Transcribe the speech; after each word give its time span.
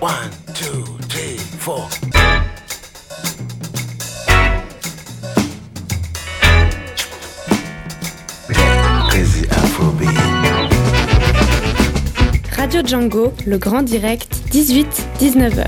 One, 0.00 0.30
two, 0.52 0.84
three, 1.08 1.38
four. 1.58 1.88
Crazy 9.08 9.46
Afrobeat. 9.48 10.10
Radio 12.54 12.82
Django, 12.82 13.32
le 13.46 13.56
grand 13.56 13.82
direct, 13.82 14.42
18-19h. 14.52 15.64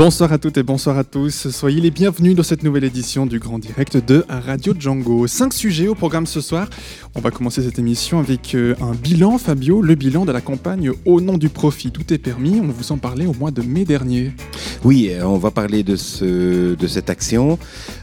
Bonsoir 0.00 0.32
à 0.32 0.38
toutes 0.38 0.56
et 0.56 0.62
bonsoir 0.62 0.96
à 0.96 1.04
tous. 1.04 1.50
Soyez 1.50 1.78
les 1.82 1.90
bienvenus 1.90 2.34
dans 2.34 2.42
cette 2.42 2.62
nouvelle 2.62 2.84
édition 2.84 3.26
du 3.26 3.38
Grand 3.38 3.58
Direct 3.58 3.98
de 3.98 4.24
Radio 4.30 4.72
Django. 4.72 5.26
Cinq 5.26 5.52
sujets 5.52 5.88
au 5.88 5.94
programme 5.94 6.24
ce 6.24 6.40
soir. 6.40 6.70
On 7.16 7.20
va 7.20 7.32
commencer 7.32 7.62
cette 7.62 7.78
émission 7.80 8.20
avec 8.20 8.54
euh, 8.54 8.76
un 8.80 8.92
bilan, 8.92 9.36
Fabio, 9.36 9.82
le 9.82 9.96
bilan 9.96 10.24
de 10.24 10.30
la 10.30 10.40
campagne 10.40 10.92
Au 11.04 11.20
nom 11.20 11.38
du 11.38 11.48
profit. 11.48 11.90
Tout 11.90 12.14
est 12.14 12.18
permis. 12.18 12.60
On 12.60 12.68
vous 12.68 12.92
en 12.92 12.98
parlait 12.98 13.26
au 13.26 13.34
mois 13.34 13.50
de 13.50 13.62
mai 13.62 13.84
dernier. 13.84 14.32
Oui, 14.84 15.10
on 15.22 15.36
va 15.36 15.50
parler 15.50 15.82
de, 15.82 15.96
ce, 15.96 16.74
de 16.74 16.86
cette 16.86 17.10
action. 17.10 17.58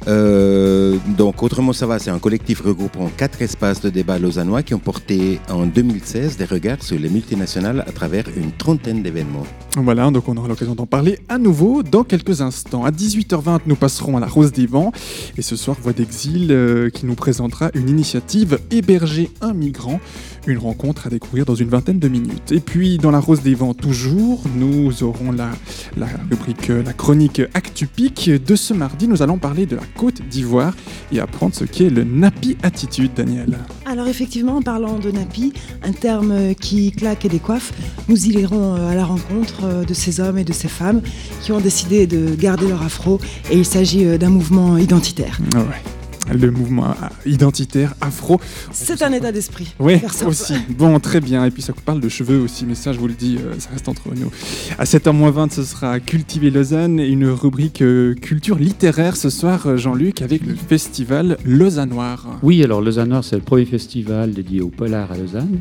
Euh, 0.08 0.98
donc, 1.18 1.42
Autrement 1.42 1.72
ça 1.72 1.88
va, 1.88 2.00
c'est 2.00 2.10
un 2.10 2.20
collectif 2.20 2.62
regroupant 2.62 3.10
quatre 3.16 3.42
espaces 3.42 3.80
de 3.82 3.90
débat 3.90 4.20
lausannois 4.20 4.62
qui 4.62 4.74
ont 4.74 4.80
porté 4.80 5.40
en 5.50 5.66
2016 5.66 6.36
des 6.36 6.46
regards 6.46 6.84
sur 6.84 7.00
les 7.00 7.10
multinationales 7.10 7.86
à 7.88 7.92
travers 7.92 8.26
une 8.36 8.52
trentaine 8.52 9.02
d'événements. 9.02 9.46
Voilà, 9.76 10.10
donc 10.12 10.28
on 10.28 10.36
aura 10.36 10.48
l'occasion 10.48 10.76
d'en 10.76 10.86
parler 10.86 11.20
à 11.30 11.38
nouveau 11.38 11.84
dans 11.84 12.04
quelques 12.04 12.42
instants. 12.42 12.84
À 12.84 12.92
18h20, 12.92 13.60
nous 13.66 13.76
passerons 13.76 14.18
à 14.18 14.20
la 14.20 14.28
Rose 14.28 14.52
des 14.52 14.66
Vents. 14.66 14.92
Et 15.38 15.42
ce 15.42 15.56
soir, 15.56 15.78
Voix 15.82 15.94
d'Exil 15.94 16.52
euh, 16.52 16.90
qui 16.90 17.06
nous 17.06 17.16
présentera 17.16 17.70
une 17.74 17.88
initiative 17.88 18.60
Héberger 18.98 19.30
un 19.42 19.54
migrant. 19.54 20.00
Une 20.48 20.58
rencontre 20.58 21.06
à 21.06 21.10
découvrir 21.12 21.46
dans 21.46 21.54
une 21.54 21.70
vingtaine 21.70 22.00
de 22.00 22.08
minutes. 22.08 22.52
Et 22.52 22.59
puis, 22.59 22.98
dans 22.98 23.12
la 23.12 23.20
Rose 23.20 23.44
des 23.44 23.53
Vents, 23.53 23.76
toujours, 23.76 24.42
nous 24.56 25.03
aurons 25.03 25.31
la, 25.31 25.52
la 25.98 26.08
rubrique, 26.31 26.72
euh, 26.72 26.81
la 26.81 26.94
chronique 26.94 27.44
Actupic. 27.53 28.31
De 28.31 28.56
ce 28.56 28.73
mardi, 28.73 29.08
nous 29.08 29.22
allons 29.22 29.38
parler 29.38 29.68
de 29.68 29.75
la 29.75 29.84
Côte 29.95 30.23
d'Ivoire 30.28 30.73
et 31.12 31.20
apprendre 31.20 31.53
ce 31.53 31.64
qu'est 31.64 31.92
le 31.92 32.03
Napi 32.03 32.58
Attitude, 32.64 33.12
Daniel. 33.16 33.59
Alors 33.86 34.08
effectivement, 34.08 34.58
en 34.58 34.62
parlant 34.64 34.98
de 34.98 35.12
nappy, 35.12 35.53
un 35.84 35.92
terme 35.92 36.56
qui 36.56 36.92
claque 36.92 37.25
et 37.25 37.30
décoiffe, 37.30 37.73
nous 38.09 38.25
irons 38.25 38.78
euh, 38.78 38.90
à 38.90 38.95
la 38.95 39.06
rencontre 39.06 39.66
euh, 39.66 39.86
de 39.86 39.94
ces 39.94 40.20
hommes 40.20 40.40
et 40.40 40.44
de 40.44 40.53
ces 40.53 40.70
femmes 40.70 41.02
qui 41.44 41.52
ont 41.52 41.62
décidé 41.62 42.08
de 42.08 42.34
garder 42.34 42.68
leur 42.68 42.81
afro 42.81 43.20
et 43.52 43.58
il 43.58 43.66
s'agit 43.66 44.18
d'un 44.18 44.30
mouvement 44.30 44.75
identitaire. 44.78 45.40
Ah 45.53 45.59
ouais 45.59 45.98
le 46.33 46.52
mouvement 46.52 46.95
identitaire 47.25 47.94
afro. 48.02 48.39
C'est 48.72 49.02
un 49.02 49.11
état 49.11 49.31
d'esprit. 49.31 49.73
Oui, 49.80 50.00
aussi. 50.25 50.53
Bon, 50.69 51.00
très 51.00 51.22
bien. 51.22 51.45
Et 51.45 51.52
puis 51.52 51.61
ça 51.61 51.73
parle 51.86 52.00
de 52.00 52.09
cheveux 52.09 52.39
aussi, 52.39 52.66
mais 52.66 52.75
ça, 52.75 52.94
je 52.94 53.00
vous 53.00 53.08
le 53.08 53.14
dis, 53.14 53.38
ça 53.59 53.69
reste 53.72 53.88
entre 53.89 54.14
nous. 54.16 54.31
À 54.78 54.84
7h20, 54.84 55.52
ce 55.52 55.64
sera 55.64 56.00
Cultiver 56.00 56.50
Lausanne 56.50 57.00
et 57.00 57.08
une 57.08 57.28
rubrique 57.28 57.84
culture 58.22 58.58
littéraire 58.58 59.16
ce 59.16 59.30
soir, 59.30 59.78
Jean-Luc, 59.78 60.22
avec 60.22 60.45
le 60.45 60.56
festival 60.56 61.38
Lausannoir. 61.45 62.39
Oui, 62.44 62.64
alors 62.64 62.81
Lausannoir, 62.81 63.23
c'est 63.23 63.36
le 63.36 63.41
premier 63.41 63.66
festival 63.66 64.34
dédié 64.34 64.62
au 64.62 64.69
polar 64.69 65.12
à 65.12 65.17
Lausanne 65.17 65.59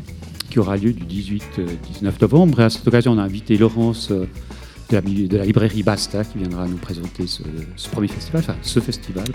qui 0.49 0.59
aura 0.59 0.77
lieu 0.77 0.93
du 0.93 1.03
18-19 1.03 2.21
novembre. 2.21 2.61
Et 2.61 2.63
à 2.63 2.69
cette 2.69 2.87
occasion, 2.87 3.11
on 3.11 3.17
a 3.17 3.23
invité 3.23 3.57
Laurence 3.57 4.09
de 4.09 4.27
la, 4.91 5.01
de 5.01 5.37
la 5.37 5.45
librairie 5.45 5.83
Basta 5.83 6.23
qui 6.23 6.37
viendra 6.37 6.67
nous 6.67 6.77
présenter 6.77 7.27
ce, 7.27 7.43
ce 7.75 7.89
premier 7.89 8.07
festival, 8.07 8.41
enfin 8.41 8.55
ce 8.61 8.79
festival. 8.79 9.25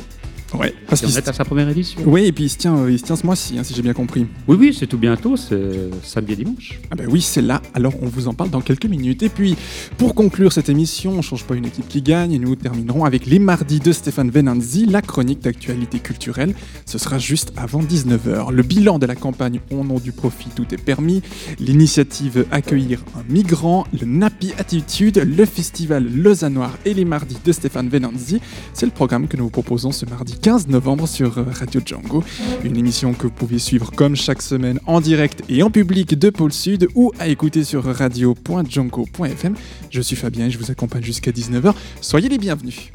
Ouais, 0.55 0.75
parce 0.87 1.01
qu'il 1.01 1.17
est 1.17 1.29
à 1.29 1.33
sa 1.33 1.45
première 1.45 1.69
édition. 1.69 2.01
Oui, 2.05 2.25
et 2.25 2.33
puis 2.33 2.45
il 2.45 2.49
se 2.49 2.59
tient, 2.59 2.89
il 2.89 2.99
se 2.99 3.05
tient 3.05 3.17
ce 3.17 3.25
mois-ci, 3.25 3.59
hein, 3.59 3.65
si 3.65 3.75
j'ai 3.75 3.83
bien 3.83 3.95
compris. 3.95 4.27
Oui, 4.49 4.57
oui, 4.59 4.77
c'est 4.79 4.87
tout 4.87 4.99
bientôt, 4.99 5.37
c'est 5.37 5.91
samedi 6.03 6.33
et 6.33 6.37
dimanche. 6.37 6.81
Ah 6.91 6.95
ben 6.95 7.07
oui, 7.11 7.21
c'est 7.23 7.43
là, 7.43 7.63
alors 7.75 7.95
on 8.03 8.07
vous 8.07 8.29
en 8.29 8.35
parle 8.35 8.51
dans 8.51 8.61
quelques 8.61 8.87
minutes. 8.87 9.23
Et 9.23 9.29
puis, 9.29 9.57
pour 9.97 10.15
conclure 10.15 10.53
cette 10.53 10.69
émission, 10.69 11.13
on 11.13 11.23
change 11.23 11.45
pas 11.45 11.55
une 11.55 11.65
équipe 11.65 11.89
qui 11.89 12.03
gagne, 12.03 12.33
et 12.33 12.39
nous 12.39 12.55
terminerons 12.57 13.05
avec 13.05 13.27
les 13.27 13.39
mardis 13.39 13.81
de 13.81 13.93
Stéphane 13.93 14.31
Venanzi, 14.31 14.87
la 14.87 15.03
chronique 15.03 15.41
d'actualité 15.41 15.99
culturelle. 15.99 16.55
Ce 16.87 16.99
sera 16.99 17.19
juste 17.19 17.53
avant 17.57 17.83
19h. 17.83 18.53
Le 18.53 18.63
bilan 18.63 18.99
de 18.99 19.07
la 19.07 19.15
campagne 19.15 19.61
Au 19.71 19.85
nom 19.85 19.99
du 19.99 20.13
profit, 20.13 20.51
tout 20.55 20.67
est 20.73 20.83
permis, 20.83 21.23
l'initiative 21.59 22.47
Accueillir 22.51 23.01
un 23.17 23.33
migrant, 23.33 23.87
le 23.99 24.07
Napi 24.07 24.53
Attitude, 24.59 25.19
le 25.19 25.45
festival 25.47 26.07
Lausannoir 26.15 26.77
et 26.85 26.95
les 26.95 27.05
mardis 27.05 27.39
de 27.45 27.53
Stéphane 27.53 27.89
Venanzi. 27.89 28.41
C'est 28.75 28.87
le 28.87 28.93
programme 28.93 29.29
que 29.29 29.37
nous 29.37 29.45
vous 29.45 29.51
proposons 29.51 29.93
ce 29.93 30.07
mardi 30.07 30.35
15 30.43 30.67
novembre 30.67 31.07
sur 31.07 31.35
Radio 31.57 31.81
Django. 31.85 32.25
Une 32.65 32.77
émission 32.77 33.15
que 33.15 33.23
vous 33.23 33.31
pouvez 33.31 33.61
suivre 33.61 33.93
comme 33.93 34.17
chaque 34.17 34.43
semaine 34.43 34.81
en 34.87 35.01
direct 35.01 35.43
et 35.49 35.63
en 35.63 35.71
public 35.71 36.19
de 36.19 36.31
Pôle 36.31 36.53
Sud 36.53 36.89
ou 36.97 37.13
à 37.21 37.29
écouter 37.29 37.63
sur 37.63 37.85
radio.django.fm. 37.85 39.55
Je 39.91 40.01
suis 40.01 40.17
Fabien 40.17 40.47
et 40.47 40.51
je 40.51 40.59
vous 40.59 40.71
accompagne 40.71 41.05
jusqu'à 41.05 41.31
19h. 41.31 41.73
Soyez 42.01 42.29
les 42.29 42.39
bienvenus. 42.39 42.91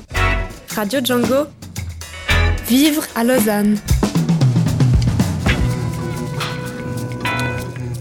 Radio 0.75 0.99
Django. 1.01 1.45
Vivre 2.67 3.03
à 3.15 3.23
Lausanne. 3.23 3.77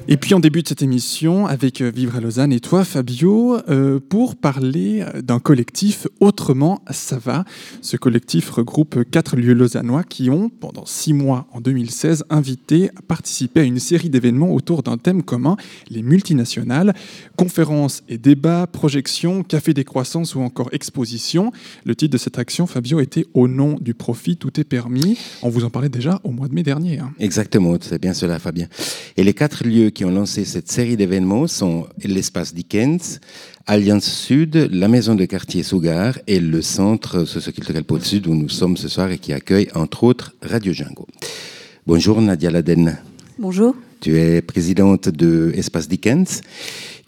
Et 0.09 0.17
puis 0.17 0.35
on 0.35 0.39
débute 0.39 0.69
cette 0.69 0.83
émission 0.83 1.49
avec 1.49 1.83
Vivre 1.83 2.15
à 2.15 2.21
Lausanne 2.21 2.53
et 2.53 2.61
toi 2.61 2.85
Fabio 2.85 3.59
euh, 3.69 3.99
pour 3.99 4.37
parler 4.37 5.05
d'un 5.21 5.41
collectif 5.41 6.07
Autrement 6.21 6.81
ça 6.93 7.19
va. 7.19 7.45
Ce 7.83 7.97
collectif 7.97 8.51
regroupe 8.51 9.03
quatre 9.11 9.35
lieux 9.35 9.53
lausannois 9.53 10.05
qui 10.05 10.31
ont 10.31 10.49
pendant 10.49 10.87
six 10.87 11.13
mois 11.13 11.49
en 11.51 11.61
2016 11.61 12.23
invité 12.31 12.91
à 12.91 13.03
participer 13.03 13.63
à 13.63 13.63
une 13.65 13.81
série 13.81 14.09
d'événements 14.09 14.55
autour 14.55 14.85
d'un 14.85 14.97
thème 14.97 15.25
commun, 15.25 15.57
les 15.91 16.03
multinationales, 16.03 16.95
conférences 17.35 18.05
et 18.09 18.17
débats, 18.17 18.69
projections, 18.69 19.43
café 19.43 19.75
des 19.75 19.83
croissances 19.83 20.37
ou 20.37 20.41
encore 20.41 20.69
expositions. 20.71 21.51
Le 21.85 21.97
titre 21.97 22.13
de 22.13 22.19
cette 22.19 22.39
action 22.39 22.69
Fabio 22.69 23.01
était 23.01 23.27
Au 23.35 23.49
nom 23.49 23.77
du 23.81 23.93
profit 23.93 24.37
tout 24.37 24.61
est 24.61 24.65
permis. 24.65 25.19
On 25.43 25.49
vous 25.49 25.65
en 25.65 25.71
parlait 25.71 25.89
déjà 25.89 26.21
au 26.23 26.31
mois 26.31 26.47
de 26.47 26.55
mai 26.55 26.63
dernier. 26.63 27.01
Hein. 27.01 27.13
Exactement, 27.19 27.77
c'est 27.81 28.01
bien 28.01 28.15
cela 28.15 28.39
Fabien. 28.39 28.69
Et 29.17 29.25
les 29.25 29.35
quatre 29.35 29.67
lieux 29.67 29.91
qui 29.97 30.05
ont 30.05 30.11
lancé 30.11 30.45
cette 30.45 30.71
série 30.71 30.99
d'événements 30.99 31.47
sont 31.47 31.87
l'espace 32.05 32.53
Dickens, 32.53 33.19
Alliance 33.67 34.05
Sud, 34.05 34.69
la 34.71 34.89
maison 34.89 35.15
de 35.15 35.25
quartier 35.25 35.63
Sougar 35.63 36.19
et 36.27 36.39
le 36.39 36.61
centre 36.61 37.25
socioculturel 37.25 37.83
Pôle 37.83 38.03
Sud 38.03 38.27
où 38.27 38.35
nous 38.35 38.51
sommes 38.51 38.77
ce 38.77 38.89
soir 38.89 39.11
et 39.11 39.17
qui 39.17 39.33
accueille 39.33 39.69
entre 39.75 40.05
autres 40.05 40.35
Radio 40.43 40.75
Django. 40.75 41.07
Bonjour 41.87 42.21
Nadia 42.21 42.51
Laden. 42.51 42.99
Bonjour. 43.39 43.75
Tu 44.01 44.19
es 44.19 44.43
présidente 44.43 45.09
de 45.09 45.51
Espace 45.55 45.89
Dickens 45.89 46.43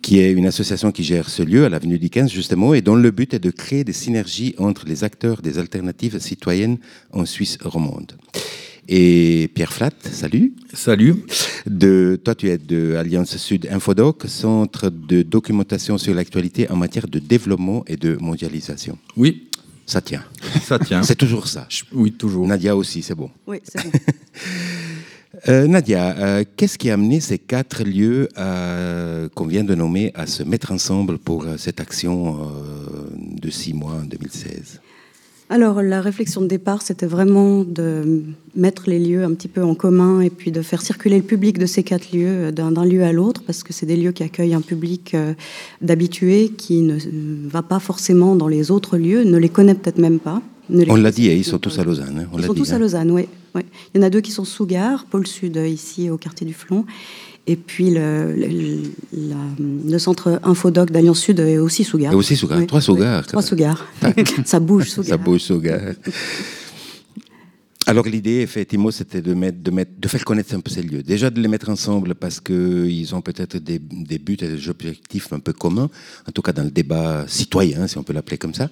qui 0.00 0.20
est 0.20 0.32
une 0.32 0.46
association 0.46 0.90
qui 0.90 1.04
gère 1.04 1.28
ce 1.28 1.42
lieu 1.42 1.66
à 1.66 1.68
l'avenue 1.68 1.98
Dickens 1.98 2.32
justement 2.32 2.72
et 2.72 2.80
dont 2.80 2.96
le 2.96 3.10
but 3.10 3.34
est 3.34 3.38
de 3.38 3.50
créer 3.50 3.84
des 3.84 3.92
synergies 3.92 4.54
entre 4.56 4.86
les 4.86 5.04
acteurs 5.04 5.42
des 5.42 5.58
alternatives 5.58 6.18
citoyennes 6.20 6.78
en 7.12 7.26
Suisse 7.26 7.58
romande 7.62 8.12
et 8.88 9.50
Pierre 9.54 9.72
Flatt, 9.72 9.94
salut. 10.10 10.54
Salut. 10.72 11.16
De, 11.66 12.18
toi, 12.24 12.34
tu 12.34 12.48
es 12.48 12.56
de 12.56 12.94
Alliance 12.94 13.36
Sud 13.36 13.68
Infodoc, 13.70 14.24
centre 14.26 14.88
de 14.88 15.22
documentation 15.22 15.98
sur 15.98 16.14
l'actualité 16.14 16.70
en 16.70 16.76
matière 16.76 17.06
de 17.06 17.18
développement 17.18 17.84
et 17.86 17.96
de 17.96 18.16
mondialisation. 18.16 18.98
Oui. 19.16 19.50
Ça 19.84 20.00
tient. 20.00 20.24
Ça 20.62 20.78
tient. 20.78 21.02
c'est 21.04 21.16
toujours 21.16 21.48
ça. 21.48 21.66
Oui, 21.92 22.12
toujours. 22.12 22.46
Nadia 22.46 22.76
aussi, 22.76 23.02
c'est 23.02 23.14
bon. 23.14 23.30
Oui, 23.46 23.58
c'est 23.62 23.82
bon. 23.84 23.90
euh, 25.48 25.66
Nadia, 25.66 26.16
euh, 26.18 26.44
qu'est-ce 26.56 26.78
qui 26.78 26.90
a 26.90 26.94
amené 26.94 27.20
ces 27.20 27.38
quatre 27.38 27.84
lieux 27.84 28.28
euh, 28.38 29.28
qu'on 29.34 29.46
vient 29.46 29.64
de 29.64 29.74
nommer 29.74 30.12
à 30.14 30.26
se 30.26 30.42
mettre 30.42 30.72
ensemble 30.72 31.18
pour 31.18 31.44
euh, 31.44 31.56
cette 31.58 31.80
action 31.80 32.50
de 33.16 33.50
six 33.50 33.74
mois 33.74 33.94
en 33.94 34.04
2016 34.04 34.80
alors, 35.50 35.80
la 35.80 36.02
réflexion 36.02 36.42
de 36.42 36.46
départ, 36.46 36.82
c'était 36.82 37.06
vraiment 37.06 37.64
de 37.64 38.22
mettre 38.54 38.90
les 38.90 38.98
lieux 38.98 39.24
un 39.24 39.32
petit 39.32 39.48
peu 39.48 39.62
en 39.62 39.74
commun 39.74 40.20
et 40.20 40.28
puis 40.28 40.52
de 40.52 40.60
faire 40.60 40.82
circuler 40.82 41.16
le 41.16 41.22
public 41.22 41.58
de 41.58 41.64
ces 41.64 41.82
quatre 41.82 42.12
lieux 42.12 42.52
d'un 42.52 42.84
lieu 42.84 43.02
à 43.02 43.12
l'autre, 43.12 43.42
parce 43.46 43.62
que 43.62 43.72
c'est 43.72 43.86
des 43.86 43.96
lieux 43.96 44.12
qui 44.12 44.22
accueillent 44.22 44.52
un 44.52 44.60
public 44.60 45.16
d'habitués 45.80 46.50
qui 46.56 46.82
ne 46.82 46.98
va 47.48 47.62
pas 47.62 47.78
forcément 47.78 48.36
dans 48.36 48.48
les 48.48 48.70
autres 48.70 48.98
lieux, 48.98 49.24
ne 49.24 49.38
les 49.38 49.48
connaît 49.48 49.74
peut-être 49.74 49.98
même 49.98 50.18
pas. 50.18 50.42
On 50.70 50.96
l'a 50.96 51.10
dit, 51.10 51.26
ils 51.26 51.44
sont 51.44 51.58
tous 51.58 51.78
à 51.78 51.84
Lausanne. 51.84 52.18
Hein, 52.18 52.28
ils 52.36 52.44
sont 52.44 52.52
dit, 52.52 52.60
tous 52.60 52.72
hein. 52.72 52.76
à 52.76 52.78
Lausanne, 52.78 53.10
oui, 53.10 53.26
oui. 53.54 53.62
Il 53.94 54.00
y 54.00 54.04
en 54.04 54.06
a 54.06 54.10
deux 54.10 54.20
qui 54.20 54.32
sont 54.32 54.44
sous 54.44 54.66
gare, 54.66 55.06
Pôle 55.06 55.26
Sud, 55.26 55.56
ici 55.56 56.10
au 56.10 56.18
quartier 56.18 56.46
du 56.46 56.52
Flon, 56.52 56.84
et 57.48 57.56
puis 57.56 57.90
le, 57.90 58.34
le, 58.34 58.82
la, 59.12 59.36
le 59.90 59.98
centre 59.98 60.38
Infodoc 60.42 60.90
d'Alliance 60.90 61.20
Sud 61.20 61.40
est 61.40 61.56
aussi 61.56 61.82
sous 61.82 61.96
gare. 61.96 62.12
Et 62.12 62.16
aussi 62.16 62.36
sous 62.36 62.46
gare, 62.46 62.58
Oui, 62.58 62.66
trois 62.66 62.82
sous 62.82 62.94
oui. 62.94 63.06
Trois 63.26 63.42
sous 63.42 63.56
gare. 63.56 63.86
Ça 64.44 64.60
bouge 64.60 64.90
sous 64.90 65.02
Ça 65.02 65.16
bouge 65.16 65.40
sous 65.40 65.58
gare. 65.58 65.94
Alors 67.86 68.04
l'idée, 68.04 68.40
effectivement, 68.42 68.90
c'était 68.90 69.22
de, 69.22 69.32
mettre, 69.32 69.62
de, 69.62 69.70
mettre, 69.70 69.92
de 69.98 70.08
faire 70.08 70.22
connaître 70.22 70.54
un 70.54 70.60
peu 70.60 70.70
ces 70.70 70.82
lieux. 70.82 71.02
Déjà 71.02 71.30
de 71.30 71.40
les 71.40 71.48
mettre 71.48 71.70
ensemble 71.70 72.14
parce 72.14 72.38
qu'ils 72.38 73.14
ont 73.14 73.22
peut-être 73.22 73.56
des, 73.56 73.78
des, 73.78 74.18
buts 74.18 74.36
et 74.42 74.46
des 74.46 74.68
objectifs 74.68 75.32
un 75.32 75.38
peu 75.38 75.54
communs, 75.54 75.88
en 76.28 76.30
tout 76.30 76.42
cas 76.42 76.52
dans 76.52 76.64
le 76.64 76.70
débat 76.70 77.24
citoyen, 77.28 77.86
si 77.86 77.96
on 77.96 78.02
peut 78.02 78.12
l'appeler 78.12 78.36
comme 78.36 78.52
ça. 78.52 78.68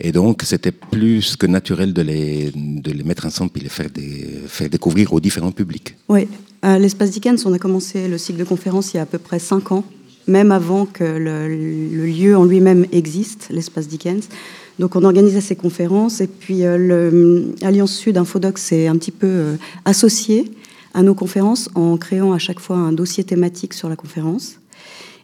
Et 0.00 0.12
donc 0.12 0.44
c'était 0.46 0.72
plus 0.72 1.36
que 1.36 1.44
naturel 1.44 1.92
de 1.92 2.00
les, 2.00 2.52
de 2.54 2.90
les 2.90 3.04
mettre 3.04 3.26
ensemble 3.26 3.50
et 3.56 3.60
les 3.60 3.68
faire, 3.68 3.90
des, 3.90 4.40
faire 4.46 4.70
découvrir 4.70 5.12
aux 5.12 5.20
différents 5.20 5.52
publics. 5.52 5.94
Oui. 6.08 6.26
À 6.64 6.78
l'espace 6.78 7.10
Dickens, 7.10 7.44
on 7.44 7.52
a 7.52 7.58
commencé 7.58 8.08
le 8.08 8.16
cycle 8.16 8.38
de 8.38 8.44
conférences 8.44 8.94
il 8.94 8.96
y 8.96 8.98
a 8.98 9.02
à 9.02 9.06
peu 9.06 9.18
près 9.18 9.38
cinq 9.38 9.70
ans, 9.70 9.84
même 10.26 10.50
avant 10.50 10.86
que 10.86 11.04
le, 11.04 11.46
le 11.46 12.06
lieu 12.06 12.34
en 12.38 12.46
lui-même 12.46 12.86
existe, 12.90 13.48
l'espace 13.50 13.86
Dickens. 13.86 14.30
Donc 14.78 14.96
on 14.96 15.04
organisait 15.04 15.42
ces 15.42 15.56
conférences 15.56 16.22
et 16.22 16.26
puis 16.26 16.64
euh, 16.64 17.52
l'Alliance 17.60 17.92
Sud 17.92 18.16
Infodoc 18.16 18.56
s'est 18.56 18.86
un 18.86 18.96
petit 18.96 19.10
peu 19.10 19.26
euh, 19.26 19.56
associé 19.84 20.50
à 20.94 21.02
nos 21.02 21.14
conférences 21.14 21.68
en 21.74 21.98
créant 21.98 22.32
à 22.32 22.38
chaque 22.38 22.60
fois 22.60 22.78
un 22.78 22.92
dossier 22.92 23.24
thématique 23.24 23.74
sur 23.74 23.90
la 23.90 23.96
conférence. 23.96 24.58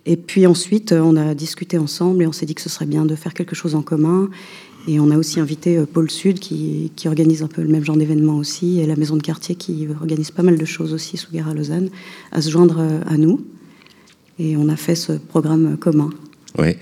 Et 0.05 0.19
puis 0.19 0.47
ensuite, 0.47 0.93
on 0.93 1.17
a 1.17 1.35
discuté 1.35 1.79
ensemble 1.79 2.23
et 2.23 2.27
on 2.27 2.33
s'est 2.33 2.45
dit 2.45 2.55
que 2.55 2.61
ce 2.61 2.69
serait 2.69 2.85
bien 2.85 3.07
de 3.07 3.15
faire 3.15 3.33
quelque 3.33 3.55
chose 3.55 3.75
en 3.75 3.81
commun. 3.83 4.29
Et 4.91 4.99
on 4.99 5.13
a 5.13 5.17
aussi 5.17 5.39
invité 5.39 5.79
euh, 5.79 5.87
Pôle 5.87 6.11
Sud 6.11 6.41
qui, 6.41 6.91
organise 7.07 7.45
un 7.45 7.47
peu 7.47 7.63
le 7.63 7.69
même 7.69 7.85
genre 7.85 7.97
d'événement 7.97 8.37
aussi 8.37 8.81
et 8.81 8.87
la 8.87 8.97
maison 8.97 9.17
de 9.17 9.23
quartier 9.23 9.55
qui 9.55 9.87
organise 10.01 10.33
pas 10.33 10.43
mal 10.43 10.59
de 10.59 10.65
choses 10.65 10.93
aussi 10.93 11.17
sous 11.17 11.31
guerre 11.31 11.47
à 11.47 11.55
Lausanne 11.55 11.91
à 12.33 12.43
se 12.43 12.51
joindre 12.51 12.81
à 13.07 13.17
nous. 13.17 13.41
Et 14.41 14.57
on 14.57 14.69
a 14.69 14.75
fait 14.75 14.97
ce 14.97 15.13
programme 15.13 15.77
commun. 15.77 16.11
Oui, 16.59 16.77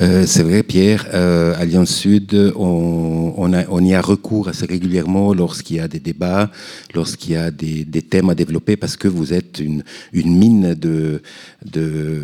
euh, 0.00 0.26
c'est 0.26 0.42
vrai, 0.42 0.62
Pierre. 0.62 1.06
Euh, 1.14 1.54
Alliance 1.56 1.90
Sud, 1.90 2.52
on, 2.54 3.32
on, 3.36 3.52
a, 3.54 3.64
on, 3.70 3.82
y 3.82 3.94
a 3.94 4.02
recours 4.02 4.48
assez 4.48 4.66
régulièrement 4.66 5.32
lorsqu'il 5.32 5.76
y 5.76 5.80
a 5.80 5.88
des 5.88 6.00
débats, 6.00 6.50
lorsqu'il 6.94 7.32
y 7.32 7.36
a 7.36 7.50
des, 7.50 7.84
des, 7.86 8.02
thèmes 8.02 8.28
à 8.28 8.34
développer, 8.34 8.76
parce 8.76 8.96
que 8.96 9.08
vous 9.08 9.32
êtes 9.32 9.58
une, 9.58 9.82
une 10.12 10.36
mine 10.36 10.74
de, 10.74 11.22
de, 11.64 12.22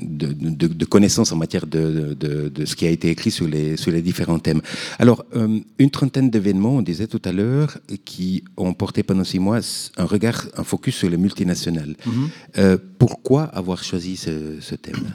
de, 0.00 0.32
de, 0.32 0.66
de 0.66 0.84
connaissances 0.86 1.30
en 1.30 1.36
matière 1.36 1.66
de, 1.66 2.14
de, 2.18 2.64
ce 2.64 2.74
qui 2.74 2.86
a 2.86 2.90
été 2.90 3.10
écrit 3.10 3.30
sur 3.30 3.46
les, 3.46 3.76
sur 3.76 3.92
les 3.92 4.00
différents 4.00 4.38
thèmes. 4.38 4.62
Alors, 4.98 5.26
euh, 5.36 5.58
une 5.78 5.90
trentaine 5.90 6.30
d'événements, 6.30 6.76
on 6.76 6.82
disait 6.82 7.06
tout 7.06 7.22
à 7.26 7.32
l'heure, 7.32 7.76
qui 8.06 8.44
ont 8.56 8.72
porté 8.72 9.02
pendant 9.02 9.24
six 9.24 9.38
mois 9.38 9.60
un 9.98 10.04
regard, 10.04 10.46
un 10.56 10.64
focus 10.64 10.96
sur 10.96 11.10
les 11.10 11.18
multinationales. 11.18 11.96
Mm-hmm. 12.06 12.78
Pourquoi 12.98 13.44
avoir 13.44 13.82
choisi 13.84 14.16
ce, 14.16 14.74
thème? 14.74 15.12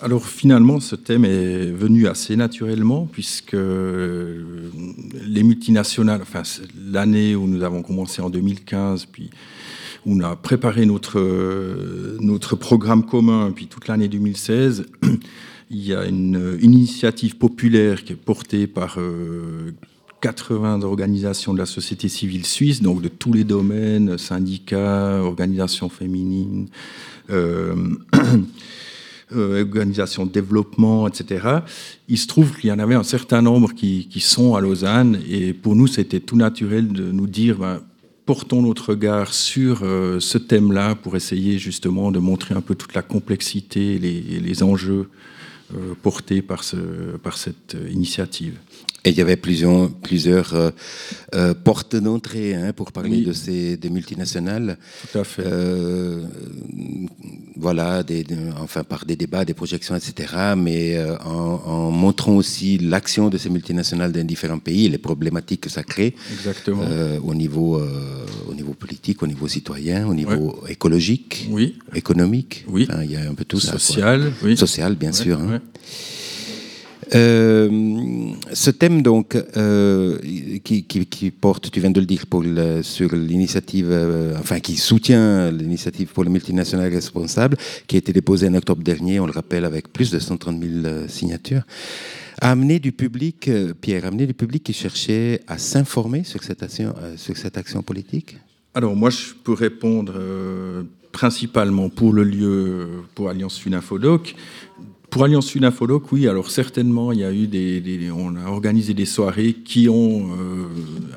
Alors 0.00 0.26
finalement, 0.26 0.80
ce 0.80 0.96
thème 0.96 1.24
est 1.24 1.66
venu 1.70 2.08
assez 2.08 2.34
naturellement 2.36 3.06
puisque 3.10 3.52
les 3.54 5.42
multinationales, 5.42 6.22
enfin 6.22 6.42
l'année 6.90 7.36
où 7.36 7.46
nous 7.46 7.62
avons 7.62 7.82
commencé 7.82 8.20
en 8.20 8.30
2015, 8.30 9.06
puis 9.06 9.30
où 10.04 10.16
on 10.16 10.20
a 10.20 10.34
préparé 10.34 10.84
notre, 10.84 11.20
notre 12.20 12.56
programme 12.56 13.06
commun, 13.06 13.52
puis 13.54 13.68
toute 13.68 13.86
l'année 13.86 14.08
2016, 14.08 14.86
il 15.70 15.86
y 15.86 15.94
a 15.94 16.04
une, 16.04 16.58
initiative 16.60 17.36
populaire 17.36 18.02
qui 18.02 18.14
est 18.14 18.16
portée 18.16 18.66
par 18.66 18.98
80 20.22 20.82
organisations 20.82 21.52
de 21.52 21.58
la 21.58 21.66
société 21.66 22.08
civile 22.08 22.46
suisse, 22.46 22.80
donc 22.80 23.02
de 23.02 23.08
tous 23.08 23.32
les 23.32 23.44
domaines, 23.44 24.16
syndicats, 24.18 25.20
organisations 25.20 25.88
féminines. 25.88 26.68
Euh, 27.32 27.74
euh, 29.34 29.62
organisation 29.62 30.26
de 30.26 30.30
développement, 30.30 31.08
etc. 31.08 31.60
Il 32.06 32.18
se 32.18 32.26
trouve 32.26 32.54
qu'il 32.54 32.68
y 32.68 32.72
en 32.72 32.78
avait 32.78 32.94
un 32.94 33.02
certain 33.02 33.40
nombre 33.40 33.72
qui, 33.72 34.06
sont 34.20 34.54
à 34.54 34.60
Lausanne, 34.60 35.18
et 35.26 35.54
pour 35.54 35.74
nous, 35.74 35.86
c'était 35.86 36.20
tout 36.20 36.36
naturel 36.36 36.88
de 36.88 37.10
nous 37.10 37.26
dire, 37.26 37.56
ben, 37.56 37.80
portons 38.26 38.60
notre 38.60 38.90
regard 38.90 39.32
sur 39.32 39.80
euh, 39.84 40.20
ce 40.20 40.36
thème-là 40.36 40.96
pour 40.96 41.16
essayer 41.16 41.56
justement 41.56 42.12
de 42.12 42.18
montrer 42.18 42.54
un 42.54 42.60
peu 42.60 42.74
toute 42.74 42.92
la 42.92 43.00
complexité, 43.00 43.98
les, 43.98 44.20
les 44.20 44.62
enjeux 44.62 45.08
portés 46.02 46.42
par, 46.42 46.64
ce, 46.64 46.76
par 47.22 47.38
cette 47.38 47.74
initiative. 47.90 48.58
Et 49.04 49.10
il 49.10 49.16
y 49.16 49.20
avait 49.20 49.34
plusieurs, 49.36 49.90
plusieurs 49.90 50.54
euh, 50.54 50.70
euh, 51.34 51.54
portes 51.54 51.96
d'entrée 51.96 52.54
hein, 52.54 52.72
pour 52.72 52.92
parler 52.92 53.18
Oui. 53.18 53.24
de 53.24 53.32
ces 53.32 53.76
des 53.76 53.90
multinationales. 53.90 54.78
Tout 55.10 55.18
à 55.18 55.24
fait. 55.24 55.42
Euh, 55.44 56.24
voilà, 57.56 58.02
des, 58.04 58.22
de- 58.24 58.36
enfin 58.60 58.84
par 58.84 59.04
des 59.04 59.16
débats, 59.16 59.44
des 59.44 59.54
projections, 59.54 59.96
etc. 59.96 60.54
Mais 60.56 60.98
en, 61.24 61.60
en 61.64 61.90
montrant 61.90 62.36
aussi 62.36 62.78
l'action 62.78 63.28
de 63.28 63.38
ces 63.38 63.50
multinationales 63.50 64.12
dans 64.12 64.24
différents 64.26 64.58
pays, 64.60 64.88
les 64.88 64.98
problématiques 64.98 65.62
que 65.62 65.70
ça 65.70 65.82
crée 65.82 66.14
Exactement. 66.32 66.84
au 67.24 67.34
niveau 67.34 67.80
au 68.48 68.54
niveau 68.54 68.72
politique, 68.74 69.22
au 69.22 69.26
niveau 69.26 69.48
citoyen, 69.48 70.06
au 70.06 70.14
niveau 70.14 70.62
écologique, 70.68 71.48
oui, 71.50 71.76
économique. 71.94 72.64
Oui. 72.68 72.86
Enfin, 72.88 73.02
il 73.02 73.10
y 73.10 73.16
a 73.16 73.28
un 73.28 73.34
peu 73.34 73.44
tout 73.44 73.60
ça. 73.60 73.72
social, 73.78 74.32
oui. 74.44 74.56
Social, 74.56 74.94
bien 74.94 75.10
Ouais, 75.10 75.14
sûr. 75.24 75.40
hein. 75.40 75.48
ouais. 75.54 75.60
Euh, 77.14 78.32
ce 78.52 78.70
thème 78.70 79.02
donc 79.02 79.36
euh, 79.56 80.18
qui, 80.64 81.30
porte, 81.30 81.70
tu 81.70 81.80
viens 81.80 81.90
de 81.90 82.00
le 82.00 82.06
dire, 82.06 82.24
le- 82.40 82.82
sur 82.82 83.14
l'initiative, 83.14 83.88
euh, 83.90 84.34
enfin 84.38 84.60
qui 84.60 84.76
soutient 84.76 85.50
l'initiative 85.50 86.08
pour 86.08 86.24
les 86.24 86.30
multinationales 86.30 86.92
responsables, 86.92 87.56
qui 87.86 87.96
a 87.96 87.98
été 87.98 88.12
déposée 88.12 88.48
en 88.48 88.54
octobre 88.54 88.82
dernier, 88.82 89.20
on 89.20 89.26
le 89.26 89.32
rappelle, 89.32 89.64
avec 89.64 89.92
plus 89.92 90.10
de 90.10 90.18
130 90.18 90.58
000 90.62 90.72
euh, 90.86 91.08
signatures, 91.08 91.62
a 92.40 92.50
amené 92.50 92.78
du 92.78 92.92
public, 92.92 93.48
euh, 93.48 93.74
Pierre, 93.78 94.04
a 94.04 94.08
amené 94.08 94.26
du 94.26 94.34
public 94.34 94.62
qui 94.62 94.72
cherchait 94.72 95.40
à 95.46 95.58
s'informer 95.58 96.24
sur 96.24 96.42
cette 96.42 96.62
action, 96.62 96.94
euh, 97.02 97.16
sur 97.16 97.36
cette 97.36 97.56
action 97.58 97.82
politique? 97.82 98.38
Alors 98.74 98.96
moi, 98.96 99.10
je 99.10 99.34
peux 99.44 99.52
répondre 99.52 100.14
euh, 100.16 100.82
principalement 101.12 101.90
pour 101.90 102.14
le 102.14 102.24
lieu, 102.24 102.88
pour 103.14 103.28
Alliance 103.28 103.54
Sud 103.54 103.74
Infodoc. 103.74 104.34
Pour 105.12 105.24
Alliance 105.24 105.44
Sud 105.44 105.62
Infodoc, 105.62 106.10
oui, 106.10 106.26
alors 106.26 106.50
certainement, 106.50 107.12
il 107.12 107.18
y 107.18 107.24
a 107.24 107.30
eu 107.30 107.46
des, 107.46 108.10
on 108.16 108.34
a 108.34 108.48
organisé 108.48 108.94
des 108.94 109.04
soirées 109.04 109.52
qui 109.52 109.86
ont 109.90 110.30
euh, 110.30 110.64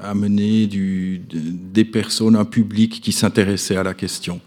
amené 0.03 0.67
des 0.67 1.85
personnes, 1.85 2.35
un 2.35 2.43
public 2.43 2.99
qui 3.01 3.13
s'intéressait 3.13 3.77
à 3.77 3.83
la 3.83 3.93
question. 3.93 4.41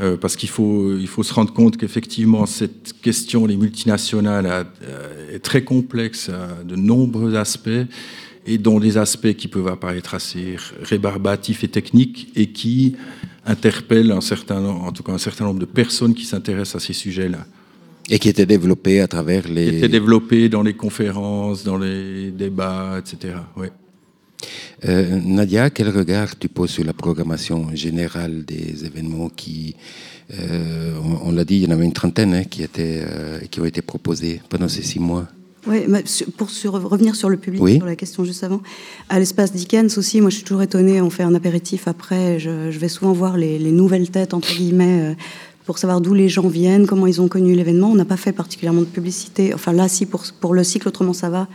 Euh, 0.00 0.16
parce 0.16 0.34
qu'il 0.34 0.48
faut, 0.48 0.96
il 0.98 1.06
faut 1.06 1.22
se 1.22 1.32
rendre 1.32 1.52
compte 1.52 1.76
qu'effectivement, 1.76 2.46
cette 2.46 2.94
question 3.00 3.46
des 3.46 3.56
multinationales 3.56 4.46
a- 4.46 4.64
euh, 4.82 5.36
est 5.36 5.38
très 5.38 5.62
complexe 5.62 6.28
à 6.28 6.64
de 6.64 6.74
nombreux 6.74 7.36
aspects 7.36 7.70
et 8.44 8.58
dont 8.58 8.80
des 8.80 8.98
aspects 8.98 9.34
qui 9.34 9.46
peuvent 9.46 9.68
apparaître 9.68 10.14
assez 10.14 10.56
rébarbatifs 10.82 11.62
et 11.62 11.68
techniques 11.68 12.32
et 12.34 12.48
qui 12.48 12.96
interpellent 13.46 14.10
un 14.10 14.20
certain, 14.20 14.64
en 14.64 14.90
tout 14.90 15.04
cas 15.04 15.12
un 15.12 15.18
certain 15.18 15.44
nombre 15.44 15.60
de 15.60 15.64
personnes 15.64 16.12
qui 16.12 16.24
s'intéressent 16.24 16.82
à 16.82 16.84
ces 16.84 16.92
sujets-là. 16.92 17.46
Et 18.12 18.18
qui 18.18 18.28
était 18.28 18.44
développé 18.46 19.00
à 19.00 19.06
travers 19.06 19.44
Qui 19.44 19.52
les... 19.52 19.68
étaient 19.78 19.88
développés 19.88 20.48
dans 20.48 20.62
les 20.62 20.74
conférences, 20.74 21.62
dans 21.64 21.78
les 21.78 22.32
débats, 22.32 22.98
etc. 22.98 23.34
Ouais. 23.56 23.70
Euh, 24.88 25.20
Nadia, 25.24 25.70
quel 25.70 25.90
regard 25.90 26.36
tu 26.38 26.48
poses 26.48 26.70
sur 26.70 26.84
la 26.84 26.92
programmation 26.94 27.68
générale 27.74 28.44
des 28.44 28.84
événements 28.84 29.28
qui, 29.28 29.76
euh, 30.34 30.94
on, 31.04 31.28
on 31.28 31.32
l'a 31.32 31.44
dit, 31.44 31.56
il 31.56 31.64
y 31.64 31.66
en 31.68 31.70
avait 31.70 31.84
une 31.84 31.92
trentaine 31.92 32.34
hein, 32.34 32.44
qui, 32.44 32.62
étaient, 32.62 33.02
euh, 33.06 33.38
qui 33.50 33.60
ont 33.60 33.64
été 33.66 33.82
proposés 33.82 34.40
pendant 34.48 34.68
ces 34.68 34.82
six 34.82 34.98
mois? 34.98 35.28
Oui, 35.66 35.80
pour 36.38 36.48
sur- 36.48 36.72
revenir 36.72 37.14
sur 37.14 37.28
le 37.28 37.36
public, 37.36 37.60
Oui. 37.62 37.76
sur 37.76 37.84
la 37.84 37.94
question 37.94 38.24
juste 38.24 38.42
avant, 38.42 38.62
à 39.10 39.18
l'espace 39.18 39.52
Dickens 39.52 39.98
aussi, 39.98 40.22
moi 40.22 40.30
je 40.30 40.36
suis 40.36 40.44
toujours 40.44 40.62
étonnée, 40.62 41.02
on 41.02 41.10
fait 41.10 41.22
un 41.22 41.34
apéritif 41.34 41.86
après, 41.86 42.38
je, 42.38 42.70
je 42.70 42.78
vais 42.78 42.88
souvent 42.88 43.12
voir 43.12 43.36
les, 43.36 43.58
les 43.58 43.70
nouvelles 43.70 44.08
têtes, 44.10 44.32
entre 44.32 44.54
guillemets, 44.56 45.10
euh, 45.10 45.14
pour 45.70 45.78
savoir 45.78 46.00
d'où 46.00 46.14
les 46.14 46.28
gens 46.28 46.48
viennent, 46.48 46.84
comment 46.84 47.06
ils 47.06 47.20
ont 47.20 47.28
connu 47.28 47.54
l'événement. 47.54 47.92
On 47.92 47.94
n'a 47.94 48.04
pas 48.04 48.16
fait 48.16 48.32
particulièrement 48.32 48.80
de 48.80 48.86
publicité, 48.86 49.54
enfin 49.54 49.72
là 49.72 49.86
si, 49.86 50.04
pour, 50.04 50.52
le 50.52 50.64
cycle 50.64 50.88
Autrement 50.88 51.12
ça 51.12 51.30
va, 51.30 51.46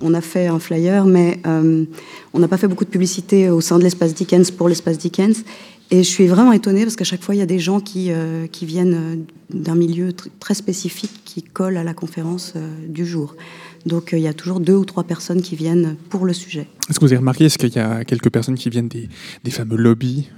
on 0.00 0.14
a 0.14 0.22
fait 0.22 0.46
un 0.46 0.58
flyer, 0.58 1.04
mais 1.04 1.38
euh, 1.46 1.84
on 2.32 2.38
n'a 2.38 2.48
pas 2.48 2.56
fait 2.56 2.66
beaucoup 2.66 2.86
de 2.86 2.88
publicité 2.88 3.50
au 3.50 3.60
sein 3.60 3.78
de 3.78 3.84
l'espace 3.84 4.14
Dickens 4.14 4.50
pour 4.52 4.70
l'espace 4.70 4.96
Dickens. 4.96 5.44
Et 5.90 5.98
je 5.98 6.08
suis 6.08 6.28
vraiment 6.28 6.52
étonnée 6.52 6.84
parce 6.84 6.96
qu'à 6.96 7.04
chaque 7.04 7.22
fois, 7.22 7.34
il 7.34 7.38
y 7.38 7.42
a 7.42 7.46
des 7.46 7.58
gens 7.58 7.80
qui, 7.80 8.10
euh, 8.10 8.46
viennent 8.62 8.94
euh, 8.94 9.16
d'un 9.52 9.74
milieu 9.74 10.12
tr- 10.12 10.28
très 10.40 10.54
spécifique 10.54 11.20
qui 11.26 11.42
collent 11.42 11.76
à 11.76 11.84
la 11.84 11.92
conférence 11.92 12.54
du 12.88 13.04
jour. 13.04 13.36
Donc 13.84 14.10
il 14.12 14.20
y 14.20 14.28
a 14.28 14.32
toujours 14.32 14.60
deux 14.60 14.76
ou 14.76 14.86
trois 14.86 15.04
personnes 15.04 15.42
qui 15.42 15.56
viennent 15.56 15.96
pour 16.08 16.24
le 16.24 16.32
sujet. 16.32 16.68
Est-ce 16.88 16.98
que 16.98 17.04
vous 17.04 17.12
avez 17.12 17.18
remarqué, 17.18 17.44
est-ce 17.44 17.58
qu'il 17.58 17.74
y 17.74 17.78
a 17.78 18.02
quelques 18.04 18.30
personnes 18.30 18.56
qui 18.56 18.70
viennent 18.70 18.88
des 18.88 19.50
fameux 19.50 19.76
lobbies? 19.76 20.30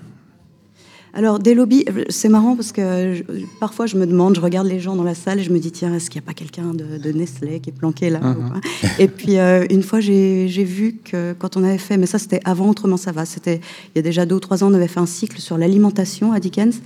Alors, 1.13 1.39
des 1.41 1.55
lobbies, 1.55 1.85
c'est 2.09 2.29
marrant 2.29 2.55
parce 2.55 2.71
que 2.73 3.15
je- 3.15 3.23
parfois 3.59 3.87
je 3.87 3.97
me 3.97 4.07
demande, 4.07 4.37
je 4.37 4.41
regarde 4.41 4.67
les 4.69 4.79
gens 4.79 4.95
dans 4.97 5.03
la 5.03 5.15
salle 5.17 5.41
et 5.41 5.43
je 5.43 5.51
me 5.51 5.59
dis, 5.59 5.73
tiens, 5.73 5.93
est-ce 5.95 6.09
qu'il 6.09 6.21
n'y 6.21 6.25
a 6.25 6.29
pas 6.29 6.35
quelqu'un 6.35 6.73
de, 6.73 6.99
de 7.03 7.13
Nestlé 7.13 7.59
qui 7.61 7.71
est 7.71 7.73
planqué 7.73 8.11
là 8.11 8.21
ou 8.21 8.49
pas? 8.53 8.61
Et 8.99 9.09
puis, 9.09 9.39
euh, 9.39 9.65
une 9.71 9.83
fois, 9.83 10.01
j'ai 10.01 10.47
vu 10.65 10.97
que 11.05 11.35
quand 11.39 11.57
on 11.57 11.65
avait 11.65 11.79
fait, 11.79 11.97
mais 11.97 12.07
ça 12.07 12.19
c'était 12.19 12.41
avant 12.45 12.69
Autrement 12.71 12.97
ça 12.97 13.11
va, 13.11 13.25
c'était 13.25 13.57
il 13.95 13.97
y 13.97 13.99
a 13.99 14.03
déjà 14.03 14.25
deux 14.27 14.37
ou 14.37 14.41
trois 14.41 14.63
ans, 14.63 14.71
on 14.71 14.75
avait 14.75 14.87
fait 14.89 15.01
un 15.01 15.07
cycle 15.07 15.41
sur 15.41 15.59
l'alimentation 15.59 16.33
à 16.33 16.39
Dickens. 16.41 16.81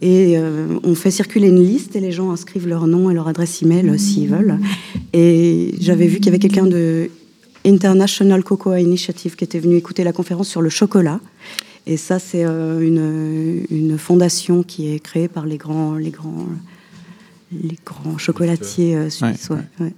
Et 0.00 0.38
euh, 0.38 0.78
on 0.84 0.94
fait 0.94 1.10
circuler 1.10 1.48
une 1.48 1.60
liste 1.62 1.96
et 1.96 2.00
les 2.00 2.12
gens 2.12 2.30
inscrivent 2.30 2.68
leur 2.68 2.86
nom 2.86 3.10
et 3.10 3.14
leur 3.14 3.26
adresse 3.28 3.62
email 3.62 3.88
euh, 3.88 3.98
s'ils 3.98 4.28
veulent. 4.28 4.58
Et 5.12 5.74
j'avais 5.80 6.06
vu 6.06 6.16
qu'il 6.18 6.26
y 6.26 6.28
avait 6.28 6.38
quelqu'un 6.38 6.66
de 6.66 7.10
International 7.66 8.42
Cocoa 8.44 8.80
Initiative 8.80 9.34
qui 9.36 9.44
était 9.44 9.58
venu 9.58 9.76
écouter 9.76 10.04
la 10.04 10.12
conférence 10.12 10.48
sur 10.48 10.62
le 10.62 10.70
chocolat. 10.70 11.20
Et 11.88 11.96
ça, 11.96 12.18
c'est 12.18 12.44
euh, 12.44 12.80
une, 12.80 13.64
une 13.70 13.96
fondation 13.96 14.62
qui 14.62 14.92
est 14.92 15.00
créée 15.00 15.28
par 15.28 15.46
les 15.46 15.56
grands, 15.56 15.94
les 15.96 16.10
grands, 16.10 16.46
les 17.50 17.78
grands 17.84 18.18
chocolatiers 18.18 18.94
euh, 18.94 19.08
suisses. 19.08 19.48
Ouais, 19.48 19.56
ouais, 19.56 19.86
ouais. 19.86 19.94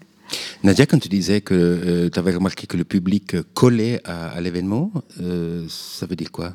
Nadia, 0.63 0.87
quand 0.87 1.01
tu 1.01 1.09
disais 1.09 1.41
que 1.41 2.09
tu 2.09 2.19
avais 2.19 2.33
remarqué 2.33 2.69
que 2.69 2.77
le 2.77 2.85
public 2.85 3.37
collait 3.55 4.01
à, 4.05 4.29
à 4.29 4.41
l'événement, 4.41 4.93
euh, 5.21 5.67
ça 5.69 6.07
veut 6.07 6.15
dire 6.15 6.31
quoi? 6.31 6.55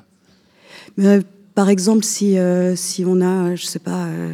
Mais, 0.95 1.05
euh, 1.07 1.21
par 1.53 1.69
exemple, 1.69 2.05
si, 2.05 2.37
euh, 2.37 2.75
si 2.77 3.03
on 3.05 3.19
a, 3.19 3.55
je 3.55 3.65
sais 3.65 3.79
pas, 3.79 4.05
euh, 4.05 4.33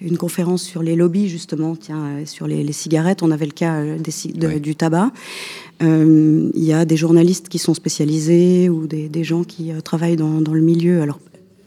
une 0.00 0.16
conférence 0.16 0.62
sur 0.62 0.82
les 0.82 0.94
lobbies, 0.96 1.28
justement, 1.28 1.74
tiens, 1.76 2.04
euh, 2.04 2.26
sur 2.26 2.46
les, 2.46 2.62
les 2.62 2.72
cigarettes, 2.72 3.22
on 3.22 3.30
avait 3.30 3.46
le 3.46 3.52
cas 3.52 3.76
euh, 3.76 3.98
des 3.98 4.10
ci- 4.10 4.32
de- 4.32 4.46
Ouais. 4.46 4.60
du 4.60 4.74
tabac. 4.76 5.10
Euh, 5.82 6.50
Il 6.54 6.64
y 6.64 6.72
a 6.72 6.84
des 6.84 6.96
journalistes 6.96 7.48
qui 7.48 7.58
sont 7.58 7.74
spécialisés 7.74 8.68
ou 8.68 8.86
des, 8.86 9.08
des 9.08 9.24
gens 9.24 9.44
qui 9.44 9.70
travaillent 9.84 10.16
dans, 10.16 10.40
dans 10.40 10.54
le 10.54 10.60
milieu. 10.60 11.02
Alors, 11.02 11.18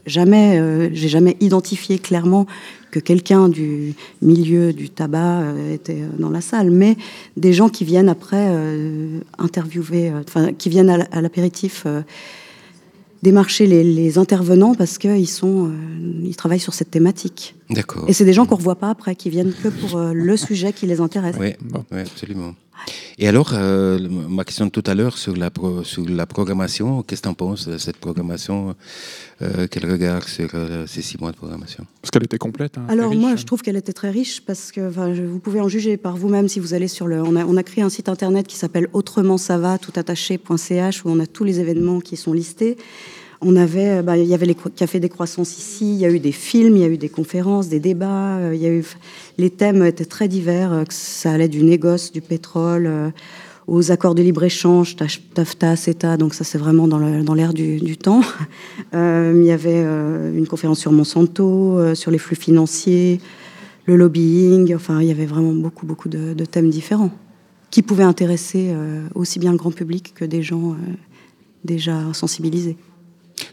jamais, 0.06 0.60
euh, 0.60 0.90
j'ai 0.94 1.08
jamais 1.10 1.38
identifié 1.42 2.00
clairement 2.00 2.46
que 2.92 3.00
quelqu'un 3.00 3.48
du 3.48 3.94
milieu 4.22 4.74
du 4.74 4.90
tabac 4.90 5.42
euh, 5.44 5.74
était 5.76 6.02
dans 6.20 6.30
la 6.30 6.42
salle, 6.42 6.72
mais 6.72 6.98
des 7.38 7.54
gens 7.54 7.70
qui 7.70 7.86
viennent 7.86 8.10
après 8.10 8.48
euh, 8.50 9.20
interviewer, 9.38 10.12
enfin, 10.28 10.52
qui 10.54 10.70
viennent 10.70 10.90
à 10.90 11.22
l'apéritif. 11.22 11.86
Démarcher 13.24 13.68
les, 13.68 13.84
les 13.84 14.18
intervenants 14.18 14.74
parce 14.76 14.98
qu'ils 14.98 15.28
sont, 15.28 15.68
euh, 15.68 15.72
ils 16.24 16.36
travaillent 16.36 16.60
sur 16.60 16.74
cette 16.74 16.92
thématique. 16.92 17.56
D'accord. 17.70 18.06
Et 18.08 18.14
c'est 18.14 18.26
des 18.26 18.34
gens 18.34 18.46
qu'on 18.46 18.56
revoit 18.56 18.76
pas 18.76 18.90
après, 18.90 19.16
qui 19.16 19.30
viennent 19.30 19.54
que 19.64 19.68
pour 19.70 19.98
euh, 19.98 20.12
le 20.14 20.38
sujet 20.38 20.74
qui 20.74 20.88
les 20.88 21.00
intéresse. 21.02 21.36
Oui, 21.40 21.54
Bon. 21.62 21.84
oui, 21.92 22.00
absolument. 22.02 22.56
Et 23.18 23.28
alors, 23.28 23.52
euh, 23.54 24.00
ma 24.10 24.44
question 24.44 24.66
de 24.66 24.72
tout 24.72 24.84
à 24.88 24.96
l'heure 24.96 25.18
sur 25.18 25.36
la, 25.36 25.50
pro- 25.52 25.84
sur 25.84 26.04
la 26.08 26.26
programmation, 26.26 27.04
qu'est-ce 27.04 27.22
que 27.22 27.28
tu 27.28 27.30
en 27.30 27.34
penses 27.34 27.68
de 27.68 27.78
cette 27.78 27.98
programmation 27.98 28.76
euh, 29.42 29.68
Quel 29.70 29.90
regard 29.92 30.28
sur 30.28 30.50
euh, 30.54 30.86
ces 30.88 31.02
six 31.02 31.20
mois 31.20 31.32
de 31.32 31.38
programmation? 31.38 31.86
Parce 32.02 32.12
qu'elle 32.12 32.24
était 32.24 32.38
complète. 32.38 32.78
hein, 32.78 32.86
Alors 32.90 33.14
moi, 33.14 33.36
je 33.36 33.44
trouve 33.46 33.62
qu'elle 33.62 33.78
était 33.78 33.94
très 33.94 34.10
riche 34.12 34.42
parce 34.46 34.72
que 34.72 34.90
je- 34.92 35.24
vous 35.24 35.40
pouvez 35.40 35.60
en 35.62 35.68
juger 35.68 35.98
par 35.98 36.18
vous-même 36.18 36.48
si 36.48 36.60
vous 36.60 36.74
allez 36.74 36.88
sur 36.88 37.08
le. 37.08 37.22
On 37.22 37.36
a, 37.36 37.46
on 37.46 37.58
a 37.58 37.64
créé 37.64 37.84
un 37.84 37.90
site 37.90 38.10
internet 38.10 38.48
qui 38.48 38.56
s'appelle 38.58 38.88
autrement 38.94 39.38
ça 39.38 39.58
va 39.58 39.78
tout 39.78 39.94
attaché.ch 39.96 41.06
où 41.06 41.10
on 41.10 41.20
a 41.20 41.28
tous 41.28 41.44
les 41.44 41.60
événements 41.60 42.00
qui 42.02 42.18
sont 42.18 42.34
listés. 42.34 42.78
On 43.44 43.56
avait, 43.56 43.90
euh, 43.90 44.02
bah, 44.04 44.18
il 44.18 44.28
y 44.28 44.36
avait 44.36 44.46
les 44.46 44.56
cafés 44.56 45.00
des 45.00 45.10
croissances 45.10 45.58
ici. 45.58 45.94
Il 45.94 46.00
y 46.00 46.06
a 46.06 46.12
eu 46.12 46.20
des 46.20 46.32
films, 46.32 46.78
il 46.78 46.82
y 46.82 46.86
a 46.86 46.88
eu 46.88 46.98
des 46.98 47.10
conférences, 47.10 47.70
des 47.70 47.80
débats. 47.80 48.38
euh, 48.38 48.56
Il 48.56 48.62
y 48.62 48.68
a 48.68 48.70
eu 48.70 48.86
les 49.40 49.50
thèmes 49.50 49.84
étaient 49.84 50.06
très 50.06 50.28
divers. 50.28 50.72
euh, 50.72 50.84
que 50.84 50.94
ça 50.94 51.32
allait 51.32 51.48
du 51.48 51.64
négoce, 51.64 52.12
du 52.12 52.22
pétrole. 52.22 53.12
aux 53.68 53.92
accords 53.92 54.16
de 54.16 54.24
libre-échange, 54.24 54.96
TAF- 54.98 55.22
TAFTA, 55.34 55.76
CETA, 55.76 56.18
donc 56.18 56.34
ça 56.34 56.44
c'est 56.44 56.58
vraiment 56.58 56.88
dans 56.88 57.34
l'air 57.36 57.54
du, 57.54 57.96
temps. 57.96 58.22
Il 58.94 59.44
y 59.44 59.52
avait 59.52 59.82
une 59.82 60.46
conférence 60.48 60.80
sur 60.80 60.92
Monsanto, 60.92 61.96
sur 61.96 62.12
les 62.12 62.18
flux 62.18 62.36
financiers, 62.36 63.22
le 63.86 63.96
lobbying, 63.96 64.76
enfin 64.76 65.00
il 65.00 65.08
y 65.08 65.12
avait 65.12 65.28
vraiment 65.28 65.54
beaucoup, 65.54 65.86
beaucoup 65.86 66.10
de, 66.10 66.34
thèmes 66.44 66.70
différents 66.70 67.12
qui 67.70 67.82
pouvaient 67.84 68.04
intéresser 68.04 68.74
aussi 69.16 69.40
bien 69.40 69.52
le 69.52 69.58
grand 69.58 69.72
public 69.72 70.14
que 70.16 70.26
des 70.26 70.42
gens 70.42 70.76
déjà 71.64 71.96
sensibilisés. 72.14 72.76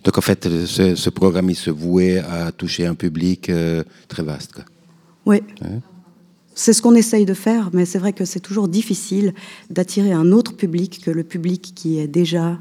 Donc 0.05 0.19
en 0.19 0.21
fait, 0.21 0.49
ce, 0.67 0.95
ce 0.95 1.11
programme, 1.11 1.51
il 1.51 1.57
se 1.57 1.71
vouait 1.71 2.19
à 2.19 2.53
toucher 2.53 2.87
un 2.87 2.95
public 2.95 3.49
euh, 3.49 3.83
très 4.09 4.23
vaste. 4.23 4.53
quoi. 4.53 4.65
Oui. 5.27 5.43
Ouais. 5.63 5.81
C'est 6.55 6.73
ce 6.73 6.83
qu'on 6.83 6.95
essaye 6.95 7.25
de 7.25 7.35
faire, 7.35 7.71
mais 7.73 7.85
c'est 7.85 7.99
vrai 7.99 8.13
que 8.13 8.25
c'est 8.25 8.41
toujours 8.41 8.69
difficile 8.69 9.33
d'attirer 9.71 10.13
un 10.13 10.33
autre 10.33 10.55
public 10.57 11.01
que 11.05 11.11
le 11.11 11.23
public 11.25 11.73
qui 11.75 11.99
est 11.99 12.09
déjà 12.09 12.59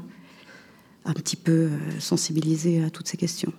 un 1.04 1.12
petit 1.14 1.36
peu 1.36 1.52
euh, 1.52 1.68
sensibilisé 1.98 2.82
à 2.84 2.90
toutes 2.90 3.08
ces 3.08 3.16
questions. 3.16 3.52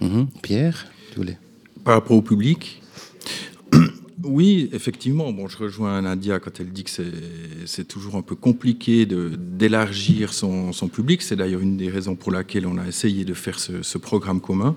Mhm. 0.00 0.28
Pierre, 0.42 0.86
tu 1.10 1.18
voulais? 1.18 1.38
Par 1.84 1.94
rapport 1.94 2.16
au 2.16 2.22
public, 2.22 2.81
oui, 4.24 4.68
effectivement. 4.72 5.32
Bon, 5.32 5.48
je 5.48 5.56
rejoins 5.56 6.00
Nadia 6.02 6.38
quand 6.38 6.60
elle 6.60 6.70
dit 6.70 6.84
que 6.84 6.90
c'est- 6.90 7.84
toujours 7.84 8.16
un 8.16 8.22
peu 8.22 8.36
compliqué 8.36 9.06
d'élargir 9.06 10.32
son, 10.32 10.72
public. 10.92 11.22
C'est 11.22 11.36
d'ailleurs 11.36 11.60
une 11.60 11.76
des 11.76 11.90
raisons 11.90 12.14
pour 12.14 12.32
laquelle 12.32 12.66
on 12.66 12.78
a 12.78 12.86
essayé 12.86 13.24
de 13.24 13.34
faire 13.34 13.58
ce, 13.58 13.98
programme 13.98 14.40
commun. 14.40 14.74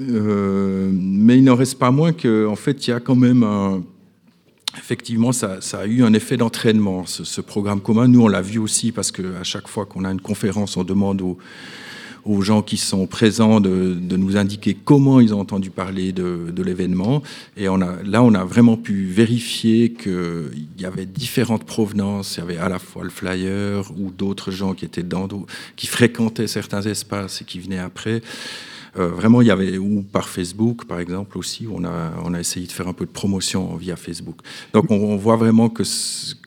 Euh, 0.00 0.90
mais 0.92 1.38
il 1.38 1.44
n'en 1.44 1.54
reste 1.54 1.78
pas 1.78 1.90
moins 1.90 2.12
qu'en 2.12 2.56
fait, 2.56 2.86
il 2.86 2.90
y 2.90 2.92
a 2.92 3.00
quand 3.00 3.14
même 3.14 3.42
un, 3.42 3.82
Effectivement, 4.78 5.32
ça, 5.32 5.60
ça 5.60 5.80
a 5.80 5.86
eu 5.86 6.04
un 6.04 6.12
effet 6.12 6.36
d'entraînement, 6.36 7.04
ce, 7.04 7.24
ce 7.24 7.40
programme 7.40 7.80
commun. 7.80 8.06
Nous, 8.06 8.22
on 8.22 8.28
l'a 8.28 8.40
vu 8.40 8.58
aussi 8.58 8.92
parce 8.92 9.10
qu'à 9.10 9.42
chaque 9.42 9.66
fois 9.66 9.84
qu'on 9.84 10.04
a 10.04 10.12
une 10.12 10.20
conférence, 10.20 10.76
on 10.76 10.84
demande 10.84 11.22
aux, 11.22 11.38
aux 12.24 12.42
gens 12.42 12.62
qui 12.62 12.76
sont 12.76 13.06
présents 13.06 13.60
de, 13.60 13.98
nous 14.16 14.36
indiquer 14.36 14.76
comment 14.84 15.20
ils 15.20 15.34
ont 15.34 15.40
entendu 15.40 15.70
parler 15.70 16.12
de, 16.12 16.52
de 16.54 16.62
l'événement. 16.62 17.22
Et 17.56 17.68
on 17.68 17.80
a, 17.80 18.02
là, 18.04 18.22
on 18.22 18.34
a 18.34 18.44
vraiment 18.44 18.76
pu 18.76 19.06
vérifier 19.06 19.92
qu'il 19.92 20.66
y 20.78 20.84
avait 20.84 21.06
différentes 21.06 21.64
provenances. 21.64 22.36
Il 22.36 22.40
y 22.40 22.42
avait 22.42 22.58
à 22.58 22.68
la 22.68 22.78
fois 22.78 23.04
le 23.04 23.10
flyer 23.10 23.90
ou 23.98 24.10
d'autres 24.10 24.50
gens 24.50 24.74
qui 24.74 24.84
étaient 24.84 25.02
dans, 25.02 25.28
qui 25.76 25.86
fréquentaient 25.86 26.46
certains 26.46 26.82
espaces 26.82 27.42
et 27.42 27.44
qui 27.44 27.60
venaient 27.60 27.78
après. 27.78 28.22
Euh, 28.98 29.08
vraiment, 29.08 29.40
il 29.40 29.46
y 29.48 29.50
avait, 29.52 29.78
ou 29.78 30.02
par 30.02 30.28
Facebook, 30.28 30.84
par 30.84 30.98
exemple, 30.98 31.38
aussi, 31.38 31.66
on 31.72 31.84
a, 31.84 32.12
on 32.24 32.34
a 32.34 32.40
essayé 32.40 32.66
de 32.66 32.72
faire 32.72 32.88
un 32.88 32.92
peu 32.92 33.06
de 33.06 33.10
promotion 33.10 33.76
via 33.76 33.94
Facebook. 33.96 34.36
Donc, 34.72 34.90
on, 34.90 34.96
on 34.96 35.16
voit 35.16 35.36
vraiment 35.36 35.68
que, 35.68 35.84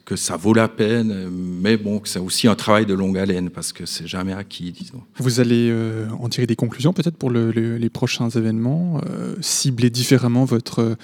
que 0.04 0.16
ça 0.18 0.36
vaut 0.36 0.54
la 0.54 0.68
peine, 0.68 1.30
mais 1.30 1.78
bon, 1.78 2.00
que 2.00 2.10
c'est 2.10 2.20
aussi 2.20 2.50
un 2.50 2.56
travail 2.56 2.86
de 2.86 2.94
longue 2.94 3.18
haleine, 3.18 3.50
parce 3.50 3.72
que 3.72 3.86
c'est 3.86 4.08
jamais 4.08 4.34
acquis, 4.34 4.72
disons. 4.74 5.02
Vous 5.20 5.40
allez 5.40 5.70
euh, 5.72 6.08
en 6.20 6.28
tirer 6.28 6.46
des 6.46 6.58
conclusions 6.58 6.92
peut-être 6.92 7.16
pour 7.16 7.30
le- 7.30 7.52
le- 7.52 7.78
les 7.78 7.90
prochains 7.90 8.30
événements, 8.30 9.00
euh, 9.10 9.36
cibler 9.40 9.90
différemment 9.90 10.44
votre, 10.44 10.98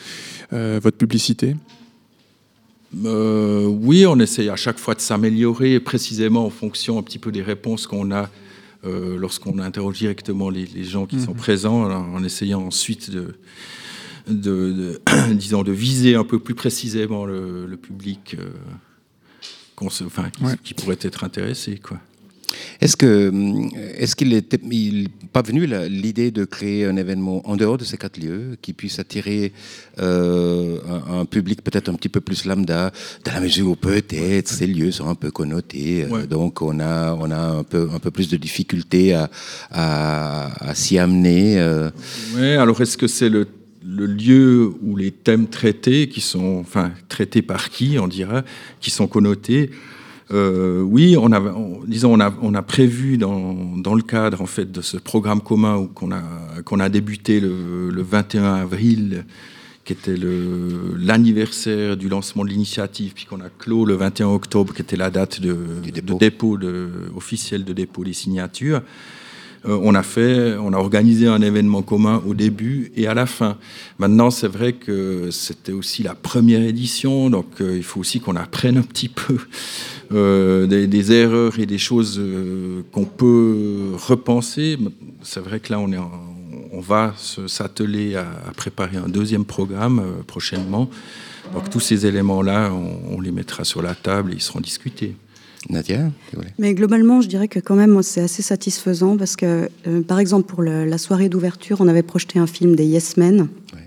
votre 0.52 0.98
publicité? 0.98 1.56
Oui, 2.94 4.06
on 4.08 4.20
essaye 4.20 4.50
à 4.50 4.56
chaque 4.56 4.80
fois 4.80 4.96
de 4.96 5.00
s'améliorer, 5.00 5.80
précisément 5.80 6.46
en 6.46 6.50
fonction 6.50 6.98
un 6.98 7.04
petit 7.04 7.20
peu 7.20 7.32
des 7.32 7.44
réponses 7.44 7.86
qu'on 7.88 8.12
a 8.12 8.30
euh, 8.86 9.18
lorsqu'on 9.18 9.60
interroge 9.60 9.98
directement 9.98 10.50
les, 10.50 10.66
les 10.66 10.84
gens 10.84 11.06
qui 11.06 11.20
sont 11.20 11.34
présents, 11.34 11.84
en, 11.84 12.14
en 12.16 12.24
essayant 12.24 12.62
ensuite 12.66 13.10
de, 13.12 13.36
de, 14.28 14.72
de- 14.72 15.02
disons, 15.34 15.64
de 15.64 15.72
viser 15.72 16.16
un 16.16 16.24
peu 16.24 16.40
plus 16.40 16.56
précisément 16.56 17.26
le, 17.26 17.66
le 17.66 17.78
public 17.78 18.36
euh, 18.40 18.50
qu'on 19.76 19.90
se- 19.90 20.04
enfin, 20.04 20.30
qui, 20.30 20.44
Ouais. 20.44 20.56
qui 20.64 20.74
pourrait 20.74 20.98
être 21.02 21.24
intéressé. 21.24 21.78
Quoi. 21.78 22.00
Est-ce 22.82 22.96
que 22.98 23.30
hum, 23.30 23.70
est-ce 23.98 24.16
qu'il 24.16 24.34
est 24.34 24.58
il 24.72 25.10
pas 25.32 25.42
venu 25.42 25.68
l'idée 25.90 26.32
de 26.32 26.44
créer 26.46 26.86
un 26.86 26.96
événement 26.98 27.48
en 27.48 27.56
dehors 27.56 27.78
de 27.78 27.84
ces 27.84 27.98
quatre 27.98 28.18
lieux 28.20 28.58
qui 28.62 28.74
puisse 28.74 28.98
attirer 29.00 29.54
euh, 30.00 30.78
un, 30.90 31.20
un 31.20 31.26
public 31.26 31.62
peut-être 31.64 31.90
un 31.90 31.94
petit 31.94 32.10
peu 32.10 32.22
plus 32.22 32.46
lambda, 32.46 32.92
dans 33.26 33.32
la 33.34 33.40
mesure 33.42 33.68
où 33.70 33.76
peut-être 33.76 34.48
ces 34.48 34.66
lieux 34.68 34.92
sont 34.92 35.08
un 35.08 35.16
peu 35.16 35.32
connotés, 35.32 36.06
euh, 36.06 36.10
Ouais. 36.10 36.28
donc 36.28 36.62
on 36.62 36.80
a 36.80 37.14
on 37.14 37.30
a 37.32 37.38
un 37.60 37.64
peu 37.64 37.90
un 37.94 38.00
peu 38.00 38.12
plus 38.12 38.30
de 38.30 38.38
difficultés 38.38 39.14
à 39.14 39.30
à, 39.72 40.70
à 40.70 40.76
s'y 40.76 40.98
amener. 40.98 41.60
euh. 41.60 41.90
Ouais, 42.36 42.56
alors 42.56 42.80
est-ce 42.82 42.98
que 42.98 43.08
c'est 43.08 43.30
le, 43.30 43.48
le 43.86 44.06
lieu 44.08 44.72
où 44.82 44.96
les 44.96 45.12
thèmes 45.12 45.48
traités, 45.48 46.10
qui 46.10 46.22
sont, 46.22 46.58
enfin, 46.60 46.92
traités 47.08 47.42
par 47.42 47.70
qui, 47.70 47.98
on 48.00 48.08
dira, 48.08 48.44
qui 48.82 48.90
sont 48.90 49.08
connotés? 49.08 49.70
Euh, 50.32 50.82
Oui, 50.82 51.16
on 51.18 51.32
a, 51.32 51.40
on- 51.42 51.82
disons, 51.88 52.14
on 52.14 52.20
a, 52.20 52.34
on 52.42 52.54
a 52.54 52.62
prévu 52.62 53.18
dans, 53.18 53.76
dans 53.78 53.96
le 53.96 54.02
cadre 54.04 54.42
en 54.42 54.46
fait 54.46 54.72
de 54.72 54.82
ce 54.82 54.98
programme 54.98 55.42
commun 55.42 55.88
qu'on 55.94 56.12
a, 56.12 56.22
qu'on 56.66 56.80
a 56.80 56.90
débuté 56.90 57.40
le, 57.40 57.90
le 57.90 58.02
21 58.02 58.44
avril, 58.56 59.26
qui 59.86 59.94
était 59.94 60.16
l'anniversaire 60.98 61.98
du 61.98 62.10
lancement 62.10 62.44
de 62.44 62.50
l'initiative, 62.50 63.14
puis 63.16 63.26
qu'on 63.26 63.40
a 63.42 63.50
clos 63.50 63.86
le 63.86 63.96
21 63.96 64.28
octobre, 64.28 64.74
qui 64.74 64.82
était 64.84 64.96
la 64.98 65.10
date 65.10 65.42
de, 65.42 65.56
dépôt. 65.92 66.18
dépôt 66.20 66.58
de, 66.58 66.90
officiel 67.16 67.64
de 67.66 67.74
dépôt 67.74 68.04
des 68.04 68.14
signatures. 68.14 68.82
Euh, 69.66 69.78
on 69.82 69.94
a 69.96 70.04
fait, 70.04 70.56
on 70.58 70.74
a 70.74 70.78
organisé 70.78 71.28
un 71.28 71.42
événement 71.42 71.82
commun 71.82 72.22
au 72.26 72.34
début 72.34 72.92
et 72.96 73.08
à 73.08 73.14
la 73.14 73.26
fin. 73.26 73.58
Maintenant, 73.98 74.32
c'est 74.32 74.48
vrai 74.48 74.74
que 74.74 75.30
c'était 75.32 75.74
aussi 75.74 76.04
la 76.04 76.16
première 76.16 76.62
édition, 76.62 77.30
donc 77.30 77.62
euh, 77.62 77.76
il 77.76 77.84
faut 77.84 78.00
aussi 78.00 78.20
qu'on 78.22 78.36
apprenne 78.36 78.78
un 78.78 78.84
petit 78.84 79.10
peu 79.10 79.38
euh, 80.14 80.66
des, 80.66 81.12
erreurs 81.12 81.60
et 81.60 81.66
des 81.66 81.78
choses 81.78 82.22
qu'on 82.92 83.06
peut 83.06 83.92
repenser. 83.96 84.78
C'est 85.24 85.42
vrai 85.42 85.60
que 85.60 85.74
là, 85.74 85.80
on 85.80 86.80
va 86.80 87.14
s'atteler 87.48 88.16
à, 88.16 88.26
préparer 88.56 88.98
un 88.98 89.10
deuxième 89.10 89.46
programme 89.46 90.02
prochainement. 90.26 90.90
Donc 91.54 91.70
tous 91.70 91.80
ces 91.80 92.06
éléments-là, 92.06 92.72
on 92.72 93.20
les 93.20 93.32
mettra 93.32 93.64
sur 93.64 93.82
la 93.82 93.96
table 93.96 94.32
et 94.32 94.36
ils 94.36 94.42
seront 94.42 94.60
discutés. 94.60 95.16
Nadia, 95.70 96.10
Mais 96.58 96.74
globalement, 96.74 97.20
je 97.22 97.28
dirais 97.28 97.48
que 97.50 97.60
quand 97.60 97.76
même, 97.76 98.02
c'est 98.02 98.22
assez 98.22 98.42
satisfaisant 98.42 99.18
parce 99.18 99.36
que, 99.36 99.70
euh, 99.88 100.02
par 100.02 100.20
exemple, 100.20 100.48
pour 100.48 100.62
le- 100.62 100.86
la 100.86 100.98
soirée 100.98 101.28
d'ouverture, 101.28 101.82
on 101.82 101.88
avait 101.90 102.02
projeté 102.02 102.40
un 102.40 102.48
film 102.48 102.76
des 102.76 102.86
Yes 102.86 103.18
Men. 103.18 103.42
Ouais. 103.74 103.80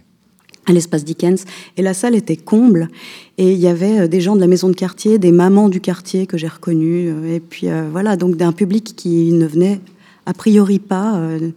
à 0.66 0.72
l'espace 0.72 1.04
Dickens. 1.04 1.44
Et 1.76 1.82
la 1.82 1.92
salle 1.92 2.14
était 2.14 2.36
comble. 2.36 2.88
Et 3.36 3.50
il 3.52 3.58
y 3.58 3.66
avait 3.66 4.00
euh, 4.02 4.06
des 4.06 4.20
gens 4.20 4.36
de 4.36 4.40
la 4.40 4.46
maison 4.46 4.68
de 4.68 4.76
quartier, 4.76 5.18
des 5.18 5.32
mamans 5.32 5.68
du 5.68 5.80
quartier 5.80 6.26
que 6.28 6.36
j'ai 6.38 6.46
reconnues. 6.46 7.08
euh, 7.08 7.34
Et 7.34 7.40
puis 7.40 7.68
euh, 7.68 7.88
voilà, 7.90 8.14
donc 8.16 8.36
d'un 8.36 8.52
public 8.52 8.94
qui 8.94 9.32
ne 9.32 9.44
venait 9.46 9.80
a 10.24 10.32
priori 10.34 10.78
pas 10.78 11.16
euh, 11.16 11.50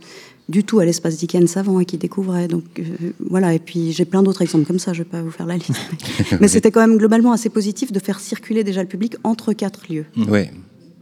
du 0.47 0.63
tout 0.63 0.79
à 0.79 0.85
l'espace 0.85 1.17
Dickens 1.17 1.57
avant 1.57 1.79
et 1.79 1.85
qui 1.85 1.97
découvrait. 1.97 2.47
Donc 2.47 2.63
euh, 2.79 2.83
voilà, 3.19 3.53
et 3.53 3.59
puis 3.59 3.91
j'ai 3.93 4.05
plein 4.05 4.21
d'autres 4.23 4.41
exemples 4.41 4.65
comme 4.65 4.79
ça, 4.79 4.93
je 4.93 4.99
ne 4.99 5.03
vais 5.03 5.09
pas 5.09 5.21
vous 5.21 5.31
faire 5.31 5.45
la 5.47 5.55
liste. 5.57 5.71
Mais, 6.31 6.37
mais 6.41 6.47
c'était 6.47 6.71
quand 6.71 6.81
même 6.85 6.97
globalement 6.97 7.31
assez 7.31 7.49
positif 7.49 7.91
de 7.91 7.99
faire 7.99 8.19
circuler 8.19 8.63
déjà 8.63 8.81
le 8.81 8.87
public 8.87 9.15
entre 9.23 9.53
quatre 9.53 9.91
lieux. 9.91 10.05
Ouais. 10.27 10.51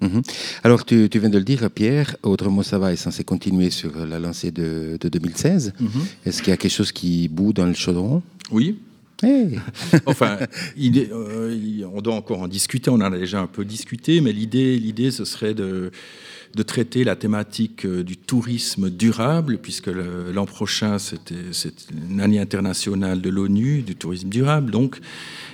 Mhm. 0.01 0.21
Alors, 0.63 0.83
tu, 0.85 1.07
tu 1.09 1.19
viens 1.19 1.29
de 1.29 1.37
le 1.37 1.43
dire, 1.45 1.69
Pierre, 1.71 2.17
Autrement 2.23 2.61
ça 2.63 2.77
va 2.77 2.91
est 2.91 2.97
censé 2.97 3.23
continuer 3.23 3.69
sur 3.69 4.05
la 4.05 4.19
lancée 4.19 4.51
de, 4.51 4.97
de 4.99 5.07
2016. 5.09 5.73
Mhm. 5.79 5.87
Est-ce 6.25 6.41
qu'il 6.41 6.49
y 6.51 6.53
a 6.53 6.57
quelque 6.57 6.71
chose 6.71 6.91
qui 6.91 7.29
bout 7.29 7.53
dans 7.53 7.65
le 7.65 7.73
chaudron? 7.73 8.21
Oui. 8.51 8.79
Hey. 9.21 9.59
enfin, 10.05 10.37
il 10.75 10.97
est- 10.97 11.09
euh, 11.13 11.57
il- 11.57 11.85
on 11.85 12.01
doit 12.01 12.15
encore 12.15 12.41
en 12.41 12.49
discuter, 12.49 12.89
on 12.89 12.95
en 12.95 13.01
a 13.13 13.17
déjà 13.17 13.39
un 13.39 13.47
peu 13.47 13.63
discuté, 13.63 14.19
mais 14.19 14.33
l'idée, 14.33 14.77
l'idée 14.77 15.11
ce 15.11 15.23
serait 15.23 15.53
de, 15.53 15.91
de 16.55 16.63
traiter 16.63 17.03
la 17.03 17.15
thématique 17.15 17.85
euh, 17.85 18.03
du 18.03 18.15
tourisme 18.17 18.89
durable, 18.89 19.57
puisque 19.57 19.87
l'an 19.87 20.45
prochain, 20.45 20.99
c'était 20.99 21.51
c'est 21.51 21.87
une 21.91 22.21
année 22.21 22.39
internationale 22.39 23.21
de 23.21 23.29
l'ONU, 23.29 23.81
du 23.81 23.95
tourisme 23.95 24.29
durable, 24.29 24.69
donc, 24.71 24.99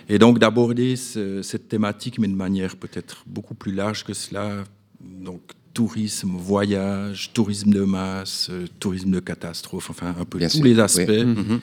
et 0.10 0.20
donc 0.20 0.40
d'aborder 0.40 0.96
ce- 0.98 1.42
cette 1.42 1.70
thématique, 1.70 2.20
mais 2.20 2.28
de 2.28 2.36
manière 2.36 2.76
peut-être 2.76 3.24
beaucoup 3.28 3.54
plus 3.54 3.74
large 3.74 4.04
que 4.04 4.14
cela, 4.14 4.64
donc 5.02 5.42
tourisme, 5.74 6.32
voyage, 6.36 7.32
tourisme 7.34 7.70
de 7.72 7.84
masse, 7.84 8.48
euh, 8.50 8.66
tourisme 8.82 9.12
de 9.12 9.20
catastrophe, 9.22 9.90
enfin 9.92 10.14
un 10.20 10.26
peu 10.26 10.38
Bien 10.40 10.50
tous 10.50 10.58
sûr, 10.58 10.66
les 10.66 10.80
aspects 10.80 11.10
Mhm. 11.10 11.60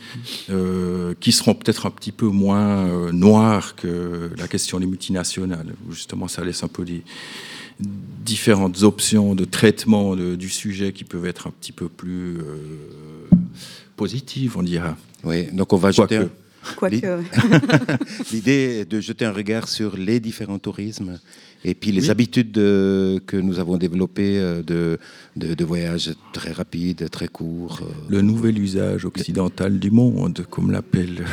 euh, 0.50 1.12
qui 1.20 1.32
seront 1.32 1.54
peut-être 1.54 1.84
un 1.86 1.90
petit 1.90 2.12
peu 2.12 2.26
moins 2.26 2.86
euh, 2.86 3.12
noirs 3.12 3.74
que 3.76 4.30
la 4.38 4.48
question 4.48 4.80
des 4.80 4.86
multinationales, 4.86 5.74
où 5.86 5.92
justement 5.92 6.28
ça 6.28 6.42
laisse 6.44 6.62
un 6.62 6.68
peu 6.68 6.84
des 6.86 7.02
différentes 7.80 8.82
options 8.82 9.34
de 9.34 9.44
traitement 9.44 10.16
de- 10.16 10.34
du 10.36 10.48
sujet 10.48 10.92
qui 10.92 11.04
peuvent 11.04 11.26
être 11.26 11.46
un 11.46 11.50
petit 11.50 11.72
peu 11.72 11.88
plus 11.88 12.38
euh, 12.38 13.36
positives, 13.96 14.56
on 14.56 14.62
dira. 14.62 14.96
Oui, 15.24 15.46
donc 15.52 15.72
on 15.72 15.76
va 15.76 15.90
jeter. 15.90 16.16
Un- 16.16 16.30
Quoique, 16.76 16.96
L'idée 18.32 18.78
est 18.80 18.90
de 18.90 19.00
jeter 19.00 19.24
un 19.24 19.32
regard 19.32 19.68
sur 19.68 19.96
les 19.96 20.18
différents 20.18 20.58
tourismes 20.58 21.20
et 21.68 21.74
puis 21.74 21.90
les 21.92 22.02
Oui. 22.04 22.10
habitudes 22.10 22.52
que 22.54 23.36
nous 23.36 23.58
avons 23.58 23.76
développées 23.76 24.38
euh, 24.38 24.62
de, 24.62 24.98
de, 25.36 25.54
de 25.54 25.64
voyages 25.64 26.12
très 26.32 26.52
rapides, 26.52 27.10
très 27.10 27.26
courts. 27.28 27.80
euh. 27.82 27.86
Le 28.08 28.20
nouvel 28.22 28.56
usage 28.58 29.04
occidental 29.04 29.78
du 29.80 29.90
monde, 29.90 30.46
comme 30.48 30.70
l'appelle 30.70 31.24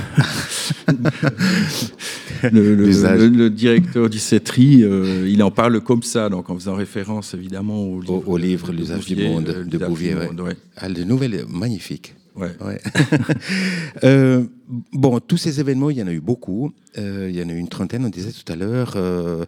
le, 2.52 3.50
directeur 3.50 4.10
du 4.10 4.20
CETRI, 4.20 4.84
euh, 4.84 5.28
il 5.30 5.42
en 5.44 5.52
parle 5.52 5.82
comme 5.82 6.04
ça, 6.04 6.30
donc 6.30 6.50
en 6.50 6.56
faisant 6.56 6.76
référence 6.76 7.34
évidemment 7.34 7.84
au 7.86 8.02
livre, 8.02 8.24
Au- 8.28 8.32
au 8.34 8.38
livre 8.38 8.72
L'usage 8.72 9.06
du 9.06 9.16
monde 9.16 9.66
de 9.68 9.78
Bouvier, 9.78 10.16
ouais. 10.16 10.30
ouais. 10.42 10.56
Ah, 10.78 10.90
le 10.90 11.04
nouvel 11.04 11.46
magnifique. 11.50 12.16
Ouais. 12.36 12.52
Ouais. 12.66 12.82
Euh, 14.04 14.44
bon, 14.92 15.20
tous 15.20 15.38
ces 15.38 15.60
événements, 15.60 15.90
il 15.92 15.98
y 15.98 16.04
en 16.04 16.08
a 16.08 16.12
eu 16.12 16.20
beaucoup. 16.20 16.74
Euh, 16.98 17.28
il 17.30 17.36
y 17.40 17.44
en 17.44 17.48
a 17.48 17.54
eu 17.54 17.58
une 17.58 17.68
trentaine, 17.70 18.04
on 18.06 18.10
disait 18.10 18.32
tout 18.32 18.52
à 18.52 18.56
l'heure. 18.56 18.94
Euh, 18.96 19.46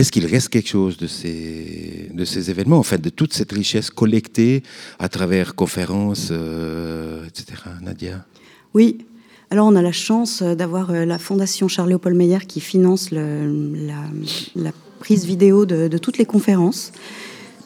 Est-ce 0.00 0.12
qu'il 0.12 0.24
reste 0.24 0.48
quelque 0.48 0.70
chose 0.70 0.96
de 0.96 1.06
ces, 1.06 2.08
de 2.14 2.24
ces 2.24 2.48
événements, 2.48 2.78
en 2.78 2.82
fait, 2.82 3.02
de 3.02 3.10
toute 3.10 3.34
cette 3.34 3.52
richesse 3.52 3.90
collectée 3.90 4.62
à 4.98 5.10
travers 5.10 5.54
conférences, 5.54 6.28
euh, 6.30 7.26
etc. 7.26 7.64
Nadia? 7.82 8.24
Oui. 8.72 9.04
Alors, 9.50 9.66
on 9.66 9.76
a 9.76 9.82
la 9.82 9.92
chance 9.92 10.40
euh, 10.40 10.54
d'avoir 10.54 10.90
euh, 10.90 11.04
la 11.04 11.18
Fondation 11.18 11.68
Charles-Léopold 11.68 12.16
Meyer 12.16 12.38
qui 12.48 12.60
finance 12.60 13.10
la, 13.10 14.72
prise 15.00 15.26
vidéo 15.26 15.66
de, 15.66 15.86
de 15.86 15.98
toutes 15.98 16.16
les 16.16 16.24
conférences. 16.24 16.92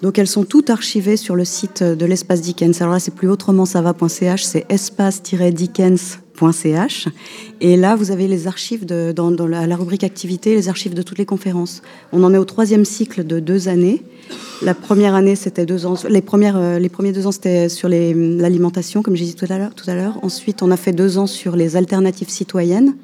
Donc, 0.02 0.18
elles 0.18 0.26
sont 0.26 0.44
toutes 0.44 0.70
archivées 0.70 1.16
sur 1.16 1.36
le 1.36 1.44
site 1.44 1.84
de 1.84 2.04
l'espace 2.04 2.40
Dickens. 2.40 2.82
Alors 2.82 2.94
là, 2.94 2.98
c'est 2.98 3.14
plus 3.14 3.28
autrement 3.28 3.64
ça 3.64 3.80
va.ch, 3.80 4.42
c'est 4.42 4.66
Et 7.60 7.76
là, 7.76 7.96
vous 7.96 8.10
avez 8.10 8.28
les 8.28 8.46
archives 8.46 8.84
de, 8.84 9.12
dans, 9.12 9.30
dans 9.30 9.46
la, 9.46 9.76
rubrique 9.76 10.04
activité, 10.04 10.54
les 10.54 10.68
archives 10.68 10.94
de 10.94 11.02
toutes 11.02 11.18
les 11.18 11.26
conférences. 11.26 11.82
On 12.12 12.22
en 12.24 12.34
est 12.34 12.38
au 12.38 12.44
troisième 12.44 12.84
cycle 12.84 13.24
de 13.24 13.40
deux 13.40 13.68
années. 13.68 14.02
La 14.62 14.74
première 14.74 15.14
année, 15.14 15.36
c'était 15.36 15.66
deux 15.66 15.86
ans. 15.86 15.94
Les, 16.08 16.22
premières, 16.22 16.56
euh, 16.56 16.78
les 16.78 16.88
premiers 16.88 17.12
deux 17.12 17.26
ans, 17.26 17.32
c'était 17.32 17.68
sur 17.68 17.88
l'alimentation, 17.88 19.02
comme 19.02 19.16
j'ai 19.16 19.24
dit 19.26 19.34
tout 19.34 19.46
à 19.48 19.58
l'heure. 19.58 19.74
Tout 19.74 19.88
à 19.88 19.94
l'heure. 19.94 20.18
Ensuite, 20.22 20.62
on 20.62 20.70
a 20.70 20.76
fait 20.76 20.92
deux 20.92 21.18
ans 21.18 21.26
sur 21.26 21.56
les 21.56 21.76
alternatives 21.76 22.30
citoyennes. 22.30 22.96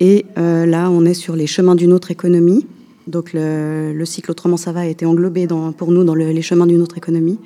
Et 0.00 0.26
euh, 0.38 0.66
là, 0.66 0.90
on 0.90 1.04
est 1.04 1.14
sur 1.14 1.34
les 1.36 1.46
chemins 1.46 1.74
d'une 1.74 1.92
autre 1.92 2.10
économie. 2.10 2.66
Donc, 3.06 3.32
le, 3.32 3.92
le 3.94 4.04
cycle 4.04 4.30
Autrement 4.30 4.56
ça 4.56 4.70
va 4.72 4.80
a 4.80 4.86
été 4.86 5.06
englobé 5.06 5.46
pour 5.76 5.90
nous 5.92 6.04
dans 6.04 6.14
le- 6.14 6.30
les 6.30 6.42
chemins 6.42 6.66
d'une 6.66 6.82
autre 6.82 6.98
économie. 6.98 7.38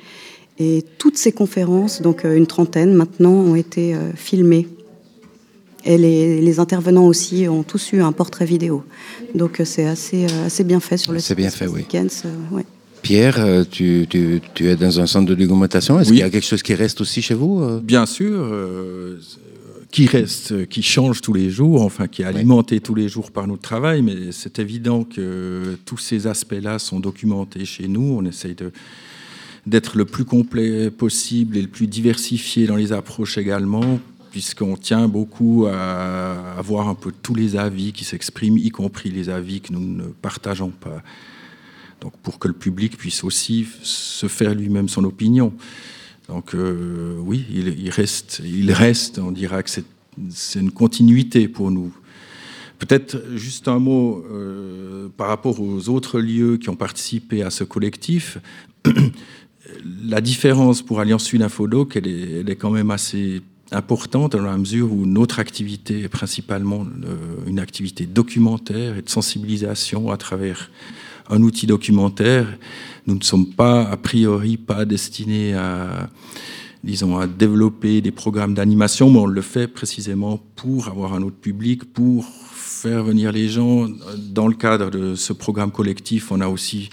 Et 0.58 0.84
toutes 0.98 1.16
ces 1.16 1.32
conférences, 1.32 2.02
donc 2.02 2.24
euh, 2.24 2.36
une 2.36 2.46
trentaine 2.46 2.92
maintenant, 2.94 3.32
ont 3.32 3.54
été 3.56 3.94
euh, 3.94 4.12
filmées. 4.14 4.68
Et 5.84 5.98
les, 5.98 6.40
les 6.40 6.60
intervenants 6.60 7.06
aussi 7.06 7.48
ont 7.48 7.62
tous 7.64 7.92
eu 7.92 8.00
un 8.02 8.12
portrait 8.12 8.44
vidéo. 8.44 8.84
Donc, 9.34 9.60
euh, 9.60 9.64
c'est 9.64 9.86
assez, 9.86 10.26
assez 10.46 10.62
bien 10.62 10.78
fait 10.78 10.96
sur 10.96 11.12
le 11.12 11.18
C'est 11.18 11.28
site 11.28 11.36
bien 11.38 11.50
fait, 11.50 11.66
oui. 11.66 11.80
Dickens, 11.80 12.22
euh, 12.26 12.54
ouais. 12.56 12.64
Pierre, 13.02 13.64
tu, 13.68 14.06
tu- 14.08 14.40
tu 14.54 14.68
es 14.68 14.76
dans 14.76 15.00
un 15.00 15.06
centre 15.06 15.26
de 15.26 15.34
documentation. 15.34 15.98
Est-ce 15.98 16.10
Oui. 16.10 16.16
qu'il 16.16 16.24
y 16.24 16.28
a 16.28 16.30
quelque 16.30 16.46
chose 16.46 16.62
qui 16.62 16.74
reste 16.74 17.00
aussi 17.00 17.20
chez 17.20 17.34
vous 17.34 17.80
Bien 17.82 18.06
sûr, 18.06 18.30
euh, 18.32 19.18
qui 19.90 20.06
reste, 20.06 20.68
qui 20.68 20.82
change 20.82 21.20
tous 21.20 21.32
les 21.32 21.50
jours, 21.50 21.82
enfin 21.82 22.06
qui 22.06 22.22
est 22.22 22.26
alimenté 22.26 22.78
tous 22.78 22.94
les 22.94 23.08
jours 23.08 23.32
par 23.32 23.48
notre 23.48 23.62
travail, 23.62 24.02
mais 24.02 24.30
c'est 24.30 24.60
évident 24.60 25.02
que 25.02 25.76
tous 25.84 25.98
ces 25.98 26.28
aspects-là 26.28 26.78
sont 26.78 27.00
documentés 27.00 27.64
chez 27.64 27.88
nous. 27.88 28.16
On 28.20 28.24
essaye 28.24 28.54
de 28.54 28.70
d'être 29.66 29.96
le 29.96 30.04
plus 30.04 30.24
complet 30.24 30.90
possible 30.90 31.56
et 31.56 31.62
le 31.62 31.68
plus 31.68 31.86
diversifié 31.86 32.66
dans 32.66 32.76
les 32.76 32.92
approches 32.92 33.38
également, 33.38 34.00
puisqu'on 34.30 34.76
tient 34.76 35.08
beaucoup 35.08 35.66
à 35.70 36.58
avoir 36.58 36.88
un 36.88 36.94
peu 36.94 37.12
tous 37.22 37.34
les 37.34 37.56
avis 37.56 37.92
qui 37.92 38.04
s'expriment, 38.04 38.58
y 38.58 38.70
compris 38.70 39.10
les 39.10 39.28
avis 39.28 39.60
que 39.60 39.72
nous 39.72 39.80
ne 39.80 40.04
partageons 40.04 40.70
pas. 40.70 41.02
Donc 42.00 42.12
pour 42.22 42.38
que 42.38 42.48
le 42.48 42.54
public 42.54 42.96
puisse 42.96 43.22
aussi 43.22 43.66
se 43.82 44.26
faire 44.26 44.54
lui-même 44.54 44.88
son 44.88 45.04
opinion. 45.04 45.52
Donc 46.28 46.54
euh, 46.54 47.16
oui, 47.20 47.44
il, 47.52 47.90
reste, 47.90 48.42
il 48.44 48.72
reste, 48.72 49.18
on 49.18 49.30
dira 49.30 49.62
que 49.62 49.70
c'est 49.70 49.84
c'est 50.30 50.60
une 50.60 50.70
continuité 50.70 51.48
pour 51.48 51.70
nous. 51.70 51.92
Peut-être 52.78 53.16
juste 53.36 53.68
un 53.68 53.78
mot 53.78 54.24
euh, 54.30 55.08
par 55.16 55.28
rapport 55.28 55.60
aux 55.60 55.88
autres 55.88 56.20
lieux 56.20 56.56
qui 56.56 56.68
ont 56.68 56.76
participé 56.76 57.42
à 57.42 57.50
ce 57.50 57.64
collectif. 57.64 58.38
La 60.04 60.20
différence 60.20 60.82
pour 60.82 61.00
Alliance 61.00 61.24
Sud 61.24 61.42
Infodoc, 61.42 61.96
elle 61.96 62.48
est, 62.48 62.56
quand 62.56 62.70
même 62.70 62.90
assez 62.90 63.42
importante 63.70 64.32
dans 64.32 64.42
la 64.42 64.56
mesure 64.56 64.92
où 64.92 65.06
notre 65.06 65.38
activité 65.38 66.02
est 66.02 66.08
principalement 66.08 66.84
euh, 67.04 67.16
une 67.46 67.58
activité 67.58 68.06
documentaire 68.06 68.96
et 68.98 69.02
de 69.02 69.08
sensibilisation 69.08 70.10
à 70.10 70.16
travers 70.16 70.70
un 71.30 71.42
outil 71.42 71.66
documentaire. 71.66 72.46
Nous 73.06 73.14
ne 73.14 73.22
sommes 73.22 73.46
pas, 73.46 73.82
a 73.82 73.96
priori, 73.96 74.56
pas 74.56 74.84
destinés 74.84 75.54
à, 75.54 76.10
disons, 76.84 77.18
à 77.18 77.26
développer 77.26 78.00
des 78.00 78.10
programmes 78.10 78.54
d'animation, 78.54 79.10
mais 79.10 79.18
on 79.18 79.26
le 79.26 79.42
fait 79.42 79.68
précisément 79.68 80.40
pour 80.56 80.88
avoir 80.88 81.14
un 81.14 81.22
autre 81.22 81.36
public, 81.36 81.84
pour 81.92 82.26
faire 82.26 83.04
venir 83.04 83.32
les 83.32 83.48
gens. 83.48 83.88
Dans 84.18 84.48
le 84.48 84.54
cadre 84.54 84.90
de 84.90 85.14
ce 85.14 85.32
programme 85.32 85.70
collectif, 85.70 86.32
on 86.32 86.40
a 86.40 86.48
aussi 86.48 86.90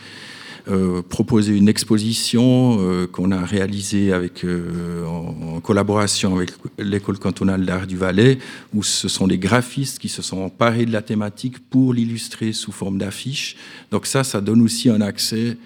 proposé 1.10 1.56
une 1.56 1.70
exposition 1.70 2.78
euh, 2.80 3.08
qu'on 3.08 3.32
a 3.32 3.44
réalisée 3.44 4.14
avec, 4.14 4.44
euh, 4.44 5.06
en, 5.06 5.56
en 5.56 5.60
collaboration 5.62 6.36
avec 6.36 6.52
l'école 6.78 7.20
cantonale 7.20 7.66
d'art 7.66 7.88
du 7.88 7.98
Valais, 7.98 8.38
où 8.74 8.84
ce 8.84 9.08
sont 9.08 9.28
des 9.28 9.38
graphistes 9.38 10.00
qui 10.00 10.10
se 10.10 10.22
sont 10.22 10.40
emparés 10.40 10.86
de 10.86 10.92
la 10.92 11.02
thématique 11.02 11.60
pour 11.70 11.94
l'illustrer 11.94 12.54
sous 12.54 12.72
forme 12.72 12.98
d'affiches. 12.98 13.56
Donc 13.92 14.06
ça, 14.06 14.24
ça 14.24 14.42
donne 14.42 14.62
aussi 14.62 14.90
un 14.90 15.02
accès 15.02 15.58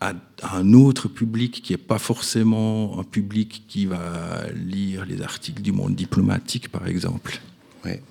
à, 0.00 0.12
un 0.42 0.72
autre 0.74 1.08
public 1.08 1.62
qui 1.62 1.72
n'est 1.72 1.78
pas 1.78 1.98
forcément 1.98 2.98
un 2.98 3.04
public 3.04 3.64
qui 3.68 3.86
va 3.86 4.42
lire 4.54 5.06
les 5.06 5.22
articles 5.22 5.62
du 5.62 5.72
monde 5.72 5.94
diplomatique, 5.94 6.68
par 6.68 6.86
exemple. 6.86 7.40
Ouais. 7.84 8.02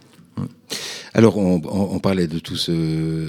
Alors, 1.16 1.38
on, 1.38 1.62
on- 1.66 1.96
on 1.96 2.00
parlait 2.00 2.28
de 2.28 2.40
tout 2.40 2.56
ce, 2.56 2.72
euh, 2.72 3.28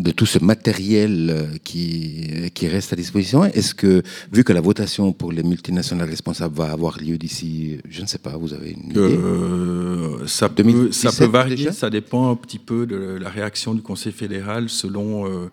de 0.00 0.10
tout 0.10 0.26
ce 0.26 0.38
matériel 0.38 1.30
euh, 1.30 1.46
qui, 1.64 2.50
qui 2.52 2.68
reste 2.68 2.92
à 2.92 2.96
disposition. 2.96 3.44
Est-ce 3.44 3.74
que, 3.74 4.02
vu 4.32 4.44
que 4.44 4.52
la 4.52 4.60
votation 4.60 5.12
pour 5.12 5.32
les 5.32 5.42
multinationales 5.42 6.08
responsables 6.10 6.54
va 6.56 6.70
avoir 6.72 6.98
lieu 7.00 7.16
d'ici, 7.16 7.78
je 7.88 8.02
ne 8.02 8.06
sais 8.06 8.18
pas, 8.18 8.36
vous 8.36 8.52
avez 8.52 8.72
une 8.72 8.90
idée 8.90 9.00
Euh, 9.00 10.26
ça, 10.26 10.48
peut, 10.48 10.62
2017 10.62 11.10
ça 11.10 11.24
peut 11.24 11.30
varier, 11.30 11.72
ça 11.72 11.88
dépend 11.90 12.30
un 12.30 12.36
petit 12.36 12.58
peu 12.58 12.86
de 12.86 12.96
la 13.20 13.30
réaction 13.30 13.74
du 13.74 13.80
Conseil 13.82 14.12
fédéral 14.12 14.68
selon, 14.68 15.26
euh, 15.26 15.50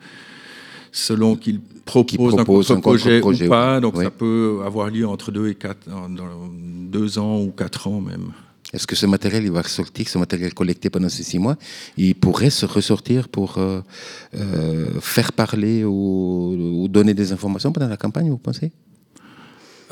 selon 0.91 1.35
qu'il 1.37 1.61
propose, 1.85 2.35
propose 2.35 2.71
un 2.71 2.81
contre-projet, 2.81 3.45
ou 3.45 3.49
pas. 3.49 3.79
Donc 3.79 3.95
Oui. 3.97 4.03
ça 4.03 4.11
peut 4.11 4.59
avoir 4.65 4.89
lieu 4.89 5.07
entre 5.07 5.31
deux 5.31 5.47
et 5.49 5.55
quatre, 5.55 5.87
dans 5.87 6.09
deux 6.91 7.17
ans 7.19 7.39
ou 7.41 7.51
quatre 7.51 7.87
ans 7.87 8.01
même. 8.01 8.31
Est-ce 8.73 8.87
que 8.87 8.95
ce 8.95 9.05
matériel, 9.05 9.43
il 9.43 9.51
va 9.51 9.61
ressortir, 9.61 10.07
ce 10.07 10.17
matériel 10.17 10.53
collecté 10.53 10.89
pendant 10.89 11.09
ces 11.09 11.23
six 11.23 11.39
mois, 11.39 11.57
il 11.97 12.15
pourrait 12.15 12.49
se 12.49 12.65
ressortir 12.65 13.27
pour 13.27 13.57
euh, 13.57 13.81
euh, 14.35 14.99
faire 15.01 15.33
parler 15.33 15.83
ou, 15.83 16.81
ou 16.83 16.87
donner 16.87 17.13
des 17.13 17.33
informations 17.33 17.71
pendant 17.71 17.89
la 17.89 17.97
campagne, 17.97 18.29
vous 18.29 18.37
pensez? 18.37 18.71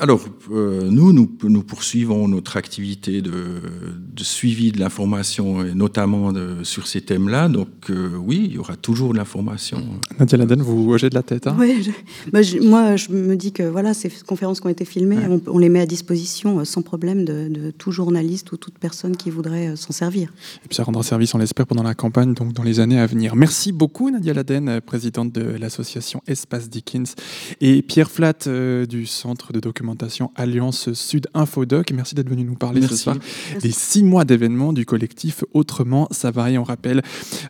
Alors, 0.02 0.24
euh, 0.50 0.88
nous, 0.90 1.12
nous, 1.12 1.30
nous 1.44 1.62
poursuivons 1.62 2.26
notre 2.26 2.56
activité 2.56 3.20
de, 3.20 3.30
de 3.30 4.24
suivi 4.24 4.72
de 4.72 4.80
l'information, 4.80 5.62
et 5.62 5.74
notamment 5.74 6.32
de- 6.32 6.64
sur 6.64 6.86
ces 6.86 7.02
thèmes-là. 7.02 7.48
Donc, 7.50 7.68
euh, 7.90 8.08
oui, 8.16 8.46
il 8.46 8.54
y 8.54 8.58
aura 8.58 8.76
toujours 8.76 9.12
de 9.12 9.18
l'information. 9.18 9.84
Nadia 10.18 10.38
Laden, 10.38 10.62
vous 10.62 10.90
hogez 10.90 11.10
de 11.10 11.14
la 11.14 11.22
tête. 11.22 11.46
hein? 11.46 11.54
Je- 11.60 11.90
bah, 12.32 12.40
je- 12.40 12.60
moi, 12.60 12.96
je 12.96 13.10
me 13.12 13.36
dis 13.36 13.52
que 13.52 13.62
voilà, 13.62 13.92
ces 13.92 14.10
conférences 14.26 14.60
qui 14.60 14.66
ont 14.68 14.70
été 14.70 14.86
filmées, 14.86 15.18
Ouais. 15.18 15.26
on, 15.46 15.54
on 15.54 15.58
les 15.58 15.68
met 15.68 15.80
à 15.80 15.86
disposition 15.86 16.60
euh, 16.60 16.64
sans 16.64 16.80
problème 16.80 17.26
de, 17.26 17.48
de 17.50 17.70
tout 17.70 17.92
journaliste 17.92 18.52
ou 18.52 18.56
toute 18.56 18.78
personne 18.78 19.14
qui 19.18 19.28
voudrait 19.28 19.68
euh, 19.68 19.76
s'en 19.76 19.92
servir. 19.92 20.32
Et 20.64 20.68
puis 20.68 20.76
ça 20.76 20.82
rendra 20.84 21.02
service, 21.02 21.34
on 21.34 21.38
l'espère, 21.38 21.66
pendant 21.66 21.82
la 21.82 21.94
campagne, 21.94 22.32
donc 22.32 22.54
dans 22.54 22.62
les 22.62 22.80
années 22.80 22.98
à 22.98 23.06
venir. 23.06 23.36
Merci 23.36 23.70
beaucoup 23.70 24.08
Nadia 24.10 24.32
Laden, 24.32 24.80
présidente 24.80 25.30
de 25.34 25.42
l'association 25.42 26.22
Espace 26.26 26.70
Dickens, 26.70 27.16
et 27.60 27.82
Pierre 27.82 28.10
Flatt 28.10 28.46
euh, 28.46 28.86
du 28.86 29.04
centre 29.04 29.52
de 29.52 29.60
documentation 29.60 29.89
Alliance 30.36 30.92
Sud 30.92 31.26
Infodoc. 31.34 31.92
Merci 31.92 32.14
d'être 32.14 32.28
venu 32.28 32.44
nous 32.44 32.54
parler 32.54 32.80
ce 32.82 32.86
Merci. 32.88 33.02
soir 33.02 33.16
des 33.60 33.70
six 33.70 34.02
mois 34.02 34.24
d'événements 34.24 34.72
du 34.72 34.84
collectif 34.86 35.44
Autrement 35.52 36.08
Savary. 36.10 36.58
On 36.58 36.62
rappelle 36.64 37.02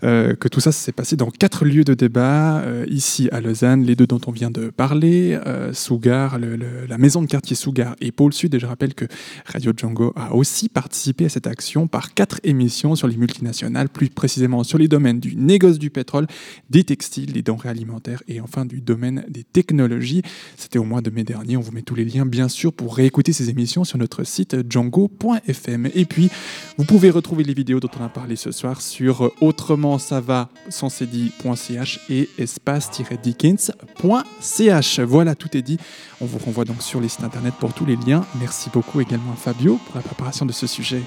euh, 0.04 0.34
que 0.34 0.48
tout 0.48 0.60
ça 0.60 0.72
s'est 0.72 0.92
passé 0.92 1.16
dans 1.16 1.30
quatre 1.30 1.64
lieux 1.64 1.84
de 1.84 1.94
débat, 1.94 2.60
euh, 2.60 2.84
ici 2.88 3.28
à 3.32 3.40
Lausanne, 3.40 3.84
les 3.84 3.96
deux 3.96 4.06
dont 4.06 4.20
on 4.26 4.32
vient 4.32 4.50
de 4.50 4.70
parler, 4.70 5.38
euh, 5.46 5.72
Sougar, 5.72 6.38
le- 6.38 6.56
le- 6.56 6.86
la 6.88 6.98
maison 6.98 7.22
de 7.22 7.26
quartier 7.26 7.56
Sougar 7.56 7.96
et 8.00 8.12
Pôle 8.12 8.32
Sud. 8.32 8.54
Et 8.54 8.58
je 8.58 8.66
rappelle 8.66 8.94
que 8.94 9.04
Radio 9.46 9.72
Django 9.76 10.12
a 10.16 10.34
aussi 10.34 10.68
participé 10.68 11.26
à 11.26 11.28
cette 11.28 11.46
action 11.46 11.86
par 11.88 12.14
quatre 12.14 12.40
émissions 12.44 12.94
sur 12.96 13.08
les 13.08 13.16
multinationales, 13.16 13.88
plus 13.88 14.08
précisément 14.08 14.62
sur 14.64 14.78
les 14.78 14.88
domaines 14.88 15.20
du 15.20 15.36
négoce 15.36 15.78
du 15.78 15.90
pétrole, 15.90 16.26
des 16.70 16.84
textiles, 16.84 17.32
des 17.32 17.42
denrées 17.42 17.68
alimentaires 17.68 18.22
et 18.28 18.40
enfin 18.40 18.64
du 18.64 18.80
domaine 18.80 19.24
des 19.28 19.44
technologies. 19.44 20.22
C'était 20.56 20.78
au 20.78 20.84
mois 20.84 21.00
de 21.00 21.10
mai 21.10 21.24
dernier. 21.24 21.56
On 21.56 21.60
vous 21.60 21.72
met 21.72 21.82
tous 21.82 21.94
les 21.94 22.04
liens, 22.04 22.24
bien 22.30 22.48
sûr, 22.48 22.72
pour 22.72 22.96
réécouter 22.96 23.32
ces 23.32 23.50
émissions 23.50 23.84
sur 23.84 23.98
notre 23.98 24.24
site 24.24 24.56
django.fm. 24.70 25.88
Et 25.94 26.04
puis, 26.04 26.30
vous 26.78 26.84
pouvez 26.84 27.10
retrouver 27.10 27.44
les 27.44 27.54
vidéos 27.54 27.80
dont 27.80 27.90
on 28.00 28.04
a 28.04 28.08
parlé 28.08 28.36
ce 28.36 28.52
soir 28.52 28.80
sur 28.80 29.32
autrement 29.40 29.98
ça 29.98 30.20
va 30.20 30.48
sans 30.68 30.88
et 32.08 32.28
espace-dickens.ch. 32.38 35.00
Voilà, 35.00 35.34
tout 35.34 35.56
est 35.56 35.62
dit. 35.62 35.78
On 36.20 36.26
vous 36.26 36.38
renvoie 36.38 36.64
donc 36.64 36.80
sur 36.82 37.00
les 37.00 37.08
sites 37.08 37.24
internet 37.24 37.54
pour 37.58 37.72
tous 37.72 37.86
les 37.86 37.96
liens. 37.96 38.24
Merci 38.38 38.70
beaucoup 38.72 39.00
également 39.00 39.32
à 39.32 39.36
Fabio 39.36 39.80
pour 39.86 39.96
la 39.96 40.02
préparation 40.02 40.46
de 40.46 40.52
ce 40.52 40.66
sujet. 40.66 41.02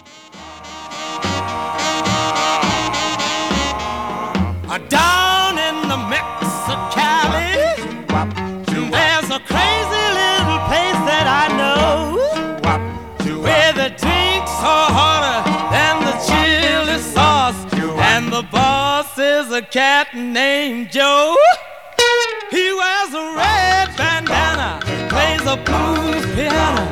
A 19.53 19.61
cat 19.61 20.15
named 20.15 20.89
Joe. 20.89 21.35
He 22.49 22.73
wears 22.73 23.13
a 23.13 23.35
red 23.37 23.95
bandana, 23.95 24.79
plays 25.09 25.45
a 25.45 25.57
blues 25.57 26.25
piano. 26.33 26.85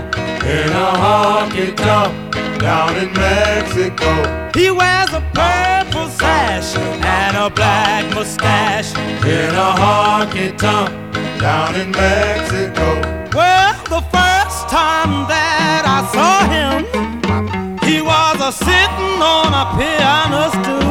In 0.45 0.69
a 0.69 0.89
honky 1.01 1.75
tonk 1.75 2.59
down 2.59 2.95
in 2.97 3.11
Mexico. 3.13 4.51
He 4.53 4.69
wears 4.69 5.11
a 5.11 5.21
purple 5.33 6.09
sash 6.09 6.75
and 6.77 7.35
a 7.35 7.49
black 7.49 8.13
mustache. 8.13 8.93
In 9.25 9.55
a 9.55 9.69
honky 9.81 10.55
tonk 10.55 10.91
down 11.39 11.73
in 11.75 11.89
Mexico. 11.89 12.85
Well, 13.33 13.73
the 13.85 14.01
first 14.13 14.69
time 14.69 15.25
that 15.33 15.83
I 15.97 15.99
saw 16.13 16.45
him, 16.55 17.79
he 17.87 18.01
was 18.01 18.37
a 18.39 18.51
sitting 18.51 19.19
on 19.19 19.51
a 19.51 19.65
piano 19.77 20.49
stool. 20.61 20.81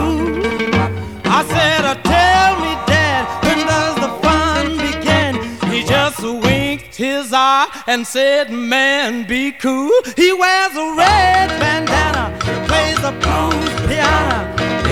His 7.00 7.32
eye 7.32 7.66
and 7.86 8.06
said, 8.06 8.50
"Man, 8.50 9.24
be 9.26 9.52
cool." 9.52 9.96
He 10.16 10.32
wears 10.34 10.74
a 10.76 10.88
red 11.02 11.48
bandana, 11.60 12.24
plays 12.68 13.00
the 13.06 13.12
blues 13.22 13.74
piano. 13.88 14.40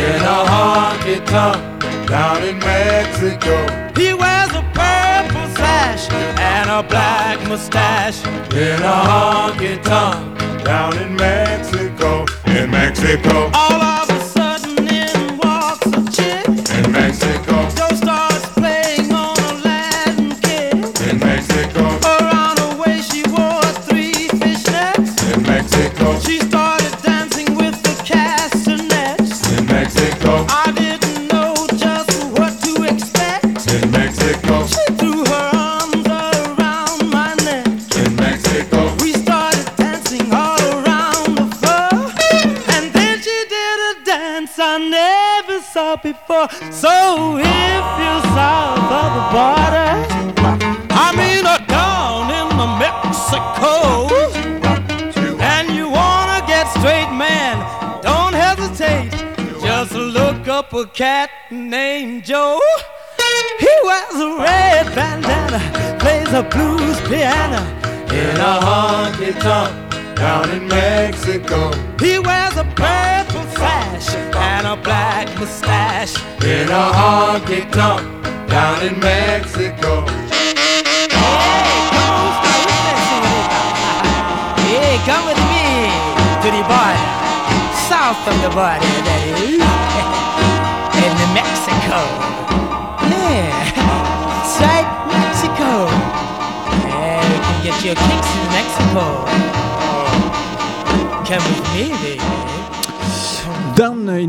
In 0.07 0.21
a 0.37 0.41
honky 0.53 1.19
tonk 1.33 1.61
down 2.07 2.43
in 2.51 2.59
Mexico. 2.61 3.55
He 3.95 4.15
wears 4.15 4.53
a 4.63 4.65
purple 4.79 5.49
sash 5.59 6.05
and 6.53 6.71
a 6.71 6.83
black 6.83 7.37
mustache. 7.47 8.19
In 8.65 8.81
a 8.95 8.99
honky 9.11 9.75
tonk 9.83 10.65
down 10.65 10.97
in 10.97 11.15
Mexico. 11.15 12.25
In 12.47 12.71
Mexico. 12.71 13.51
All 13.53 13.83
of 13.97 14.09
a 14.09 14.21
sudden 14.35 14.89
in 14.89 15.37
walks 15.37 15.87
a 16.01 16.03
chick. 16.17 16.47
In 16.79 16.91
Mexico. 16.91 17.88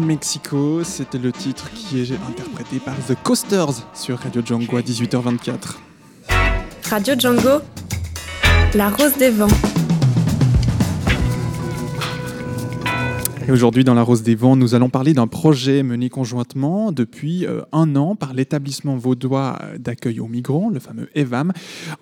Mexico, 0.10 0.84
c'était 0.84 1.20
le 1.20 1.32
titre 1.32 1.70
qui 1.70 2.02
est 2.02 2.12
interprété 2.28 2.80
par 2.80 2.96
The 2.96 3.14
Coasters 3.22 3.76
sur 3.94 4.18
Radio 4.18 4.42
Django 4.44 4.78
à 4.78 4.82
18h24. 4.82 5.76
Radio 6.90 7.14
Django, 7.16 7.62
la 8.74 8.90
rose 8.90 9.16
des 9.20 9.30
vents. 9.30 9.48
Et 13.50 13.52
aujourd'hui, 13.52 13.84
dans 13.84 13.96
La 13.96 14.04
Rose 14.04 14.22
des 14.22 14.36
Vents, 14.36 14.56
nous 14.56 14.76
allons 14.76 14.92
parler 14.92 15.16
d'un 15.16 15.26
projet 15.26 15.82
mené 15.82 16.10
conjointement 16.10 16.92
depuis 16.92 17.48
euh, 17.48 17.62
un 17.72 17.96
an 17.96 18.16
par 18.16 18.36
l'établissement 18.36 18.96
vaudois 18.96 19.58
d'accueil 19.80 20.20
aux 20.20 20.28
migrants, 20.28 20.70
le 20.70 20.80
fameux 20.80 21.10
EVAM. 21.16 21.52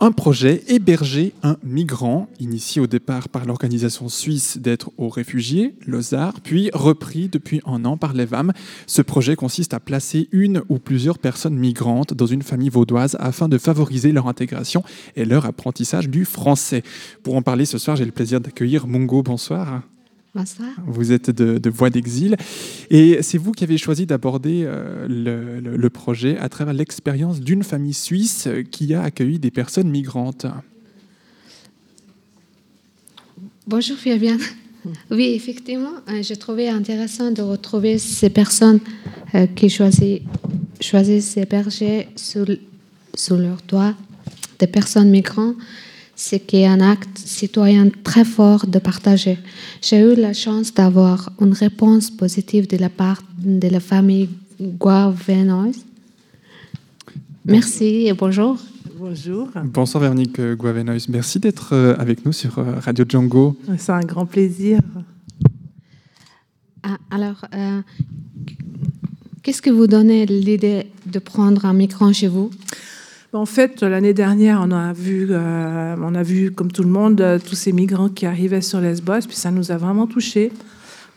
Un 0.01 0.11
projet 0.11 0.61
héberger 0.67 1.31
un 1.43 1.55
migrant, 1.63 2.27
initié 2.41 2.81
au 2.81 2.87
départ 2.87 3.29
par 3.29 3.45
l'organisation 3.45 4.09
suisse 4.09 4.57
d'aide 4.57 4.83
aux 4.97 5.07
réfugiés, 5.07 5.75
l'OSAR, 5.85 6.41
puis 6.41 6.69
repris 6.73 7.29
depuis 7.29 7.61
un 7.65 7.85
an 7.85 7.95
par 7.95 8.11
l'EVAM. 8.11 8.51
Ce 8.85 9.01
projet 9.01 9.37
consiste 9.37 9.73
à 9.73 9.79
placer 9.79 10.27
une 10.33 10.63
ou 10.67 10.79
plusieurs 10.79 11.17
personnes 11.17 11.55
migrantes 11.55 12.13
dans 12.13 12.25
une 12.25 12.41
famille 12.41 12.67
vaudoise 12.67 13.15
afin 13.21 13.47
de 13.47 13.57
favoriser 13.57 14.11
leur 14.11 14.27
intégration 14.27 14.83
et 15.15 15.23
leur 15.23 15.45
apprentissage 15.45 16.09
du 16.09 16.25
français. 16.25 16.83
Pour 17.23 17.37
en 17.37 17.41
parler 17.41 17.63
ce 17.63 17.77
soir, 17.77 17.95
j'ai 17.95 18.03
le 18.03 18.11
plaisir 18.11 18.41
d'accueillir 18.41 18.85
Mungo. 18.85 19.23
Bonsoir. 19.23 19.83
Bonsoir. 20.37 20.69
Vous 20.85 21.11
êtes 21.11 21.31
de, 21.31 21.57
de 21.57 21.69
Voix 21.71 21.89
d'Exil 21.89 22.35
et 22.91 23.23
c'est 23.23 23.39
vous 23.39 23.53
qui 23.53 23.63
avez 23.63 23.79
choisi 23.79 24.05
d'aborder 24.05 24.63
euh, 24.65 25.07
le, 25.07 25.59
le- 25.59 25.77
le 25.77 25.89
projet 25.89 26.37
à 26.37 26.47
travers 26.47 26.75
l'expérience 26.75 27.41
d'une 27.41 27.63
famille 27.63 27.95
suisse 27.95 28.47
qui 28.69 28.93
a 28.93 29.01
accueilli 29.01 29.39
des 29.39 29.49
personnes 29.49 29.89
migrantes. 29.89 30.45
Bonjour 33.65 33.97
Fabienne. 33.97 34.39
Oui, 35.09 35.31
effectivement, 35.35 35.95
euh, 36.07 36.21
j'ai 36.21 36.37
trouvé 36.37 36.69
intéressant 36.69 37.31
de 37.31 37.41
retrouver 37.41 37.97
ces 37.97 38.29
personnes 38.29 38.79
euh, 39.33 39.47
qui 39.47 39.69
choisissent, 39.71 40.21
choisissent 40.79 41.31
s'héberger 41.31 42.09
sous, 42.15 42.45
sous 43.15 43.35
leur 43.37 43.61
toit, 43.63 43.95
des 44.59 44.67
personnes 44.67 45.09
migrantes, 45.09 45.55
ce 46.17 46.35
qui 46.35 46.57
est 46.57 46.65
un 46.65 46.81
acte 46.81 47.19
citoyen 47.19 47.89
très 48.03 48.25
fort 48.25 48.65
de 48.65 48.79
partager. 48.79 49.37
J'ai 49.81 49.99
eu 49.99 50.15
la 50.15 50.33
chance 50.33 50.73
d'avoir 50.73 51.31
une 51.39 51.53
réponse 51.53 52.09
positive 52.09 52.67
de 52.67 52.77
la 52.77 52.89
part 52.89 53.21
de 53.37 53.67
la 53.69 53.79
famille 53.79 54.27
Guavenois. 54.59 55.77
Merci 57.45 58.07
et 58.07 58.13
bonjour. 58.13 58.57
Bonjour. 58.99 59.49
Bonsoir 59.63 60.01
Véronique 60.01 60.41
Guavenois. 60.41 61.05
Merci 61.07 61.39
d'être 61.39 61.73
euh, 61.73 61.95
avec 61.99 62.25
nous 62.25 62.31
sur 62.31 62.57
euh, 62.57 62.79
Radio 62.79 63.05
Django. 63.07 63.55
C'est 63.77 63.91
un 63.91 63.99
grand 63.99 64.25
plaisir. 64.25 64.79
Ah, 66.81 66.97
alors, 67.11 67.45
euh, 67.53 67.81
qu'est-ce 69.43 69.61
que 69.61 69.69
vous 69.69 69.85
donnez 69.85 70.25
l'idée 70.25 70.87
de 71.05 71.19
prendre 71.19 71.65
un 71.65 71.73
migrant 71.73 72.11
chez 72.11 72.27
vous? 72.27 72.49
En 73.37 73.45
fait, 73.45 73.83
l'année 73.83 74.15
dernière, 74.15 74.63
on 74.65 74.71
a 74.71 74.93
vu, 74.93 75.27
euh, 75.29 75.95
on 76.01 76.15
a 76.15 76.23
vu 76.23 76.51
comme 76.51 76.71
tout 76.71 76.81
le 76.81 76.89
monde, 76.89 77.21
euh, 77.21 77.37
tous 77.37 77.53
ces 77.53 77.71
migrants 77.71 78.09
qui 78.09 78.25
arrivaient 78.25 78.61
sur 78.61 78.81
Lesbos, 78.81 79.27
puis 79.27 79.35
ça 79.35 79.51
nous 79.51 79.71
a 79.71 79.77
vraiment 79.77 80.07
touchés. 80.07 80.51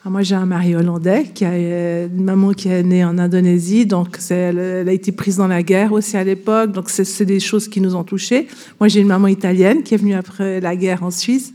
Alors, 0.02 0.12
moi, 0.12 0.20
j'ai 0.20 0.34
un 0.34 0.44
mari 0.44 0.76
hollandais, 0.76 1.24
euh, 1.40 2.08
une 2.14 2.24
maman 2.24 2.52
qui 2.52 2.68
est 2.68 2.82
née 2.82 3.06
en 3.06 3.16
Indonésie, 3.16 3.86
donc 3.86 4.18
elle, 4.28 4.58
a 4.86 4.92
été 4.92 5.12
prise 5.12 5.38
dans 5.38 5.46
la 5.46 5.62
guerre 5.62 5.94
aussi 5.94 6.18
à 6.18 6.22
l'époque, 6.22 6.72
donc 6.72 6.90
c'est 6.90 7.24
des 7.24 7.40
choses 7.40 7.68
qui 7.68 7.80
nous 7.80 7.96
ont 7.96 8.04
touchés. 8.04 8.48
Moi, 8.80 8.88
j'ai 8.88 9.00
une 9.00 9.08
maman 9.08 9.28
italienne 9.28 9.82
qui 9.82 9.94
est 9.94 9.98
venue 9.98 10.14
après 10.14 10.60
la 10.60 10.76
guerre 10.76 11.02
en 11.02 11.10
Suisse 11.10 11.54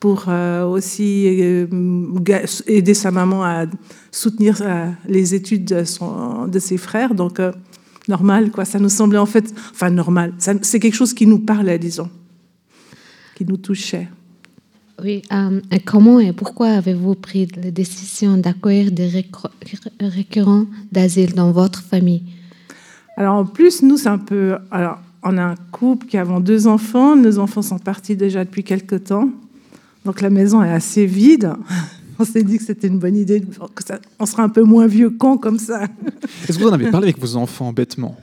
pour 0.00 0.26
aussi 0.66 1.26
aider 2.66 2.94
sa 2.94 3.10
maman 3.12 3.44
à 3.44 3.66
soutenir 4.10 4.60
les 5.06 5.34
études 5.34 5.66
de, 5.66 6.48
de 6.48 6.58
ses 6.58 6.78
frères. 6.78 7.14
Donc, 7.14 7.38
normal, 8.10 8.50
quoi. 8.50 8.64
Ça 8.66 8.78
nous 8.78 8.90
semblait 8.90 9.18
en 9.18 9.26
fait, 9.26 9.54
enfin, 9.70 9.88
normal. 9.88 10.34
C'est 10.38 10.80
quelque 10.80 10.94
chose 10.94 11.14
qui 11.14 11.26
nous 11.26 11.38
parlait, 11.38 11.78
disons, 11.78 12.10
qui 13.36 13.46
nous 13.46 13.56
touchait. 13.56 14.08
Oui, 15.02 15.22
euh, 15.32 15.60
et 15.70 15.80
comment 15.80 16.20
et 16.20 16.34
pourquoi 16.34 16.68
avez-vous 16.72 17.14
pris 17.14 17.48
la 17.56 17.70
décision 17.70 18.36
d'accueillir 18.36 18.92
des 18.92 19.08
récurrents 20.00 20.66
d'asile 20.92 21.32
dans 21.34 21.50
votre 21.52 21.82
famille? 21.82 22.24
Alors 23.16 23.36
en 23.36 23.46
plus, 23.46 23.82
nous, 23.82 23.96
c'est 23.96 24.08
un 24.08 24.18
peu... 24.18 24.56
Alors, 24.70 24.98
on 25.22 25.38
a 25.38 25.42
un 25.42 25.54
couple 25.72 26.06
qui 26.06 26.18
avons 26.18 26.40
deux 26.40 26.66
enfants. 26.66 27.16
Nos 27.16 27.38
enfants 27.38 27.62
sont 27.62 27.78
partis 27.78 28.16
déjà 28.16 28.44
depuis 28.44 28.64
quelque 28.64 28.96
temps. 28.96 29.30
Donc 30.04 30.20
la 30.20 30.30
maison 30.30 30.62
est 30.62 30.70
assez 30.70 31.06
vide. 31.06 31.52
On 32.20 32.24
s'est 32.24 32.42
dit 32.42 32.58
que 32.58 32.64
c'était 32.64 32.86
une 32.88 32.98
bonne 32.98 33.16
idée, 33.16 33.40
que 33.40 33.82
ça- 33.84 33.98
on 34.18 34.26
sera 34.26 34.42
un 34.42 34.48
peu 34.50 34.62
moins 34.62 34.86
vieux 34.86 35.08
con 35.10 35.38
comme 35.38 35.58
ça. 35.58 35.84
Est-ce 36.46 36.58
que 36.58 36.62
vous 36.62 36.68
en 36.68 36.72
avez 36.74 36.90
parlé 36.90 37.06
avec 37.08 37.18
vos 37.18 37.36
enfants 37.36 37.72
bêtement? 37.72 38.16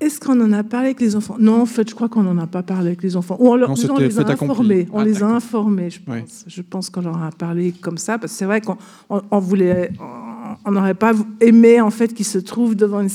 Est-ce 0.00 0.20
qu'on 0.20 0.40
en 0.40 0.52
a 0.52 0.62
parlé 0.62 0.86
avec 0.88 1.00
les 1.00 1.16
enfants? 1.16 1.36
Non, 1.38 1.62
en 1.62 1.66
fait, 1.66 1.88
je 1.90 1.94
crois 1.94 2.08
qu'on 2.08 2.22
n'en 2.22 2.38
a 2.38 2.46
pas 2.46 2.62
parlé 2.62 2.88
avec 2.88 3.02
les 3.02 3.16
enfants. 3.16 3.36
Ou 3.40 3.48
on, 3.50 3.56
leur- 3.56 3.68
Non, 3.70 3.74
disons, 3.74 3.94
on 3.94 3.96
c'était 3.96 4.08
les 4.08 4.18
a 4.20 4.30
informés. 4.32 4.88
On 4.92 5.00
Ah, 5.00 5.04
les 5.04 5.22
a 5.22 5.26
informés, 5.26 5.90
je 5.90 6.00
pense. 6.00 6.14
Oui. 6.16 6.22
Je 6.46 6.62
pense 6.62 6.88
qu'on 6.88 7.00
leur 7.02 7.20
a 7.22 7.30
parlé 7.32 7.72
comme 7.72 7.98
ça, 7.98 8.16
parce 8.18 8.32
que 8.32 8.38
c'est 8.38 8.44
vrai 8.44 8.60
qu'on 8.60 8.76
on, 9.10 9.20
on 9.30 9.38
voulait, 9.40 9.90
on- 10.00 10.54
on 10.64 10.72
n'aurait 10.72 10.94
pas 10.94 11.12
aimé 11.40 11.80
en 11.80 11.90
fait 11.90 12.14
qu'ils 12.14 12.26
se 12.26 12.38
trouvent 12.38 12.76
devant 12.76 13.00
une, 13.00 13.10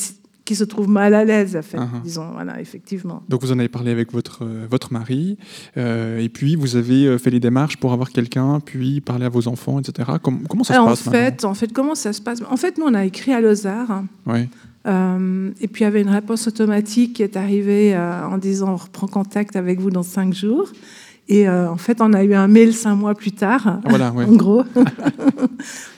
qu'ils 0.47 0.57
se 0.57 0.63
trouvent 0.63 0.89
mal 0.89 1.13
à 1.13 1.23
l'aise, 1.23 1.55
en 1.55 1.61
fait, 1.61 1.77
Uh-huh. 1.77 2.01
disons, 2.03 2.31
voilà, 2.33 2.59
effectivement. 2.59 3.21
Donc 3.29 3.41
vous 3.43 3.51
en 3.51 3.59
avez 3.59 3.69
parlé 3.69 3.91
avec 3.91 4.11
votre, 4.11 4.39
euh, 4.43 4.65
votre 4.69 4.91
mari, 4.91 5.37
euh, 5.77 6.17
et 6.19 6.29
puis 6.29 6.55
vous 6.55 6.75
avez 6.75 7.05
euh, 7.05 7.17
fait 7.19 7.29
les 7.29 7.39
démarches 7.39 7.77
pour 7.77 7.93
avoir 7.93 8.09
quelqu'un, 8.09 8.59
puis 8.59 9.01
parler 9.01 9.25
à 9.25 9.29
vos 9.29 9.47
enfants, 9.47 9.79
etc. 9.79 10.09
Com- 10.23 10.43
comment 10.49 10.63
ça 10.63 10.73
se 10.75 10.79
en 10.79 10.85
passe 10.87 11.01
fait, 11.09 11.45
en 11.45 11.53
fait, 11.53 11.71
comment 11.73 11.95
ça 11.95 12.11
se 12.13 12.21
passe? 12.21 12.39
En 12.49 12.57
fait, 12.57 12.77
nous, 12.77 12.85
on 12.85 12.93
a 12.95 13.05
écrit 13.05 13.33
à 13.33 13.41
Lozard. 13.41 14.03
Euh, 14.87 15.51
et 15.59 15.67
puis 15.67 15.81
il 15.81 15.83
y 15.83 15.87
avait 15.87 16.01
une 16.01 16.09
réponse 16.09 16.47
automatique 16.47 17.13
qui 17.17 17.23
est 17.23 17.35
arrivée 17.35 17.93
euh, 17.93 18.25
en 18.25 18.37
disant 18.37 18.69
on 18.71 18.75
reprend 18.77 19.07
contact 19.07 19.57
avec 19.57 19.81
vous 19.81 19.89
dans 19.91 20.03
cinq 20.03 20.33
jours. 20.33 20.71
Et 21.29 21.47
euh, 21.47 21.69
en 21.69 21.75
fait, 21.77 21.99
on 22.01 22.13
a 22.13 22.23
eu 22.23 22.33
un 22.33 22.47
mail 22.47 22.73
cinq 22.73 22.95
mois 22.95 23.13
plus 23.13 23.33
tard, 23.33 23.63
Ah, 23.65 23.81
voilà, 23.89 24.11
ouais. 24.11 24.25
en 24.29 24.33
gros. 24.35 24.63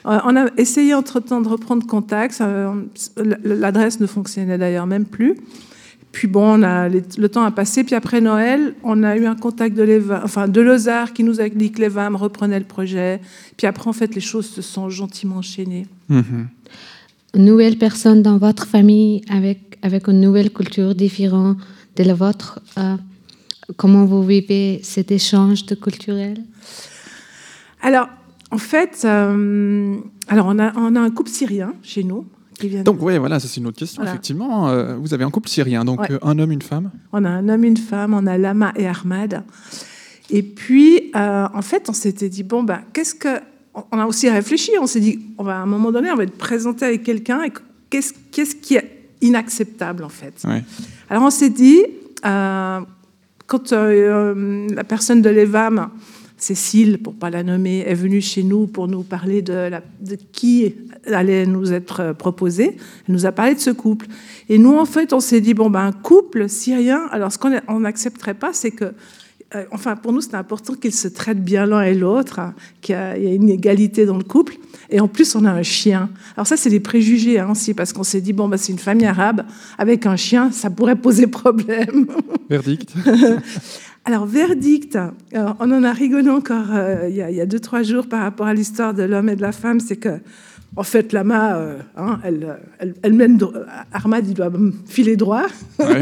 Euh, 0.05 0.17
on 0.25 0.35
a 0.37 0.47
essayé 0.57 0.93
entre-temps 0.95 1.41
de 1.41 1.47
reprendre 1.47 1.85
contact. 1.85 2.39
euh, 2.41 2.73
L'adresse 3.43 3.99
ne 3.99 4.07
fonctionnait 4.07 4.57
d'ailleurs 4.57 4.87
même 4.87 5.05
plus. 5.05 5.35
Puis 6.11 6.27
bon, 6.27 6.59
on 6.59 6.63
a, 6.63 6.87
les- 6.89 7.03
le 7.17 7.29
temps 7.29 7.43
a 7.43 7.51
passé. 7.51 7.83
Puis 7.83 7.93
après 7.95 8.21
Noël, 8.21 8.73
on 8.83 9.03
a 9.03 9.15
eu 9.17 9.25
un 9.25 9.35
contact 9.35 9.75
de, 9.75 10.01
enfin, 10.23 10.47
de 10.47 10.61
Lozard 10.61 11.13
qui 11.13 11.23
nous 11.23 11.39
a 11.41 11.49
dit 11.49 11.71
que 11.71 11.81
l'EVAM 11.81 12.15
reprenait 12.15 12.57
le 12.57 12.65
projet. 12.65 13.19
Puis 13.57 13.67
après, 13.67 13.87
en 13.89 13.93
fait, 13.93 14.15
les 14.15 14.21
choses 14.21 14.47
se 14.49 14.61
sont 14.61 14.89
gentiment 14.89 15.35
enchaînées. 15.37 15.85
Mhm. 16.07 16.47
Une 17.35 17.45
nouvelle 17.45 17.77
personne 17.77 18.23
dans 18.23 18.37
votre 18.37 18.65
famille 18.65 19.21
avec, 19.29 19.77
avec 19.83 20.07
une 20.07 20.21
nouvelle 20.21 20.49
culture 20.51 20.95
différente 20.95 21.57
de 21.97 22.03
la 22.03 22.13
vôtre. 22.15 22.59
euh, 22.77 22.95
comment 23.77 24.05
vous 24.05 24.23
vivez 24.23 24.79
cet 24.83 25.11
échange 25.11 25.65
de 25.65 25.75
culturel? 25.75 26.43
Alors, 27.81 28.07
en 28.51 28.57
fait, 28.57 29.01
euh, 29.05 29.95
alors 30.27 30.47
on, 30.47 30.59
a, 30.59 30.73
on 30.75 30.95
a 30.95 30.99
un 31.01 31.11
couple 31.11 31.29
syrien 31.29 31.73
chez 31.83 32.03
nous 32.03 32.25
qui 32.59 32.67
vient. 32.67 32.83
Donc 32.83 33.01
ouais, 33.01 33.17
voilà, 33.17 33.39
ça 33.39 33.47
c'est 33.47 33.59
une 33.61 33.67
autre 33.67 33.77
question. 33.79 34.01
Voilà. 34.01 34.11
Effectivement, 34.11 34.67
euh, 34.69 34.95
vous 34.97 35.13
avez 35.13 35.23
un 35.23 35.29
couple 35.29 35.49
syrien, 35.49 35.85
donc 35.85 36.01
Ouais. 36.01 36.11
euh, 36.11 36.19
un 36.23 36.37
homme, 36.39 36.51
une 36.51 36.61
femme? 36.61 36.91
On 37.13 37.23
a 37.23 37.29
un 37.29 37.47
homme, 37.47 37.63
une 37.63 37.77
femme, 37.77 38.13
on 38.13 38.25
a 38.27 38.37
Lama 38.37 38.73
et 38.75 38.87
Ahmad. 38.87 39.43
Et 40.29 40.43
puis, 40.43 41.11
euh, 41.15 41.47
en 41.53 41.61
fait, 41.61 41.89
on 41.89 41.93
s'était 41.93 42.29
dit 42.29 42.43
bon, 42.43 42.63
ben, 42.63 42.81
qu'est-ce 42.93 43.15
que. 43.15 43.39
On 43.91 43.99
a 43.99 44.05
aussi 44.07 44.29
réfléchi, 44.29 44.71
on 44.81 44.87
s'est 44.87 44.99
dit, 44.99 45.19
on 45.37 45.43
va, 45.43 45.59
à 45.59 45.61
un 45.61 45.65
moment 45.65 45.91
donné, 45.91 46.11
on 46.11 46.15
va 46.15 46.23
être 46.23 46.37
présenté 46.37 46.85
avec 46.85 47.03
quelqu'un 47.03 47.43
et 47.43 47.51
qu'est-ce 47.89 48.13
qu'est-ce 48.31 48.55
qui 48.55 48.75
est 48.75 49.09
inacceptable, 49.21 50.03
en 50.03 50.09
fait? 50.09 50.33
Ouais. 50.45 50.63
Alors 51.09 51.23
on 51.23 51.29
s'est 51.29 51.51
dit, 51.51 51.79
euh, 52.25 52.79
quand 53.49 53.73
euh, 53.73 54.35
euh, 54.35 54.67
la 54.73 54.83
personne 54.85 55.21
de 55.21 55.29
l'EVAM, 55.29 55.89
Cécile, 56.37 56.99
pour 56.99 57.15
pas 57.15 57.29
la 57.29 57.43
nommer, 57.43 57.79
est 57.79 57.95
venue 57.95 58.21
chez 58.21 58.43
nous 58.43 58.67
pour 58.67 58.87
nous 58.87 59.01
parler 59.01 59.41
de, 59.41 59.71
de 59.99 60.17
qui 60.31 60.75
allait 61.11 61.45
nous 61.45 61.73
être 61.73 61.99
euh, 61.99 62.13
proposé, 62.13 62.77
elle 63.07 63.13
nous 63.13 63.25
a 63.25 63.31
parlé 63.33 63.55
de 63.55 63.59
ce 63.59 63.71
couple. 63.71 64.05
Et 64.47 64.57
nous, 64.59 64.77
en 64.77 64.85
fait, 64.85 65.11
on 65.11 65.19
s'est 65.19 65.41
dit, 65.41 65.55
bon, 65.55 65.69
ben, 65.69 65.87
un 65.87 65.91
couple 65.91 66.47
syrien, 66.47 67.07
alors 67.11 67.31
ce 67.31 67.39
qu'on 67.39 67.79
n'accepterait 67.79 68.35
pas, 68.35 68.53
c'est 68.53 68.71
que 68.71 68.93
euh, 69.55 69.65
enfin, 69.71 69.95
pour 69.95 70.13
nous, 70.13 70.21
c'est 70.21 70.35
important 70.35 70.75
qu'ils 70.75 70.93
se 70.93 71.07
traitent 71.07 71.43
bien 71.43 71.65
l'un 71.65 71.81
et 71.81 71.95
l'autre, 71.95 72.37
hein, 72.37 72.53
qu'il 72.81 72.93
y, 72.93 72.97
a 72.97 73.17
il 73.17 73.23
y 73.23 73.27
a 73.27 73.33
une 73.33 73.49
égalité 73.49 74.05
dans 74.05 74.17
le 74.17 74.23
couple. 74.23 74.55
Et 74.91 74.99
en 74.99 75.07
plus, 75.07 75.35
on 75.35 75.43
a 75.43 75.51
un 75.51 75.63
chien. 75.63 76.09
Alors 76.35 76.45
ça, 76.45 76.55
c'est 76.55 76.69
des 76.69 76.79
préjugés 76.79 77.39
hein, 77.39 77.49
aussi, 77.51 77.73
parce 77.73 77.91
qu'on 77.91 78.03
s'est 78.03 78.21
dit, 78.21 78.33
bon, 78.33 78.47
bah, 78.47 78.57
c'est 78.57 78.71
une 78.71 78.79
famille 78.79 79.07
arabe, 79.07 79.43
avec 79.79 80.05
un 80.05 80.15
chien, 80.15 80.51
ça 80.51 80.69
pourrait 80.69 80.95
poser 80.95 81.25
problème. 81.25 82.07
Verdict. 82.49 82.93
Alors, 84.05 84.25
verdict, 84.25 84.97
alors, 85.33 85.55
on 85.59 85.71
en 85.71 85.83
a 85.83 85.91
rigolé 85.91 86.29
encore 86.29 86.71
euh, 86.71 87.07
il 87.09 87.15
y, 87.15 87.21
a, 87.21 87.29
il 87.29 87.35
y 87.35 87.41
a 87.41 87.45
deux, 87.45 87.59
trois 87.59 87.83
jours 87.83 88.07
par 88.07 88.21
rapport 88.21 88.47
à 88.47 88.53
l'histoire 88.55 88.93
de 88.93 89.03
l'homme 89.03 89.29
et 89.29 89.35
de 89.35 89.41
la 89.41 89.51
femme, 89.51 89.79
c'est 89.79 89.97
que, 89.97 90.19
en 90.75 90.83
fait, 90.83 91.11
Lama, 91.13 91.55
euh, 91.57 91.79
hein, 91.97 92.19
elle, 92.23 92.57
elle, 92.79 92.93
elle 93.01 93.13
mène, 93.13 93.37
dro- 93.37 93.53
Ahmad, 93.91 94.25
il 94.27 94.33
doit 94.33 94.51
filer 94.85 95.15
droit. 95.17 95.45
Ouais. 95.79 95.99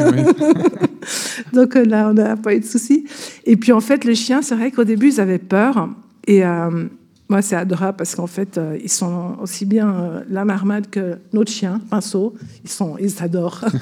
Donc 1.53 1.75
euh, 1.75 1.85
là, 1.85 2.09
on 2.09 2.13
n'a 2.13 2.35
pas 2.35 2.53
eu 2.55 2.59
de 2.59 2.65
soucis. 2.65 3.05
Et 3.45 3.55
puis 3.57 3.71
en 3.71 3.79
fait, 3.79 4.03
le 4.05 4.13
chien, 4.13 4.41
c'est 4.41 4.55
vrai 4.55 4.71
qu'au 4.71 4.83
début, 4.83 5.07
ils 5.07 5.19
avaient 5.21 5.37
peur. 5.39 5.89
Et 6.27 6.45
euh, 6.45 6.85
moi, 7.29 7.41
c'est 7.41 7.55
adorable 7.55 7.97
parce 7.97 8.13
qu'en 8.15 8.27
fait, 8.27 8.57
euh, 8.57 8.77
ils 8.83 8.89
sont 8.91 9.35
aussi 9.41 9.65
bien 9.65 9.89
euh, 9.89 10.19
la 10.29 10.45
marmade 10.45 10.89
que 10.89 11.17
notre 11.33 11.51
chien, 11.51 11.81
Pinceau. 11.89 12.33
Ils 12.63 12.69
sont, 12.69 12.97
ils 12.99 13.09
s'adorent. 13.11 13.65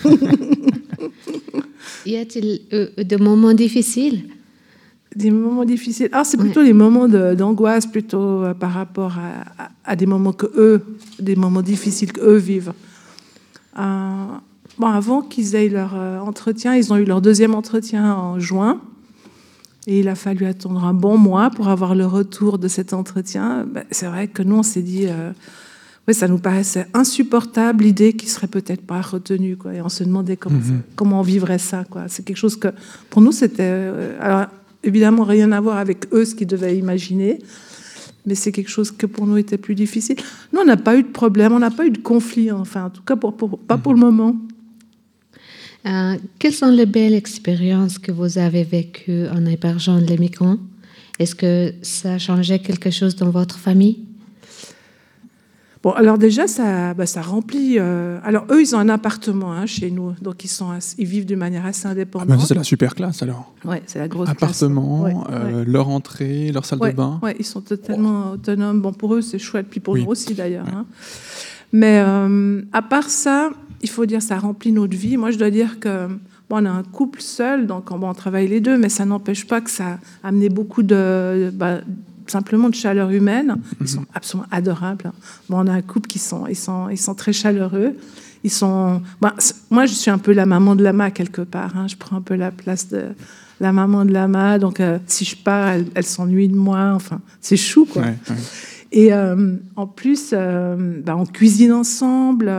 Y 2.06 2.18
a-t-il 2.18 2.62
euh, 2.74 2.88
des 3.04 3.18
moments 3.18 3.54
difficiles? 3.54 4.24
Des 5.16 5.32
moments 5.32 5.66
difficiles. 5.66 6.10
Alors, 6.12 6.26
c'est 6.26 6.38
plutôt 6.38 6.62
les 6.62 6.74
moments 6.74 7.08
d'angoisse, 7.08 7.86
plutôt 7.86 8.44
euh, 8.44 8.54
par 8.54 8.72
rapport 8.74 9.14
à, 9.18 9.64
à- 9.64 9.70
à 9.86 9.96
des 9.96 10.06
moments 10.06 10.34
que 10.34 10.48
eux, 10.58 10.84
des 11.20 11.36
moments 11.36 11.62
difficiles 11.62 12.12
que 12.12 12.22
eux 12.22 12.38
vivent. 12.38 12.74
Euh, 13.78 14.26
bon, 14.78 14.88
avant 14.88 15.22
qu'ils 15.22 15.56
aient 15.56 15.70
leur 15.70 15.94
euh, 15.96 16.20
entretien, 16.20 16.76
ils 16.76 16.92
ont 16.94 16.98
eu 16.98 17.06
leur 17.06 17.22
deuxième 17.22 17.56
entretien 17.56 18.14
en 18.14 18.40
juin. 18.40 18.82
Et 19.88 20.00
il 20.00 20.08
a 20.08 20.16
fallu 20.16 20.46
attendre 20.48 20.84
un 20.84 20.94
bon 20.96 21.18
mois 21.18 21.50
pour 21.52 21.68
avoir 21.68 21.94
le 21.94 22.06
retour 22.08 22.58
de 22.58 22.68
cet 22.68 22.92
entretien. 22.94 23.66
Ben, 23.72 23.84
c'est 23.92 24.08
vrai 24.08 24.28
que 24.28 24.42
nous, 24.42 24.56
on 24.56 24.64
s'est 24.64 24.82
dit, 24.82 25.06
euh, 25.08 25.32
ouais, 26.08 26.14
ça 26.16 26.28
nous 26.28 26.40
paraissait 26.40 26.88
insupportable 26.96 27.84
l'idée 27.84 28.14
qu'ils 28.14 28.30
seraient 28.30 28.48
peut-être 28.48 28.82
pas 28.82 29.02
retenus. 29.02 29.58
Quoi, 29.60 29.76
et 29.76 29.82
on 29.84 29.90
se 29.90 30.04
demandait 30.04 30.38
comment, 30.38 30.58
Mhm. 30.58 30.82
comment 30.96 31.20
on 31.20 31.24
vivrait 31.24 31.60
ça. 31.60 31.84
Quoi. 31.88 32.06
C'est 32.08 32.26
quelque 32.26 32.38
chose 32.38 32.56
que, 32.58 32.70
pour 33.12 33.22
nous, 33.22 33.32
c'était. 33.32 33.62
euh, 33.62 34.18
alors, 34.20 34.48
évidemment, 34.86 35.24
rien 35.24 35.52
à 35.52 35.60
voir 35.60 35.78
avec 35.78 36.06
eux, 36.14 36.24
ce 36.26 36.34
qu'ils 36.36 36.48
devaient 36.48 36.78
imaginer. 36.78 37.40
Mais 38.26 38.34
c'est 38.36 38.52
quelque 38.52 38.70
chose 38.72 38.92
que 38.92 39.06
pour 39.06 39.28
nous 39.28 39.38
était 39.38 39.58
plus 39.58 39.76
difficile. 39.76 40.16
Nous, 40.52 40.60
on 40.60 40.66
n'a 40.66 40.78
pas 40.78 40.96
eu 40.98 41.04
de 41.04 41.08
problème, 41.10 41.52
on 41.54 41.60
n'a 41.60 41.70
pas 41.72 41.86
eu 41.86 41.92
de 41.92 42.00
conflit, 42.00 42.52
enfin, 42.52 42.86
en 42.86 42.90
tout 42.90 43.04
cas, 43.04 43.16
pour, 43.16 43.36
pour- 43.38 43.60
pas 43.60 43.78
pour 43.78 43.94
le 43.94 44.00
moment. 44.00 44.36
Euh, 45.86 46.16
Quelles 46.40 46.54
sont 46.54 46.72
les 46.72 46.88
belles 46.88 47.14
expériences 47.14 48.00
que 48.00 48.12
vous 48.12 48.40
avez 48.40 48.64
vécues 48.64 49.28
en 49.28 49.46
hébergeant 49.46 49.98
les 49.98 50.18
migrants? 50.18 50.58
Est-ce 51.20 51.36
que 51.36 51.74
ça 51.84 52.14
a 52.16 52.18
changé 52.18 52.58
quelque 52.60 52.90
chose 52.90 53.16
dans 53.16 53.30
votre 53.30 53.60
famille? 53.60 54.05
Bon, 55.86 55.92
alors 55.92 56.18
déjà, 56.18 56.48
ça, 56.48 56.96
bah, 56.96 57.06
ça 57.06 57.22
remplit. 57.22 57.76
euh, 57.78 58.18
Alors, 58.24 58.46
eux, 58.50 58.60
ils 58.60 58.76
ont 58.76 58.80
un 58.80 58.90
appartement 58.90 59.54
hein, 59.54 59.68
chez 59.68 59.92
nous, 59.92 60.14
donc 60.20 60.44
ils, 60.44 60.48
sont 60.48 60.72
assez- 60.72 60.96
ils 60.98 61.06
vivent 61.06 61.28
d'une 61.28 61.38
manière 61.38 61.64
assez 61.64 61.88
Ah 61.88 61.92
indépendante. 61.92 62.28
ben 62.28 62.40
ça, 62.40 62.48
c'est 62.48 62.56
la 62.56 62.64
super 62.64 62.96
classe 62.96 63.22
alors. 63.22 63.54
Ouais, 63.64 63.84
c'est 63.86 64.00
la 64.00 64.08
grosse 64.08 64.26
classe. 64.26 64.36
Appartement, 64.64 65.04
Ouais, 65.04 65.14
euh, 65.32 65.60
ouais. 65.60 65.66
leur 65.66 65.90
entrée, 65.90 66.52
leur 66.52 66.66
salle 66.66 66.80
Ouais, 66.80 66.92
de 66.92 66.98
bain. 66.98 67.20
ouais, 67.22 67.36
ils 67.38 67.46
sont 67.46 67.62
totalement 67.62 68.32
autonomes. 68.32 68.82
Bon, 68.82 68.94
pour 68.94 69.14
eux, 69.14 69.22
c'est 69.22 69.38
chouette, 69.38 69.68
puis 69.70 69.80
pour 69.80 69.94
Oui. 69.94 70.02
nous 70.04 70.10
aussi 70.10 70.34
d'ailleurs. 70.34 70.66
hein. 70.76 70.88
Mais 71.72 72.00
euh, 72.04 72.64
à 72.74 72.82
part 72.82 73.10
ça, 73.12 73.52
il 73.84 73.90
faut 73.90 74.08
dire, 74.08 74.24
ça 74.24 74.40
remplit 74.40 74.72
notre 74.72 74.98
vie. 74.98 75.18
Moi, 75.18 75.30
je 75.30 75.38
dois 75.38 75.52
dire 75.52 75.80
que 75.80 76.08
bon, 76.50 76.64
on 76.64 76.66
a 76.66 76.72
un 76.72 76.82
couple 76.84 77.22
seul, 77.22 77.68
donc 77.68 77.96
bon, 77.96 78.10
on 78.10 78.14
travaille 78.16 78.48
les 78.48 78.60
deux, 78.60 78.80
mais 78.80 78.90
ça 78.90 79.06
n'empêche 79.06 79.46
pas 79.46 79.62
que 79.62 79.70
ça 79.70 80.00
a 80.24 80.28
amené 80.30 80.50
beaucoup 80.50 80.82
de. 80.82 81.52
bah, 81.54 81.82
simplement 82.28 82.70
de 82.70 82.76
chaleur 82.76 83.10
humaine. 83.12 83.58
Ils 83.82 83.88
sont 83.88 84.06
absolument 84.14 84.48
adorables. 84.52 85.12
Bon, 85.50 85.60
on 85.64 85.68
a 85.68 85.74
un 85.74 85.82
couple 85.82 86.08
qui 86.08 86.20
sont, 86.20 86.48
ils 86.48 86.56
sont, 86.56 86.90
ils 86.90 86.98
sont 86.98 87.16
très 87.16 87.34
chaleureux. 87.34 87.96
Ils 88.44 88.52
sont. 88.52 89.02
bah, 89.22 89.34
moi, 89.72 89.86
je 89.86 89.94
suis 89.94 90.12
un 90.12 90.18
peu 90.20 90.32
la 90.34 90.46
maman 90.46 90.76
de 90.76 90.84
Lama 90.84 91.12
quelque 91.12 91.42
part. 91.42 91.76
hein. 91.78 91.88
Je 91.88 91.96
prends 91.96 92.18
un 92.18 92.22
peu 92.22 92.36
la 92.36 92.52
place 92.52 92.90
de 92.90 93.06
la 93.60 93.72
maman 93.72 94.06
de 94.06 94.12
Lama. 94.12 94.60
Donc, 94.60 94.80
euh, 94.80 95.00
si 95.08 95.26
je 95.26 95.36
pars, 95.36 95.70
elle, 95.70 95.86
elle 95.96 96.04
s'ennuie 96.06 96.48
de 96.48 96.56
moi. 96.56 96.92
Enfin, 96.94 97.22
c'est 97.42 97.58
chou, 97.58 97.86
quoi. 97.86 98.04
Ouais, 98.04 98.16
ouais. 98.30 98.36
Et 98.92 99.14
euh, 99.14 99.56
en 99.76 99.88
plus, 99.88 100.30
euh, 100.34 101.02
bah, 101.04 101.16
on 101.18 101.26
cuisine 101.26 101.74
ensemble 101.74 102.52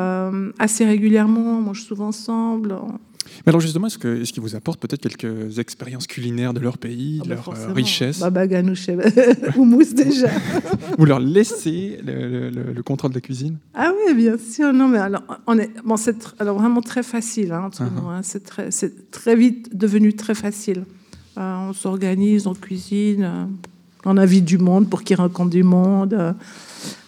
assez 0.59 0.85
régulièrement, 0.85 1.59
on 1.59 1.61
mange 1.63 1.83
souvent 1.83 2.09
ensemble. 2.09 2.73
On- 2.73 2.99
Mais 3.45 3.51
alors 3.51 3.61
justement, 3.61 3.87
est-ce 3.89 3.99
que- 3.99 4.23
est-ce 4.23 4.33
qu'ils 4.33 4.43
vous 4.43 4.55
apportent 4.57 4.81
peut-être 4.81 5.01
quelques 5.03 5.59
expériences 5.59 6.07
culinaires 6.07 6.55
de 6.55 6.61
leur 6.61 6.79
pays, 6.79 7.19
Ah 7.21 7.25
de 7.25 7.29
bah 7.31 7.35
leur 7.47 7.49
euh, 7.57 7.73
richesse 7.73 8.21
Baba 8.21 8.47
ganoush 8.47 8.89
et 8.89 8.97
houmous 9.57 9.93
déjà. 9.95 10.29
Vous 10.99 11.05
leur 11.05 11.21
laissez 11.21 11.99
le, 12.05 12.13
le- 12.29 12.51
le- 12.51 12.73
le 12.73 12.83
contrôle 12.83 13.11
de 13.11 13.17
la 13.17 13.21
cuisine 13.21 13.59
Ah 13.75 13.93
oui, 14.07 14.15
bien 14.15 14.37
sûr. 14.39 14.73
Non, 14.73 14.89
mais 14.89 14.99
alors, 14.99 15.23
on 15.47 15.59
est, 15.59 15.71
bon, 15.85 15.97
c'est 15.97 16.17
alors 16.39 16.59
vraiment 16.59 16.81
très 16.83 17.03
facile 17.03 17.53
hein, 17.53 17.71
Uh-huh. 17.73 17.85
nous. 17.95 18.09
hein. 18.09 18.21
C'est 18.23 18.45
très, 18.45 18.69
très 19.11 19.37
vite 19.37 19.77
devenu 19.77 20.15
très 20.15 20.35
facile. 20.35 20.85
Euh, 21.39 21.69
on 21.69 21.73
s'organise, 21.73 22.47
on 22.47 22.55
cuisine, 22.55 23.23
euh, 23.25 23.45
on 24.07 24.17
invite 24.17 24.45
du 24.45 24.57
monde 24.59 24.89
pour 24.89 25.03
qu'ils 25.03 25.17
rencontrent 25.17 25.51
du 25.51 25.63
monde. 25.65 26.15
euh, 26.15 26.33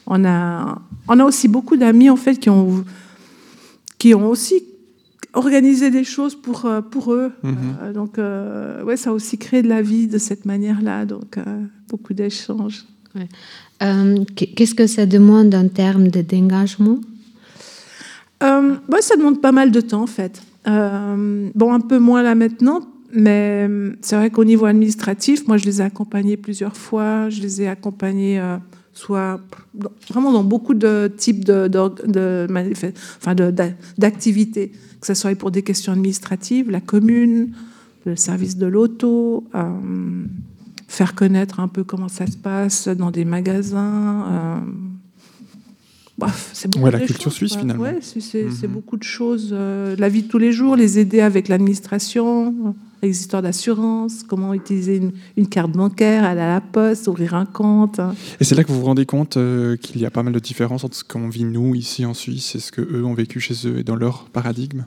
on 0.06 0.24
a, 0.24 0.80
on 1.06 1.18
a 1.20 1.24
aussi 1.24 1.48
beaucoup 1.48 1.76
d'amis 1.76 2.10
en 2.10 2.16
fait 2.16 2.36
qui 2.36 2.50
ont, 2.50 2.84
qui 3.98 4.14
ont 4.14 4.28
aussi 4.28 4.62
organisé 5.34 5.90
des 5.90 6.04
choses 6.04 6.34
pour, 6.34 6.64
euh, 6.66 6.80
pour 6.80 7.12
eux. 7.12 7.30
Mhm. 7.42 7.56
Euh, 7.82 7.92
donc, 7.92 8.18
euh, 8.18 8.82
ouais, 8.84 8.96
ça 8.96 9.10
a 9.10 9.12
aussi 9.12 9.38
créé 9.38 9.62
de 9.62 9.68
la 9.68 9.82
vie 9.82 10.06
de 10.06 10.18
cette 10.18 10.44
manière-là. 10.44 11.04
Donc, 11.04 11.36
euh, 11.38 11.42
beaucoup 11.88 12.14
d'échanges. 12.14 12.84
Euh, 13.82 14.24
Qu'est-ce 14.36 14.74
que 14.74 14.86
ça 14.86 15.06
demande 15.06 15.54
en 15.54 15.68
termes 15.68 16.08
de- 16.08 16.22
d'engagement 16.22 16.98
Euh, 18.42 18.76
ouais, 18.92 19.02
ça 19.02 19.16
demande 19.16 19.40
pas 19.40 19.50
mal 19.52 19.70
de 19.72 19.80
temps 19.80 20.02
en 20.02 20.06
fait. 20.06 20.40
Euh, 20.68 21.48
bon, 21.56 21.72
un 21.72 21.80
peu 21.80 21.98
moins 21.98 22.22
là 22.22 22.34
maintenant, 22.36 22.80
mais 23.12 23.68
c'est 24.00 24.14
vrai 24.14 24.30
qu'au 24.30 24.44
niveau 24.44 24.66
administratif, 24.66 25.48
moi 25.48 25.56
je 25.56 25.64
les 25.64 25.80
ai 25.80 25.84
accompagnés 25.84 26.36
plusieurs 26.36 26.76
fois. 26.76 27.28
Je 27.30 27.40
les 27.40 27.62
ai 27.62 27.68
accompagnés 27.68 28.38
euh, 28.38 28.56
soit 29.02 29.40
vraiment 30.10 30.32
dans 30.32 30.44
beaucoup 30.44 30.74
de 30.74 31.10
types 31.16 31.44
de, 31.44 31.68
d'org- 31.68 32.04
de, 32.06 32.46
de- 32.48 33.72
d'activités, 33.96 34.72
que 35.00 35.06
ce 35.06 35.14
soit 35.14 35.34
pour 35.36 35.50
des 35.50 35.62
questions 35.62 35.92
administratives, 35.92 36.70
la 36.70 36.80
commune, 36.80 37.52
le 38.04 38.16
service 38.16 38.56
de 38.56 38.66
l'auto. 38.66 39.44
euh, 39.54 40.24
faire 40.88 41.14
connaître 41.14 41.60
un 41.60 41.68
peu 41.68 41.84
comment 41.84 42.08
ça 42.08 42.26
se 42.26 42.36
passe 42.38 42.88
dans 42.88 43.10
des 43.10 43.24
magasins. 43.26 44.24
euh, 44.32 44.60
Bref, 46.16 46.50
c'est 46.52 46.68
beaucoup 46.68 46.84
Ouais, 46.86 46.90
la 46.90 46.98
de 46.98 47.04
culture 47.06 47.24
choses, 47.26 47.34
suisse, 47.34 47.52
quoi. 47.52 47.60
finalement. 47.60 47.82
Ouais, 47.84 47.98
c'est 48.02 48.44
Mhm. 48.66 48.72
beaucoup 48.72 48.96
de 48.96 49.04
choses. 49.04 49.50
euh, 49.52 49.94
la 49.98 50.08
vie 50.08 50.22
de 50.22 50.28
tous 50.28 50.38
les 50.38 50.50
jours, 50.50 50.74
les 50.76 50.98
aider 50.98 51.20
avec 51.20 51.46
l'administration, 51.48 52.74
les 53.02 53.10
histoires 53.10 53.42
d'assurance, 53.42 54.22
comment 54.26 54.54
utiliser 54.54 54.96
une, 54.96 55.12
une 55.36 55.46
carte 55.48 55.70
bancaire, 55.72 56.24
aller 56.24 56.40
à 56.40 56.48
la 56.54 56.60
poste, 56.60 57.06
ouvrir 57.08 57.34
un 57.34 57.46
compte. 57.46 57.98
hein. 57.98 58.14
Et 58.40 58.44
c'est 58.44 58.54
là 58.54 58.64
que 58.64 58.72
vous 58.72 58.80
vous 58.80 58.86
rendez 58.86 59.06
compte 59.06 59.36
euh, 59.36 59.76
qu'il 59.76 60.00
y 60.00 60.06
a 60.06 60.10
pas 60.10 60.22
mal 60.22 60.32
de 60.32 60.38
différences 60.40 60.84
entre 60.84 60.96
ce 60.96 61.04
qu'on 61.04 61.28
vit 61.28 61.44
nous 61.44 61.74
ici 61.74 62.04
en 62.04 62.14
Suisse 62.14 62.54
et 62.54 62.60
ce 62.60 62.72
que 62.72 62.80
eux 62.80 63.04
ont 63.04 63.14
vécu 63.14 63.40
chez 63.40 63.54
eux 63.66 63.78
et 63.78 63.84
dans 63.84 63.96
leur 63.96 64.24
paradigme? 64.30 64.84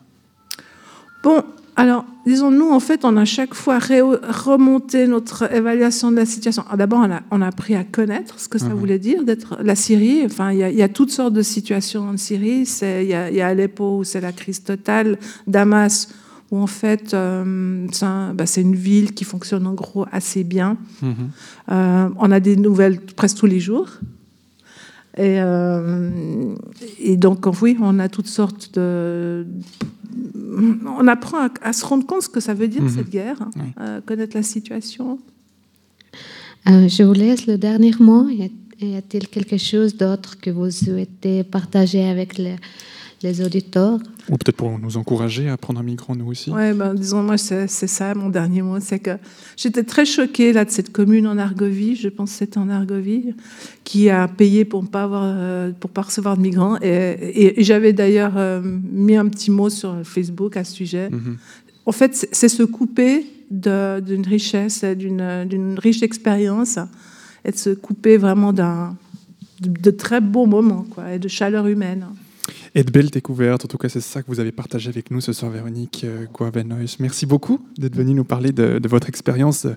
Bon, 1.24 1.44
alors, 1.76 2.04
disons, 2.26 2.52
nous, 2.52 2.70
en 2.70 2.80
fait, 2.80 3.06
on 3.06 3.16
a 3.16 3.26
chaque 3.26 3.54
fois 3.54 3.80
remonté 3.80 5.08
notre 5.08 5.52
évaluation 5.54 6.12
de 6.12 6.18
la 6.18 6.26
situation. 6.26 6.64
Alors, 6.66 6.78
D'abord, 6.78 7.00
on 7.00 7.12
a, 7.12 7.22
on 7.32 7.42
a 7.42 7.48
appris 7.48 7.76
à 7.76 7.84
connaître 7.84 8.40
ce 8.40 8.50
que 8.50 8.58
ça 8.58 8.70
voulait 8.70 9.00
dire 9.00 9.24
d'être 9.24 9.58
la 9.64 9.76
Syrie. 9.76 10.24
Enfin, 10.26 10.52
il 10.52 10.58
y, 10.60 10.64
a- 10.64 10.70
il 10.70 10.76
y 10.78 10.82
a 10.84 10.90
toutes 10.90 11.12
sortes 11.12 11.34
de 11.34 11.42
situations 11.42 12.10
en 12.10 12.18
Syrie. 12.18 12.68
Il 12.82 13.04
y, 13.04 13.08
y 13.38 13.42
a 13.42 13.48
Aleppo 13.48 14.00
où 14.00 14.04
c'est 14.04 14.20
la 14.22 14.32
crise 14.34 14.64
totale, 14.64 15.18
Damas 15.48 16.10
où 16.52 16.58
en 16.60 16.68
fait 16.68 17.14
euh, 17.14 17.88
c'est 17.92 18.06
un- 18.06 18.34
bah, 18.34 18.46
c'est 18.46 18.62
une 18.62 18.76
ville 18.76 19.14
qui 19.14 19.24
fonctionne 19.24 19.66
en 19.66 19.74
gros 19.74 20.06
assez 20.12 20.44
bien. 20.44 20.78
Euh, 21.04 22.10
on 22.18 22.30
a 22.32 22.40
des 22.40 22.56
nouvelles 22.58 23.00
presque 23.02 23.38
tous 23.38 23.46
les 23.48 23.60
jours. 23.60 23.90
Et, 25.18 25.42
euh, 25.42 26.10
et 27.00 27.18
donc, 27.18 27.46
oui, 27.62 27.78
on 27.82 28.00
a 28.00 28.08
toutes 28.08 28.28
sortes 28.28 28.74
de. 28.76 29.46
On 31.00 31.06
apprend 31.08 31.38
à, 31.48 31.50
à 31.62 31.74
se 31.74 31.86
rendre 31.86 32.06
compte 32.06 32.22
ce 32.24 32.30
que 32.30 32.40
ça 32.40 32.54
veut 32.54 32.70
dire, 32.70 32.82
Mhm. 32.84 32.90
cette 32.90 33.10
guerre, 33.10 33.38
Oui. 33.58 33.62
euh, 33.82 34.00
connaître 34.06 34.38
la 34.38 34.44
situation. 34.44 35.20
Euh, 36.70 36.88
Je 36.88 37.04
vous 37.04 37.14
laisse 37.14 37.46
le 37.48 37.58
dernier 37.58 37.92
mot. 38.00 38.28
Y 38.30 38.96
a-t-il 38.96 39.28
quelque 39.28 39.58
chose 39.58 39.96
d'autre 39.98 40.40
que 40.40 40.50
vous 40.50 40.72
souhaitez 40.72 41.44
partager 41.44 42.04
avec 42.08 42.38
les, 42.38 42.56
les 43.24 43.42
auditeurs 43.42 44.00
Ou 44.30 44.38
peut-être 44.38 44.56
pour 44.58 44.80
nous 44.80 44.98
encourager 44.98 45.48
à 45.50 45.58
prendre 45.58 45.80
un 45.80 45.84
migrant 45.84 46.16
nous 46.16 46.28
aussi. 46.28 46.50
Ouais, 46.50 46.74
ben, 46.74 46.94
disons, 46.94 47.22
moi, 47.24 47.38
c'est 47.38 47.68
ça 47.68 48.16
mon 48.16 48.30
dernier 48.30 48.62
mot. 48.62 48.80
C'est 48.80 49.00
que 49.00 49.12
j'étais 49.58 49.84
très 49.84 50.06
choquée 50.06 50.54
là, 50.54 50.66
de 50.66 50.72
cette 50.72 50.92
commune 50.92 51.28
en 51.28 51.38
Argovie, 51.38 51.96
je 51.96 52.10
pense 52.10 52.32
que 52.32 52.38
c'était 52.40 52.58
en 52.58 52.70
Argovie, 52.70 53.34
qui 53.84 54.10
a 54.10 54.28
payé 54.28 54.66
pour 54.66 54.82
ne 54.84 54.88
pas, 54.88 55.04
avoir, 55.04 55.24
euh, 55.26 55.72
pour 55.80 55.90
pas 55.92 56.02
recevoir 56.02 56.36
de 56.38 56.42
migrants. 56.42 56.78
Et, 56.82 56.88
et- 56.90 57.60
et 57.60 57.64
j'avais 57.64 57.94
d'ailleurs 57.94 58.34
euh, 58.38 58.62
mis 58.64 59.16
un 59.16 59.28
petit 59.28 59.52
mot 59.52 59.70
sur 59.70 59.96
Facebook 60.04 60.58
à 60.58 60.64
ce 60.64 60.74
sujet. 60.74 61.10
Mhm. 61.10 61.38
En 61.86 61.92
fait, 61.92 62.28
c'est 62.32 62.50
se 62.50 62.64
couper 62.64 63.26
d'une 63.50 64.26
richesse, 64.26 64.84
d'une 64.86 65.46
d'une 65.50 65.78
riche 65.78 66.02
expérience, 66.04 66.80
et 67.44 67.52
de 67.52 67.58
se 67.58 67.72
couper 67.72 68.16
vraiment 68.18 68.54
d'un 68.54 68.96
de, 69.60 69.70
de 69.70 69.92
très 69.92 70.22
beaux 70.22 70.46
moments 70.46 70.86
quoi, 70.90 71.14
et 71.14 71.20
de 71.20 71.28
chaleur 71.28 71.68
humaine. 71.68 72.06
Et 72.74 72.86
de 72.86 72.92
belles 72.92 73.10
découvertes. 73.10 73.66
En 73.66 73.68
tout 73.68 73.78
cas, 73.78 73.90
c'est 73.90 74.00
ça 74.00 74.22
que 74.22 74.28
vous 74.28 74.40
avez 74.40 74.54
partagé 74.54 74.88
avec 74.88 75.12
nous 75.12 75.20
ce 75.20 75.34
soir, 75.34 75.52
Véronique 75.52 76.06
euh, 76.06 76.26
Guavenois. 76.34 76.96
Merci 77.02 77.26
beaucoup 77.26 77.60
d'être 77.78 77.98
venue 77.98 78.14
nous 78.14 78.24
parler 78.24 78.54
de, 78.54 78.80
votre 78.88 79.10
expérience 79.10 79.68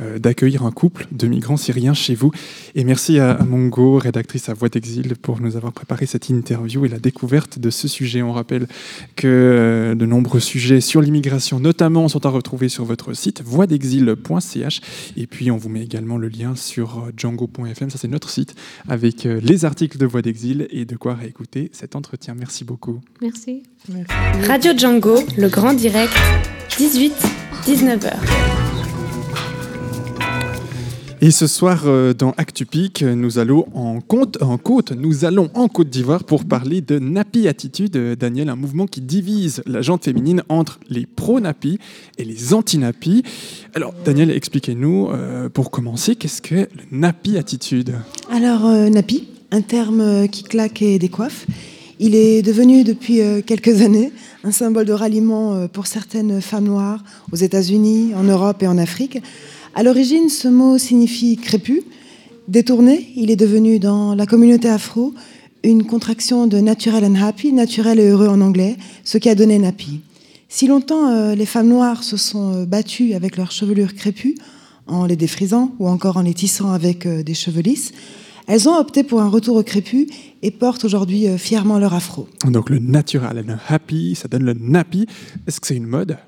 euh, 0.00 0.20
d'accueillir 0.20 0.64
un 0.64 0.70
couple 0.70 1.08
de 1.10 1.26
migrants 1.26 1.56
syriens 1.56 1.94
chez 1.94 2.14
vous. 2.14 2.30
Et 2.76 2.84
merci 2.84 3.18
à, 3.18 3.42
Mongo, 3.42 3.98
rédactrice 3.98 4.48
à 4.48 4.54
Voix 4.54 4.68
d'Exil, 4.68 5.16
pour 5.16 5.40
nous 5.40 5.56
avoir 5.56 5.72
préparé 5.72 6.06
cette 6.06 6.28
interview 6.28 6.84
et 6.84 6.88
la 6.88 7.00
découverte 7.00 7.58
de 7.58 7.70
ce 7.70 7.88
sujet. 7.88 8.22
On 8.22 8.32
rappelle 8.32 8.68
que 9.16 9.26
euh, 9.26 9.94
de 9.96 10.06
nombreux 10.06 10.38
sujets 10.38 10.80
sur 10.80 11.00
l'immigration, 11.00 11.58
notamment, 11.58 12.06
sont 12.06 12.24
à 12.24 12.28
retrouver 12.28 12.68
sur 12.68 12.84
votre 12.84 13.14
site 13.14 13.42
voixdexil.ch. 13.42 14.80
Et 15.16 15.26
puis, 15.26 15.50
on 15.50 15.56
vous 15.56 15.70
met 15.70 15.82
également 15.82 16.18
le 16.18 16.28
lien 16.28 16.54
sur 16.54 17.08
django.fm. 17.16 17.90
Ça, 17.90 17.98
c'est 17.98 18.06
notre 18.06 18.30
site 18.30 18.54
avec 18.88 19.24
les 19.24 19.64
articles 19.64 19.98
de 19.98 20.06
Voix 20.06 20.22
d'Exil 20.22 20.68
et 20.70 20.84
de 20.84 20.94
quoi 20.94 21.14
réécouter 21.14 21.70
cet 21.72 21.96
entretien. 21.96 22.36
Merci 22.44 22.62
beaucoup. 22.62 23.00
Merci. 23.22 23.62
Radio 24.46 24.76
Django, 24.76 25.16
le 25.38 25.48
grand 25.48 25.72
direct, 25.72 26.12
18-19h. 26.72 28.12
Et 31.22 31.30
ce 31.30 31.46
soir, 31.46 31.84
euh, 31.86 32.12
dans 32.12 32.32
Actupic, 32.32 33.02
nous 33.02 33.38
allons 33.38 33.64
en 33.72 34.02
côte, 34.02 34.42
en 34.42 34.58
côte, 34.58 34.92
nous 34.92 35.24
allons 35.24 35.48
en 35.54 35.68
Côte 35.68 35.88
d'Ivoire 35.88 36.24
pour 36.24 36.44
parler 36.44 36.82
de 36.82 36.98
Napi 36.98 37.48
Attitude, 37.48 37.96
euh, 37.96 38.14
Daniel, 38.14 38.50
un 38.50 38.56
mouvement 38.56 38.86
qui 38.86 39.00
divise 39.00 39.62
la 39.64 39.80
gente 39.80 40.04
féminine 40.04 40.42
entre 40.50 40.78
les 40.90 41.06
pro-Napi 41.06 41.78
et 42.18 42.24
les 42.24 42.52
anti-Napi. 42.52 43.22
Alors, 43.72 43.94
Daniel, 44.04 44.30
expliquez-nous, 44.30 45.08
euh, 45.08 45.48
pour 45.48 45.70
commencer, 45.70 46.14
qu'est-ce 46.14 46.42
que 46.42 46.56
le 46.56 46.68
Napi 46.90 47.38
Attitude? 47.38 47.94
Alors, 48.30 48.66
euh, 48.66 48.90
Napi, 48.90 49.28
un 49.50 49.62
terme 49.62 50.28
qui 50.28 50.42
claque 50.42 50.82
et 50.82 50.98
décoiffe, 50.98 51.46
il 52.00 52.14
est 52.14 52.42
devenu 52.42 52.84
depuis 52.84 53.20
euh, 53.20 53.40
quelques 53.40 53.80
années 53.80 54.12
un 54.42 54.50
symbole 54.50 54.86
de 54.86 54.92
ralliement 54.92 55.54
euh, 55.54 55.68
pour 55.68 55.86
certaines 55.86 56.40
femmes 56.40 56.64
noires 56.64 57.02
aux 57.32 57.36
États-Unis, 57.36 58.12
en 58.14 58.24
Europe 58.24 58.62
et 58.62 58.66
en 58.66 58.78
Afrique. 58.78 59.18
À 59.74 59.82
l'origine, 59.82 60.28
ce 60.28 60.48
mot 60.48 60.78
signifie 60.78 61.36
crépus. 61.36 61.82
Détourné, 62.48 63.12
il 63.16 63.30
est 63.30 63.36
devenu 63.36 63.78
dans 63.78 64.14
la 64.14 64.26
communauté 64.26 64.68
afro 64.68 65.14
une 65.62 65.84
contraction 65.84 66.46
de 66.46 66.58
natural 66.58 67.04
and 67.04 67.14
happy, 67.14 67.52
naturel 67.52 67.98
et 67.98 68.08
heureux 68.08 68.28
en 68.28 68.40
anglais, 68.40 68.76
ce 69.02 69.16
qui 69.16 69.30
a 69.30 69.34
donné 69.34 69.58
Napi. 69.58 70.00
Si 70.48 70.66
longtemps 70.66 71.08
euh, 71.08 71.34
les 71.34 71.46
femmes 71.46 71.68
noires 71.68 72.04
se 72.04 72.16
sont 72.16 72.64
battues 72.64 73.14
avec 73.14 73.36
leur 73.36 73.50
chevelure 73.50 73.94
crépue, 73.94 74.36
en 74.86 75.06
les 75.06 75.16
défrisant 75.16 75.74
ou 75.78 75.88
encore 75.88 76.18
en 76.18 76.22
les 76.22 76.34
tissant 76.34 76.70
avec 76.72 77.08
des 77.08 77.34
cheveux 77.34 77.62
lisses. 77.62 77.92
Elles 78.46 78.68
ont 78.68 78.76
opté 78.76 79.04
pour 79.04 79.22
un 79.22 79.28
retour 79.28 79.56
au 79.56 79.62
crépus 79.62 80.06
et 80.42 80.50
portent 80.50 80.84
aujourd'hui 80.84 81.28
euh, 81.28 81.38
fièrement 81.38 81.78
leur 81.78 81.94
afro. 81.94 82.28
Donc 82.44 82.68
le 82.68 82.78
natural 82.78 83.38
et 83.38 83.42
le 83.42 83.54
happy, 83.68 84.14
ça 84.14 84.28
donne 84.28 84.44
le 84.44 84.52
nappy. 84.52 85.06
Est-ce 85.46 85.60
que 85.60 85.66
c'est 85.66 85.76
une 85.76 85.86
mode? 85.86 86.18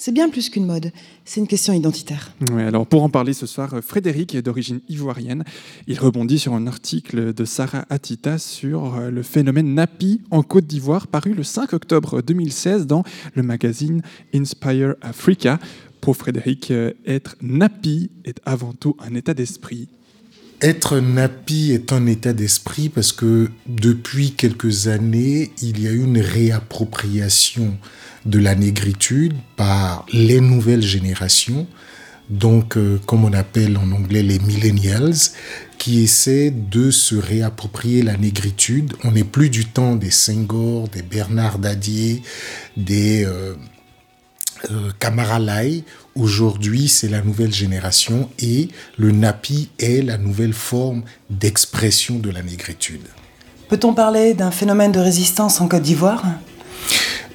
C'est 0.00 0.12
bien 0.12 0.30
plus 0.30 0.48
qu'une 0.48 0.64
mode, 0.64 0.92
c'est 1.24 1.40
une 1.40 1.48
question 1.48 1.72
identitaire. 1.72 2.32
Ouais, 2.52 2.62
alors 2.62 2.86
pour 2.86 3.02
en 3.02 3.10
parler 3.10 3.32
ce 3.32 3.46
soir, 3.46 3.74
euh, 3.74 3.80
Frédéric 3.82 4.34
est 4.34 4.42
d'origine 4.42 4.80
ivoirienne. 4.88 5.44
Il 5.88 5.98
rebondit 5.98 6.38
sur 6.38 6.54
un 6.54 6.66
article 6.66 7.34
de 7.34 7.44
Sarah 7.44 7.84
Atita 7.90 8.38
sur 8.38 8.94
euh, 8.94 9.10
le 9.10 9.22
phénomène 9.22 9.74
nappy 9.74 10.22
en 10.30 10.42
Côte 10.42 10.66
d'Ivoire, 10.66 11.06
paru 11.06 11.34
le 11.34 11.42
5 11.42 11.74
octobre 11.74 12.22
2016 12.22 12.86
dans 12.86 13.02
le 13.34 13.42
magazine 13.42 14.00
Inspire 14.34 14.94
Africa. 15.02 15.58
Pour 16.00 16.16
Frédéric, 16.16 16.72
être 17.04 17.36
nappy 17.42 18.10
est 18.24 18.40
avant 18.46 18.72
tout 18.72 18.96
un 19.00 19.16
état 19.16 19.34
d'esprit. 19.34 19.88
Être 20.60 20.98
nappy 20.98 21.70
est 21.70 21.92
un 21.92 22.06
état 22.06 22.32
d'esprit 22.32 22.88
parce 22.88 23.12
que 23.12 23.48
depuis 23.68 24.32
quelques 24.32 24.88
années, 24.88 25.52
il 25.62 25.80
y 25.80 25.86
a 25.86 25.92
eu 25.92 26.02
une 26.02 26.20
réappropriation 26.20 27.78
de 28.26 28.40
la 28.40 28.56
négritude 28.56 29.34
par 29.56 30.04
les 30.12 30.40
nouvelles 30.40 30.82
générations, 30.82 31.68
donc 32.28 32.76
euh, 32.76 32.98
comme 33.06 33.24
on 33.24 33.32
appelle 33.34 33.76
en 33.76 33.92
anglais 33.92 34.24
les 34.24 34.40
millennials, 34.40 35.14
qui 35.78 36.02
essaient 36.02 36.50
de 36.50 36.90
se 36.90 37.14
réapproprier 37.14 38.02
la 38.02 38.16
négritude. 38.16 38.94
On 39.04 39.12
n'est 39.12 39.22
plus 39.22 39.50
du 39.50 39.64
temps 39.64 39.94
des 39.94 40.10
Senghor, 40.10 40.88
des 40.88 41.02
Bernard 41.02 41.60
Dadier, 41.60 42.20
des 42.76 43.24
euh, 43.24 43.54
euh. 44.72 44.90
Aujourd'hui, 46.18 46.88
c'est 46.88 47.06
la 47.06 47.22
nouvelle 47.22 47.52
génération 47.52 48.28
et 48.40 48.70
le 48.96 49.12
napi 49.12 49.70
est 49.78 50.04
la 50.04 50.18
nouvelle 50.18 50.52
forme 50.52 51.04
d'expression 51.30 52.18
de 52.18 52.28
la 52.28 52.42
négritude. 52.42 53.06
Peut-on 53.68 53.94
parler 53.94 54.34
d'un 54.34 54.50
phénomène 54.50 54.90
de 54.90 54.98
résistance 54.98 55.60
en 55.60 55.68
Côte 55.68 55.82
d'Ivoire? 55.82 56.24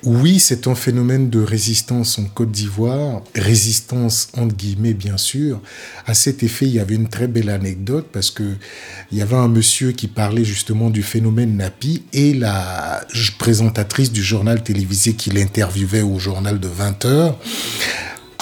Oui, 0.03 0.38
c'est 0.38 0.67
un 0.67 0.75
phénomène 0.75 1.29
de 1.29 1.41
résistance 1.41 2.19
en 2.19 2.25
Côte 2.25 2.51
d'Ivoire, 2.51 3.21
résistance 3.36 4.27
entre 4.36 4.53
guillemets 4.53 4.93
bien 4.93 5.15
sûr. 5.15 5.61
À 6.05 6.13
cet 6.13 6.43
effet, 6.43 6.65
il 6.65 6.73
y 6.73 6.79
avait 6.79 6.95
une 6.95 7.07
très 7.07 7.27
belle 7.27 7.49
anecdote 7.49 8.07
parce 8.11 8.31
que 8.31 8.43
il 9.13 9.17
y 9.17 9.21
avait 9.21 9.38
un 9.38 9.47
monsieur 9.47 9.93
qui 9.93 10.09
parlait 10.09 10.43
justement 10.43 10.89
du 10.89 11.03
phénomène 11.03 11.55
Napi 11.55 12.03
et 12.11 12.34
la 12.34 13.05
présentatrice 13.39 14.11
du 14.11 14.21
journal 14.21 14.61
télévisé 14.61 15.13
qui 15.13 15.29
l'interviewait 15.29 16.01
au 16.01 16.19
journal 16.19 16.59
de 16.59 16.67
20 16.67 17.05
heures 17.05 17.39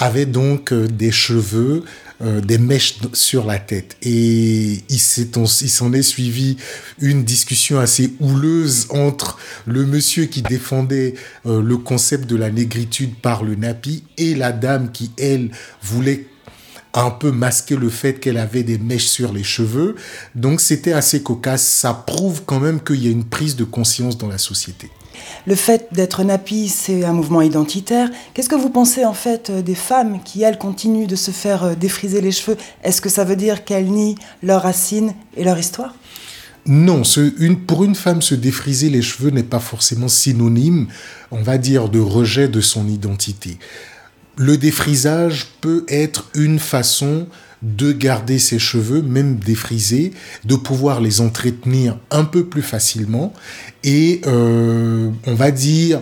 avait 0.02 0.26
donc 0.26 0.72
euh, 0.72 0.88
des 0.88 1.12
cheveux, 1.12 1.84
euh, 2.22 2.40
des 2.40 2.58
mèches 2.58 2.98
sur 3.12 3.46
la 3.46 3.58
tête. 3.58 3.96
Et 4.02 4.82
il 4.88 4.98
s'en 4.98 5.92
est 5.92 6.02
suivi 6.02 6.56
une 7.00 7.22
discussion 7.24 7.78
assez 7.78 8.12
houleuse 8.20 8.86
entre 8.90 9.38
le 9.66 9.86
monsieur 9.86 10.24
qui 10.24 10.42
défendait 10.42 11.14
euh, 11.46 11.62
le 11.62 11.76
concept 11.76 12.28
de 12.28 12.36
la 12.36 12.50
négritude 12.50 13.14
par 13.14 13.44
le 13.44 13.54
napi 13.54 14.02
et 14.18 14.34
la 14.34 14.50
dame 14.50 14.90
qui, 14.90 15.12
elle, 15.18 15.50
voulait 15.82 16.26
un 16.94 17.10
peu 17.10 17.30
masquer 17.30 17.76
le 17.76 17.88
fait 17.88 18.14
qu'elle 18.14 18.38
avait 18.38 18.64
des 18.64 18.78
mèches 18.78 19.06
sur 19.06 19.32
les 19.32 19.44
cheveux. 19.44 19.94
Donc 20.34 20.60
c'était 20.60 20.92
assez 20.92 21.22
cocasse. 21.22 21.62
Ça 21.62 21.94
prouve 21.94 22.42
quand 22.44 22.60
même 22.60 22.82
qu'il 22.82 23.02
y 23.04 23.08
a 23.08 23.10
une 23.10 23.24
prise 23.24 23.56
de 23.56 23.64
conscience 23.64 24.18
dans 24.18 24.28
la 24.28 24.38
société. 24.38 24.90
Le 25.46 25.54
fait 25.54 25.88
d'être 25.92 26.22
nappy, 26.24 26.68
c'est 26.68 27.04
un 27.04 27.12
mouvement 27.12 27.42
identitaire. 27.42 28.10
Qu'est-ce 28.34 28.48
que 28.48 28.54
vous 28.54 28.70
pensez 28.70 29.04
en 29.04 29.14
fait 29.14 29.50
euh, 29.50 29.62
des 29.62 29.74
femmes 29.74 30.20
qui, 30.24 30.42
elles, 30.42 30.58
continuent 30.58 31.06
de 31.06 31.16
se 31.16 31.30
faire 31.30 31.64
euh, 31.64 31.74
défriser 31.74 32.20
les 32.20 32.32
cheveux? 32.32 32.56
Est-ce 32.82 33.00
que 33.00 33.08
ça 33.08 33.24
veut 33.24 33.36
dire 33.36 33.64
qu'elles 33.64 33.90
nient 33.90 34.16
leurs 34.42 34.62
racines 34.62 35.14
et 35.36 35.44
leur 35.44 35.58
histoire? 35.58 35.94
Non, 36.64 37.02
pour 37.66 37.82
une 37.82 37.96
femme, 37.96 38.22
se 38.22 38.36
défriser 38.36 38.88
les 38.88 39.02
cheveux 39.02 39.30
n'est 39.30 39.42
pas 39.42 39.58
forcément 39.58 40.06
synonyme, 40.06 40.86
on 41.32 41.42
va 41.42 41.58
dire, 41.58 41.88
de 41.88 41.98
rejet 41.98 42.46
de 42.46 42.60
son 42.60 42.86
identité. 42.86 43.58
Le 44.36 44.56
défrisage 44.56 45.48
peut 45.60 45.84
être 45.88 46.30
une 46.34 46.60
façon 46.60 47.26
de 47.62 47.92
garder 47.92 48.38
ses 48.38 48.58
cheveux, 48.58 49.02
même 49.02 49.36
défrisés, 49.36 50.12
de 50.44 50.56
pouvoir 50.56 51.00
les 51.00 51.20
entretenir 51.20 51.96
un 52.10 52.24
peu 52.24 52.46
plus 52.46 52.62
facilement 52.62 53.32
et 53.84 54.20
euh, 54.26 55.10
on 55.26 55.34
va 55.34 55.50
dire 55.50 56.00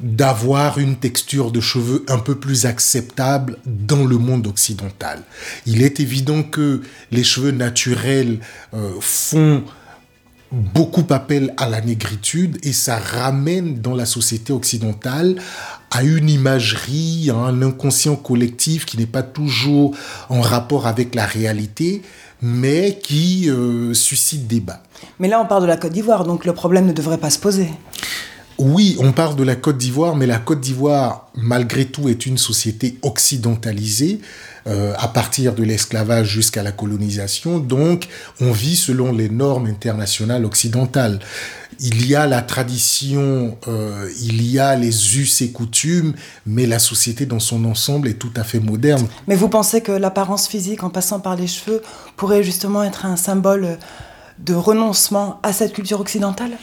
d'avoir 0.00 0.78
une 0.78 0.96
texture 0.96 1.50
de 1.50 1.60
cheveux 1.60 2.04
un 2.08 2.18
peu 2.18 2.36
plus 2.36 2.66
acceptable 2.66 3.58
dans 3.66 4.04
le 4.04 4.16
monde 4.16 4.46
occidental. 4.46 5.22
Il 5.66 5.82
est 5.82 6.00
évident 6.00 6.42
que 6.42 6.82
les 7.10 7.24
cheveux 7.24 7.50
naturels 7.50 8.38
euh, 8.74 8.92
font 9.00 9.64
beaucoup 10.52 11.06
appel 11.10 11.52
à 11.56 11.68
la 11.68 11.80
négritude 11.80 12.58
et 12.62 12.72
ça 12.72 12.98
ramène 12.98 13.80
dans 13.80 13.94
la 13.94 14.06
société 14.06 14.52
occidentale 14.52 15.36
à 15.90 16.02
une 16.02 16.28
imagerie, 16.28 17.30
à 17.30 17.36
un 17.36 17.62
inconscient 17.62 18.16
collectif 18.16 18.84
qui 18.84 18.98
n'est 18.98 19.06
pas 19.06 19.22
toujours 19.22 19.94
en 20.28 20.40
rapport 20.40 20.86
avec 20.86 21.14
la 21.14 21.24
réalité, 21.24 22.02
mais 22.42 22.98
qui 23.02 23.48
euh, 23.48 23.94
suscite 23.94 24.46
débat. 24.46 24.82
Mais 25.18 25.28
là, 25.28 25.40
on 25.40 25.46
parle 25.46 25.62
de 25.62 25.68
la 25.68 25.76
Côte 25.76 25.92
d'Ivoire, 25.92 26.24
donc 26.24 26.44
le 26.44 26.52
problème 26.52 26.86
ne 26.86 26.92
devrait 26.92 27.18
pas 27.18 27.30
se 27.30 27.38
poser. 27.38 27.68
Oui, 28.58 28.96
on 28.98 29.12
parle 29.12 29.36
de 29.36 29.44
la 29.44 29.54
Côte 29.54 29.78
d'Ivoire, 29.78 30.16
mais 30.16 30.26
la 30.26 30.38
Côte 30.38 30.60
d'Ivoire, 30.60 31.28
malgré 31.36 31.84
tout, 31.84 32.08
est 32.08 32.26
une 32.26 32.38
société 32.38 32.98
occidentalisée 33.02 34.20
euh, 34.66 34.94
à 34.98 35.06
partir 35.06 35.54
de 35.54 35.62
l'esclavage 35.62 36.28
jusqu'à 36.28 36.64
la 36.64 36.72
colonisation. 36.72 37.60
Donc, 37.60 38.08
on 38.40 38.50
vit 38.50 38.74
selon 38.74 39.12
les 39.12 39.28
normes 39.28 39.66
internationales 39.66 40.44
occidentales. 40.44 41.20
Il 41.78 42.04
y 42.04 42.16
a 42.16 42.26
la 42.26 42.42
tradition, 42.42 43.56
euh, 43.68 44.10
il 44.20 44.42
y 44.42 44.58
a 44.58 44.74
les 44.74 45.18
us 45.18 45.40
et 45.40 45.52
coutumes, 45.52 46.14
mais 46.44 46.66
la 46.66 46.80
société 46.80 47.26
dans 47.26 47.38
son 47.38 47.64
ensemble 47.64 48.08
est 48.08 48.18
tout 48.18 48.32
à 48.34 48.42
fait 48.42 48.58
moderne. 48.58 49.06
Mais 49.28 49.36
vous 49.36 49.48
pensez 49.48 49.82
que 49.82 49.92
l'apparence 49.92 50.48
physique, 50.48 50.82
en 50.82 50.90
passant 50.90 51.20
par 51.20 51.36
les 51.36 51.46
cheveux, 51.46 51.80
pourrait 52.16 52.42
justement 52.42 52.82
être 52.82 53.06
un 53.06 53.14
symbole 53.14 53.78
de 54.40 54.54
renoncement 54.54 55.38
à 55.44 55.52
cette 55.52 55.72
culture 55.72 56.00
occidentale? 56.00 56.58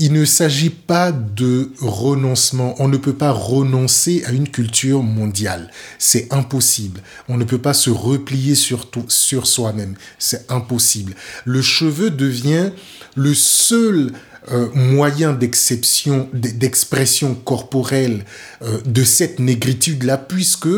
Il 0.00 0.14
ne 0.14 0.24
s'agit 0.24 0.70
pas 0.70 1.12
de 1.12 1.72
renoncement. 1.78 2.74
On 2.78 2.88
ne 2.88 2.96
peut 2.96 3.12
pas 3.12 3.32
renoncer 3.32 4.24
à 4.24 4.32
une 4.32 4.48
culture 4.48 5.02
mondiale. 5.02 5.70
C'est 5.98 6.32
impossible. 6.32 7.02
On 7.28 7.36
ne 7.36 7.44
peut 7.44 7.58
pas 7.58 7.74
se 7.74 7.90
replier 7.90 8.54
sur, 8.54 8.90
sur 9.08 9.46
soi-même. 9.46 9.96
C'est 10.18 10.50
impossible. 10.50 11.14
Le 11.44 11.60
cheveu 11.60 12.08
devient 12.08 12.70
le 13.14 13.34
seul 13.34 14.12
euh, 14.50 14.70
moyen 14.74 15.34
d'exception, 15.34 16.30
d'expression 16.32 17.34
corporelle 17.34 18.24
euh, 18.62 18.80
de 18.86 19.04
cette 19.04 19.38
négritude-là, 19.38 20.16
puisque 20.16 20.68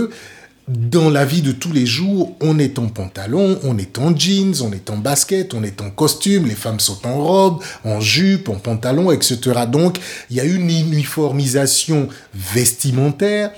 dans 0.68 1.10
la 1.10 1.24
vie 1.24 1.42
de 1.42 1.52
tous 1.52 1.72
les 1.72 1.86
jours, 1.86 2.36
on 2.40 2.58
est 2.58 2.78
en 2.78 2.86
pantalon, 2.86 3.58
on 3.64 3.78
est 3.78 3.98
en 3.98 4.16
jeans, 4.16 4.54
on 4.62 4.72
est 4.72 4.90
en 4.90 4.96
basket, 4.96 5.54
on 5.54 5.62
est 5.64 5.80
en 5.80 5.90
costume, 5.90 6.46
les 6.46 6.54
femmes 6.54 6.80
sont 6.80 7.06
en 7.06 7.22
robe, 7.22 7.62
en 7.84 8.00
jupe, 8.00 8.48
en 8.48 8.54
pantalon, 8.54 9.10
etc. 9.10 9.38
Donc, 9.68 9.98
il 10.30 10.36
y 10.36 10.40
a 10.40 10.44
une 10.44 10.70
uniformisation 10.70 12.08
vestimentaire 12.34 13.50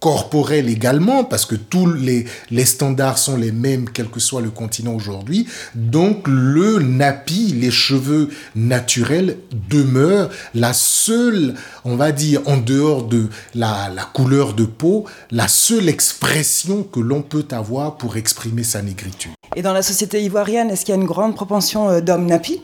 corporelle 0.00 0.68
également, 0.68 1.24
parce 1.24 1.44
que 1.44 1.54
tous 1.54 1.92
les, 1.92 2.26
les 2.50 2.64
standards 2.64 3.18
sont 3.18 3.36
les 3.36 3.52
mêmes, 3.52 3.88
quel 3.92 4.08
que 4.08 4.20
soit 4.20 4.40
le 4.40 4.50
continent 4.50 4.94
aujourd'hui. 4.94 5.46
Donc 5.74 6.26
le 6.26 6.78
napi, 6.78 7.54
les 7.60 7.70
cheveux 7.70 8.28
naturels, 8.54 9.38
demeurent 9.68 10.30
la 10.54 10.72
seule, 10.72 11.54
on 11.84 11.96
va 11.96 12.12
dire, 12.12 12.42
en 12.46 12.56
dehors 12.56 13.04
de 13.04 13.28
la, 13.54 13.90
la 13.94 14.04
couleur 14.04 14.54
de 14.54 14.64
peau, 14.64 15.04
la 15.30 15.48
seule 15.48 15.88
expression 15.88 16.82
que 16.82 17.00
l'on 17.00 17.22
peut 17.22 17.46
avoir 17.50 17.96
pour 17.96 18.16
exprimer 18.16 18.62
sa 18.64 18.82
négritude. 18.82 19.32
Et 19.56 19.62
dans 19.62 19.72
la 19.72 19.82
société 19.82 20.22
ivoirienne, 20.22 20.70
est-ce 20.70 20.84
qu'il 20.84 20.94
y 20.94 20.98
a 20.98 21.00
une 21.00 21.06
grande 21.06 21.34
propension 21.34 21.88
euh, 21.88 22.00
d'hommes 22.00 22.26
napis 22.26 22.60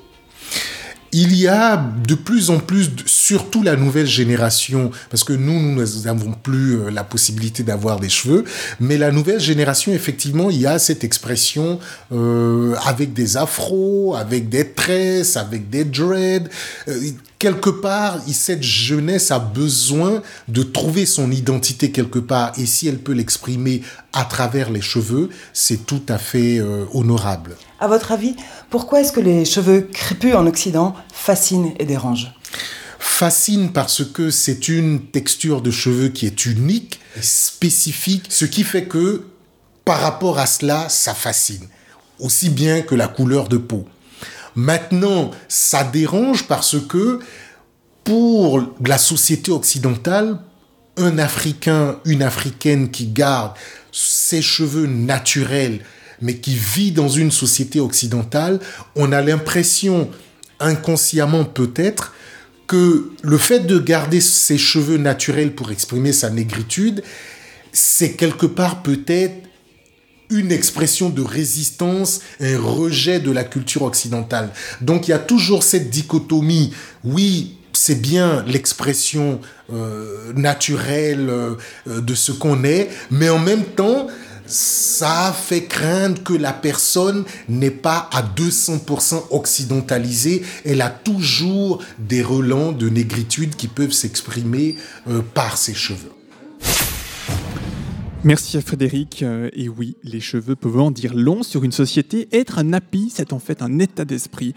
il 1.16 1.36
y 1.36 1.46
a 1.46 1.76
de 1.76 2.16
plus 2.16 2.50
en 2.50 2.58
plus, 2.58 2.90
surtout 3.06 3.62
la 3.62 3.76
nouvelle 3.76 4.06
génération, 4.06 4.90
parce 5.10 5.22
que 5.22 5.32
nous, 5.32 5.60
nous 5.60 5.80
n'avons 6.04 6.32
plus 6.32 6.72
euh, 6.72 6.90
la 6.90 7.04
possibilité 7.04 7.62
d'avoir 7.62 8.00
des 8.00 8.08
cheveux, 8.08 8.44
mais 8.80 8.98
la 8.98 9.12
nouvelle 9.12 9.38
génération, 9.38 9.92
effectivement, 9.92 10.50
il 10.50 10.60
y 10.60 10.66
a 10.66 10.80
cette 10.80 11.04
expression 11.04 11.78
euh, 12.10 12.74
avec 12.84 13.12
des 13.12 13.36
afros, 13.36 14.16
avec 14.16 14.48
des 14.48 14.72
tresses, 14.72 15.36
avec 15.36 15.70
des 15.70 15.84
dreads. 15.84 16.48
Euh, 16.88 17.00
quelque 17.38 17.70
part, 17.70 18.20
cette 18.32 18.62
jeunesse 18.62 19.30
a 19.30 19.38
besoin 19.38 20.22
de 20.48 20.62
trouver 20.62 21.06
son 21.06 21.30
identité 21.30 21.90
quelque 21.90 22.18
part, 22.18 22.52
et 22.58 22.66
si 22.66 22.88
elle 22.88 22.98
peut 22.98 23.12
l'exprimer 23.12 23.82
à 24.12 24.24
travers 24.24 24.70
les 24.70 24.80
cheveux, 24.80 25.30
c'est 25.52 25.86
tout 25.86 26.02
à 26.08 26.18
fait 26.18 26.60
honorable. 26.92 27.56
À 27.80 27.88
votre 27.88 28.12
avis, 28.12 28.34
pourquoi 28.70 29.00
est-ce 29.00 29.12
que 29.12 29.20
les 29.20 29.44
cheveux 29.44 29.88
crépus 29.92 30.34
en 30.34 30.46
Occident 30.46 30.94
fascinent 31.12 31.74
et 31.78 31.84
dérangent? 31.84 32.32
Fascinent 32.98 33.68
parce 33.68 34.04
que 34.04 34.30
c'est 34.30 34.68
une 34.68 35.00
texture 35.02 35.60
de 35.60 35.70
cheveux 35.70 36.08
qui 36.08 36.26
est 36.26 36.46
unique, 36.46 37.00
spécifique, 37.20 38.26
ce 38.30 38.46
qui 38.46 38.64
fait 38.64 38.84
que 38.86 39.24
par 39.84 40.00
rapport 40.00 40.38
à 40.38 40.46
cela, 40.46 40.88
ça 40.88 41.12
fascine, 41.12 41.68
aussi 42.18 42.48
bien 42.48 42.80
que 42.80 42.94
la 42.94 43.06
couleur 43.06 43.48
de 43.48 43.58
peau. 43.58 43.86
Maintenant, 44.56 45.30
ça 45.48 45.84
dérange 45.84 46.46
parce 46.46 46.76
que 46.86 47.20
pour 48.04 48.62
la 48.84 48.98
société 48.98 49.50
occidentale, 49.50 50.38
un 50.96 51.18
Africain, 51.18 51.98
une 52.04 52.22
Africaine 52.22 52.90
qui 52.90 53.06
garde 53.06 53.52
ses 53.90 54.42
cheveux 54.42 54.86
naturels, 54.86 55.80
mais 56.20 56.36
qui 56.36 56.54
vit 56.54 56.92
dans 56.92 57.08
une 57.08 57.30
société 57.30 57.80
occidentale, 57.80 58.60
on 58.94 59.10
a 59.12 59.20
l'impression, 59.20 60.08
inconsciemment 60.60 61.44
peut-être, 61.44 62.14
que 62.66 63.10
le 63.22 63.38
fait 63.38 63.60
de 63.60 63.78
garder 63.78 64.20
ses 64.20 64.56
cheveux 64.56 64.96
naturels 64.96 65.54
pour 65.54 65.70
exprimer 65.70 66.12
sa 66.12 66.30
négritude, 66.30 67.02
c'est 67.72 68.12
quelque 68.12 68.46
part 68.46 68.82
peut-être 68.82 69.48
une 70.30 70.52
expression 70.52 71.10
de 71.10 71.22
résistance, 71.22 72.20
un 72.40 72.58
rejet 72.58 73.20
de 73.20 73.30
la 73.30 73.44
culture 73.44 73.82
occidentale. 73.82 74.50
Donc 74.80 75.08
il 75.08 75.10
y 75.10 75.14
a 75.14 75.18
toujours 75.18 75.62
cette 75.62 75.90
dichotomie. 75.90 76.72
Oui, 77.04 77.56
c'est 77.72 78.00
bien 78.00 78.44
l'expression 78.46 79.40
euh, 79.72 80.32
naturelle 80.34 81.28
euh, 81.28 81.56
de 81.86 82.14
ce 82.14 82.32
qu'on 82.32 82.64
est, 82.64 82.88
mais 83.10 83.28
en 83.28 83.38
même 83.38 83.64
temps, 83.64 84.06
ça 84.46 85.34
fait 85.34 85.64
craindre 85.64 86.22
que 86.22 86.34
la 86.34 86.52
personne 86.52 87.24
n'est 87.48 87.70
pas 87.70 88.08
à 88.12 88.22
200% 88.22 89.24
occidentalisée. 89.30 90.42
Elle 90.64 90.82
a 90.82 90.90
toujours 90.90 91.82
des 91.98 92.22
relents 92.22 92.72
de 92.72 92.88
négritude 92.88 93.56
qui 93.56 93.68
peuvent 93.68 93.92
s'exprimer 93.92 94.76
euh, 95.08 95.22
par 95.34 95.56
ses 95.56 95.74
cheveux. 95.74 96.12
Merci 98.24 98.56
à 98.56 98.62
Frédéric. 98.62 99.22
Euh, 99.22 99.50
et 99.52 99.68
oui, 99.68 99.98
les 100.02 100.20
cheveux 100.20 100.56
peuvent 100.56 100.80
en 100.80 100.90
dire 100.90 101.12
long 101.14 101.42
sur 101.42 101.62
une 101.62 101.72
société. 101.72 102.26
Être 102.32 102.58
un 102.58 102.64
nappy, 102.64 103.10
c'est 103.12 103.34
en 103.34 103.38
fait 103.38 103.60
un 103.60 103.78
état 103.78 104.06
d'esprit. 104.06 104.54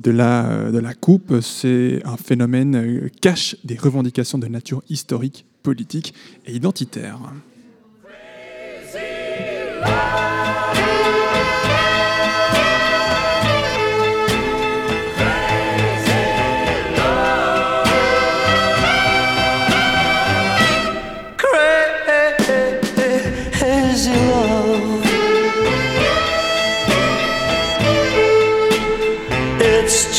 De 0.00 0.12
la, 0.12 0.70
de 0.70 0.78
la 0.78 0.94
coupe, 0.94 1.40
c'est 1.40 2.00
un 2.04 2.16
phénomène 2.16 2.76
euh, 2.76 3.08
cache 3.20 3.56
des 3.64 3.76
revendications 3.76 4.38
de 4.38 4.46
nature 4.46 4.84
historique, 4.88 5.44
politique 5.64 6.14
et 6.46 6.54
identitaire. 6.54 7.18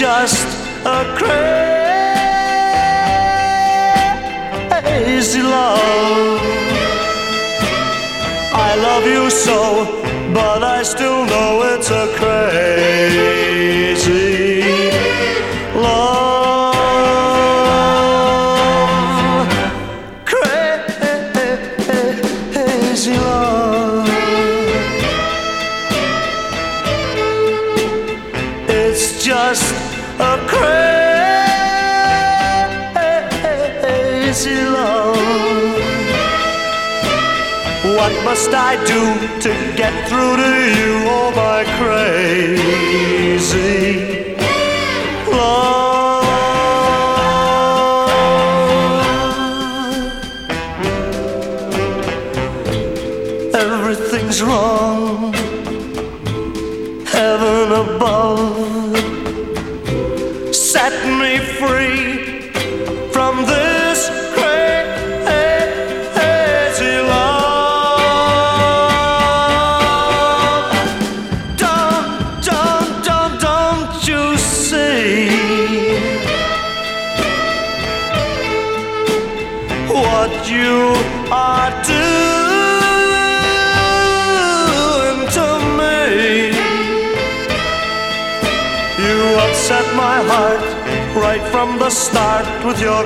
Just 0.02 0.42
a 0.84 1.00
crazy 1.16 1.84
love. 5.44 6.42
I 8.52 8.76
love 8.88 9.06
you 9.06 9.30
so, 9.30 9.86
but 10.34 10.64
I 10.64 10.82
still 10.82 11.26
know 11.28 11.62
it's 11.72 11.92
a 11.92 12.08
crazy 12.18 13.01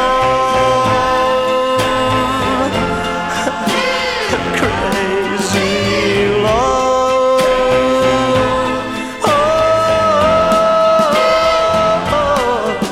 crazy 4.55 5.69
love. 6.43 7.41
Oh, 9.25 9.31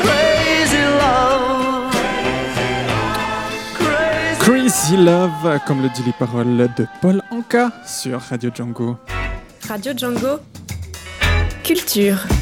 crazy 0.02 0.84
love. 1.00 1.94
Crazy 4.40 4.98
Love, 4.98 5.60
comme 5.68 5.82
le 5.84 5.90
dit 5.90 6.04
les 6.06 6.14
paroles 6.14 6.70
de 6.76 6.88
Paul 7.02 7.22
Anka 7.30 7.72
sur 7.86 8.20
Radio 8.22 8.50
Django. 8.54 8.98
Radio 9.68 9.94
Django. 9.94 10.40
Culture. 11.92 12.41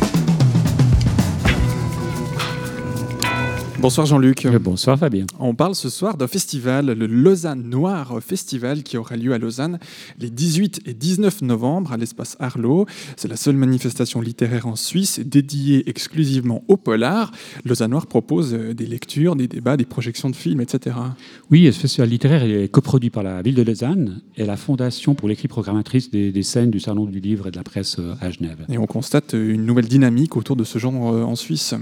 Bonsoir 3.81 4.05
Jean-Luc. 4.05 4.45
bonsoir 4.61 4.99
Fabien. 4.99 5.25
On 5.39 5.55
parle 5.55 5.73
ce 5.73 5.87
soir 5.87 6.17
d'un 6.17 6.27
festival, 6.27 6.87
le 6.87 7.07
Lausanne 7.07 7.63
Noir 7.63 8.19
Festival, 8.21 8.83
qui 8.83 8.97
aura 8.97 9.15
lieu 9.15 9.31
à 9.31 9.37
Lausanne 9.37 9.79
les 10.19 10.29
18 10.29 10.81
et 10.85 10.93
19 10.93 11.43
novembre 11.43 11.93
à 11.93 11.97
l'espace 11.97 12.35
Arlo. 12.41 12.87
C'est 13.15 13.29
la 13.29 13.37
seule 13.37 13.55
manifestation 13.55 14.19
littéraire 14.19 14.67
en 14.67 14.75
Suisse 14.75 15.21
dédiée 15.25 15.89
exclusivement 15.89 16.61
au 16.67 16.75
polar. 16.75 17.31
Lausanne 17.63 17.91
Noir 17.91 18.07
propose 18.07 18.53
euh, 18.53 18.73
des 18.73 18.85
lectures, 18.85 19.37
des 19.37 19.47
débats, 19.47 19.77
des 19.77 19.85
projections 19.85 20.29
de 20.29 20.35
films, 20.35 20.59
etc. 20.59 20.97
Oui, 21.49 21.71
ce 21.71 21.79
festival 21.79 22.09
littéraire 22.09 22.43
est 22.43 22.67
coproduit 22.67 23.09
par 23.09 23.23
la 23.23 23.41
ville 23.41 23.55
de 23.55 23.63
Lausanne 23.63 24.21
et 24.35 24.45
la 24.45 24.57
Fondation 24.57 25.15
pour 25.15 25.29
l'équipe 25.29 25.49
programmatrice 25.49 26.11
des, 26.11 26.33
des 26.33 26.43
scènes 26.43 26.69
du 26.69 26.81
Salon 26.81 27.05
du 27.05 27.21
Livre 27.21 27.47
et 27.47 27.51
de 27.51 27.55
la 27.55 27.63
Presse 27.63 27.95
euh, 27.99 28.15
à 28.19 28.29
Genève. 28.29 28.65
Et 28.67 28.77
on 28.77 28.87
constate 28.87 29.31
une 29.31 29.65
nouvelle 29.65 29.87
dynamique 29.87 30.35
autour 30.35 30.57
de 30.57 30.65
ce 30.65 30.79
genre 30.79 31.13
euh, 31.13 31.23
en 31.23 31.37
Suisse. 31.37 31.75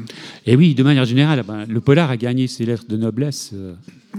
Et 0.45 0.55
oui, 0.55 0.75
de 0.75 0.83
manière 0.83 1.05
générale, 1.05 1.43
ben, 1.47 1.65
le 1.67 1.81
polar 1.87 2.09
a 2.11 2.17
gagné 2.17 2.47
ses 2.47 2.65
lettres 2.65 2.85
de 2.89 2.97
noblesse 2.97 3.51
euh, 3.53 3.73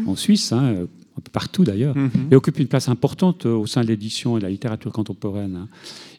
en 0.06 0.16
Suisse, 0.16 0.52
hein, 0.52 0.64
euh, 0.72 0.86
un 1.18 1.20
peu 1.20 1.30
partout 1.30 1.64
d'ailleurs, 1.64 1.94
Mhm. 1.94 2.10
et 2.30 2.34
occupe 2.34 2.58
une 2.58 2.66
place 2.66 2.88
importante 2.88 3.44
euh, 3.44 3.52
au 3.62 3.66
sein 3.66 3.82
de 3.82 3.88
l'édition 3.88 4.38
et 4.38 4.40
de 4.40 4.44
la 4.44 4.50
littérature 4.50 4.90
contemporaine. 4.90 5.66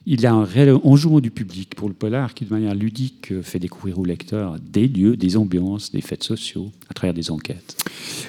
Il 0.06 0.22
y 0.22 0.26
a 0.26 0.34
un 0.34 0.45
réel 0.45 0.76
enjouement 0.84 1.20
du 1.20 1.30
public 1.30 1.76
pour 1.76 1.88
le 1.88 1.93
polar 1.93 2.34
qui, 2.34 2.45
de 2.45 2.54
manière 2.54 2.74
ludique, 2.74 3.32
euh, 3.32 3.41
fait 3.41 3.60
découvrir 3.60 4.00
aux 4.00 4.06
lecteurs 4.06 4.56
des 4.60 4.88
lieux, 4.88 5.18
des 5.18 5.36
ambiances, 5.38 5.91
des 5.91 6.02
faits 6.02 6.24
sociaux 6.24 6.72
à 6.89 6.93
travers 6.93 7.14
des 7.14 7.30
enquêtes. 7.30 7.76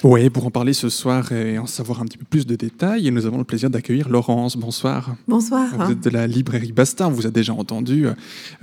Oui, 0.03 0.29
pour 0.29 0.45
en 0.45 0.51
parler 0.51 0.73
ce 0.73 0.89
soir 0.89 1.31
et 1.31 1.57
en 1.57 1.65
savoir 1.65 2.01
un 2.01 2.05
petit 2.05 2.17
peu 2.17 2.25
plus 2.29 2.45
de 2.45 2.55
détails, 2.55 3.09
nous 3.09 3.25
avons 3.25 3.37
le 3.37 3.45
plaisir 3.45 3.69
d'accueillir 3.69 4.09
Laurence. 4.09 4.57
Bonsoir. 4.57 5.15
Bonsoir. 5.27 5.69
Vous 5.77 5.91
êtes 5.91 6.03
de 6.03 6.09
la 6.09 6.27
librairie 6.27 6.71
Bastard, 6.71 7.09
on 7.09 7.13
vous 7.13 7.25
a 7.25 7.31
déjà 7.31 7.53
entendu 7.53 8.05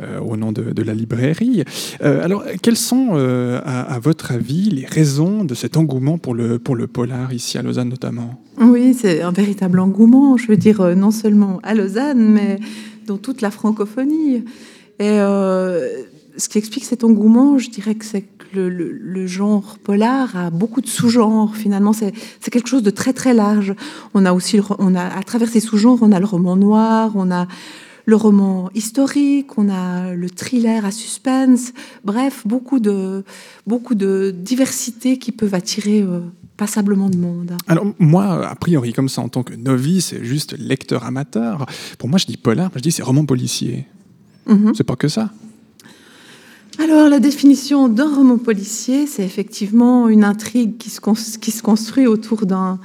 euh, 0.01 0.21
au 0.21 0.37
nom 0.37 0.53
de, 0.53 0.73
de 0.73 0.83
la 0.83 0.95
librairie. 0.95 1.65
Euh, 2.03 2.23
alors, 2.23 2.45
quelles 2.63 2.77
sont, 2.77 3.11
euh, 3.13 3.61
à, 3.65 3.81
à 3.81 3.99
votre 3.99 4.33
avis, 4.33 4.71
les 4.71 4.87
raisons 4.87 5.45
de 5.45 5.55
cet 5.55 5.77
engouement 5.77 6.19
pour 6.19 6.35
le, 6.35 6.59
pour 6.59 6.77
le 6.77 6.87
polar, 6.87 7.33
ici 7.33 7.57
à 7.59 7.63
Lausanne 7.63 7.89
notamment? 7.89 8.41
Oui, 8.61 8.95
c'est 8.95 9.23
un 9.23 9.31
véritable 9.31 9.79
engouement, 9.79 10.37
je 10.37 10.47
veux 10.49 10.57
dire, 10.57 10.81
euh, 10.81 10.95
non 10.95 11.11
seulement 11.11 11.61
à 11.63 11.75
Lausanne, 11.75 12.19
mais 12.19 12.59
dans 13.07 13.17
toute 13.17 13.41
la 13.41 13.51
francophonie. 13.51 14.45
Et 14.99 15.21
euh, 15.21 16.03
ce 16.37 16.49
qui 16.49 16.59
explique 16.59 16.85
cet 16.85 17.05
engouement, 17.05 17.59
je 17.59 17.71
dirais 17.71 17.95
que 17.95 18.05
c'est 18.05 18.23
que 18.23 18.59
le, 18.59 19.27
genre 19.27 19.77
polar 19.83 20.37
a 20.37 20.51
beaucoup 20.51 20.81
de 20.81 20.89
sous-genres. 20.89 21.55
Finalement, 21.55 21.93
c'est 21.93 22.13
quelque 22.51 22.69
chose 22.69 22.83
de 22.83 22.91
très 22.91 23.13
très 23.13 23.35
large. 23.35 23.75
On 24.15 24.25
a 24.25 24.33
aussi, 24.33 24.61
on 24.79 24.95
a 24.95 25.05
à 25.05 25.23
travers 25.23 25.49
ces 25.49 25.61
sous-genres, 25.61 25.99
on 26.01 26.13
a 26.13 26.19
le 26.19 26.27
roman 26.27 26.57
noir, 26.57 27.13
on 27.15 27.31
a 27.31 27.47
le 28.07 28.17
roman 28.17 28.71
historique, 28.75 29.59
on 29.59 29.69
a 29.69 30.15
le 30.15 30.31
thriller 30.31 30.87
à 30.87 30.91
suspense. 30.91 31.73
Bref, 32.05 32.43
beaucoup 32.47 32.81
de 32.81 33.23
beaucoup 33.67 33.95
de 33.95 34.35
diversité 34.35 35.19
qui 35.19 35.31
peuvent 35.31 35.55
attirer 35.55 36.01
euh, 36.01 36.21
passablement 36.59 37.09
de 37.09 37.17
monde. 37.17 37.53
Alors 37.69 37.87
moi, 37.99 38.47
a 38.47 38.55
priori, 38.55 38.93
comme 38.93 39.09
ça, 39.09 39.23
en 39.23 39.31
tant 39.31 39.43
que 39.43 39.55
novice 39.55 40.13
et 40.13 40.23
juste 40.23 40.55
lecteur 40.59 41.05
amateur, 41.05 41.65
pour 41.99 42.09
moi, 42.11 42.19
je 42.19 42.27
dis 42.27 42.37
polar, 42.37 42.71
je 42.75 42.81
dis 42.81 42.93
c'est 42.93 43.03
roman 43.03 43.25
policier. 43.25 43.87
Mhm. 44.47 44.73
C'est 44.75 44.85
pas 44.85 44.97
que 44.97 45.09
ça. 45.09 45.31
Alors, 46.81 47.09
la 47.09 47.19
définition 47.19 47.89
d'un 47.89 48.15
roman 48.15 48.39
policier, 48.39 49.07
c'est 49.07 49.25
effectivement 49.25 50.09
une 50.09 50.23
intrigue 50.23 50.77
qui 50.79 50.91
se, 50.91 51.01
cons- 51.01 51.15
qui 51.41 51.51
se 51.51 51.63
construit 51.63 52.07
autour 52.07 52.47
d'un 52.47 52.79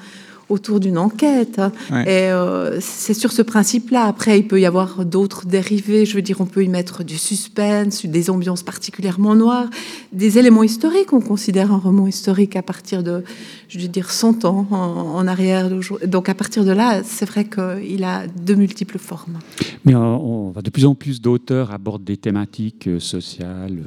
autour 0.53 0.79
d'une 0.79 0.97
enquête. 0.97 1.59
Ouais. 1.91 2.03
Et 2.03 2.31
euh, 2.31 2.79
c'est 2.79 3.13
sur 3.13 3.31
ce 3.31 3.41
principe-là. 3.41 4.05
Après, 4.05 4.39
il 4.39 4.47
peut 4.47 4.61
y 4.61 4.65
avoir 4.65 5.03
d'autres 5.03 5.45
dérivés. 5.45 6.05
Je 6.05 6.15
veux 6.15 6.21
dire, 6.21 6.39
on 6.39 6.45
peut 6.45 6.63
y 6.63 6.69
mettre 6.69 7.03
du 7.03 7.17
suspense, 7.17 8.05
des 8.05 8.29
ambiances 8.29 8.63
particulièrement 8.63 9.35
noires, 9.35 9.69
des 10.11 10.37
éléments 10.37 10.63
historiques. 10.63 11.11
On 11.11 11.21
considère 11.21 11.71
un 11.71 11.77
roman 11.77 12.07
historique 12.07 12.55
à 12.55 12.61
partir 12.61 13.03
de, 13.03 13.23
je 13.67 13.79
veux 13.79 13.87
dire, 13.87 14.11
100 14.11 14.45
ans 14.45 14.67
en, 14.71 14.75
en 14.75 15.27
arrière. 15.27 15.69
Donc, 16.05 16.29
à 16.29 16.35
partir 16.35 16.63
de 16.63 16.71
là, 16.71 17.01
c'est 17.03 17.25
vrai 17.25 17.45
qu'il 17.45 18.03
a 18.03 18.27
de 18.27 18.53
multiples 18.53 18.99
formes. 18.99 19.39
Mais 19.85 19.95
euh, 19.95 19.99
on 19.99 20.51
va 20.51 20.61
de 20.61 20.69
plus 20.69 20.85
en 20.85 20.95
plus 20.95 21.19
d'auteurs 21.19 21.71
abordent 21.71 22.03
des 22.03 22.17
thématiques 22.17 22.87
euh, 22.87 22.99
sociales, 22.99 23.79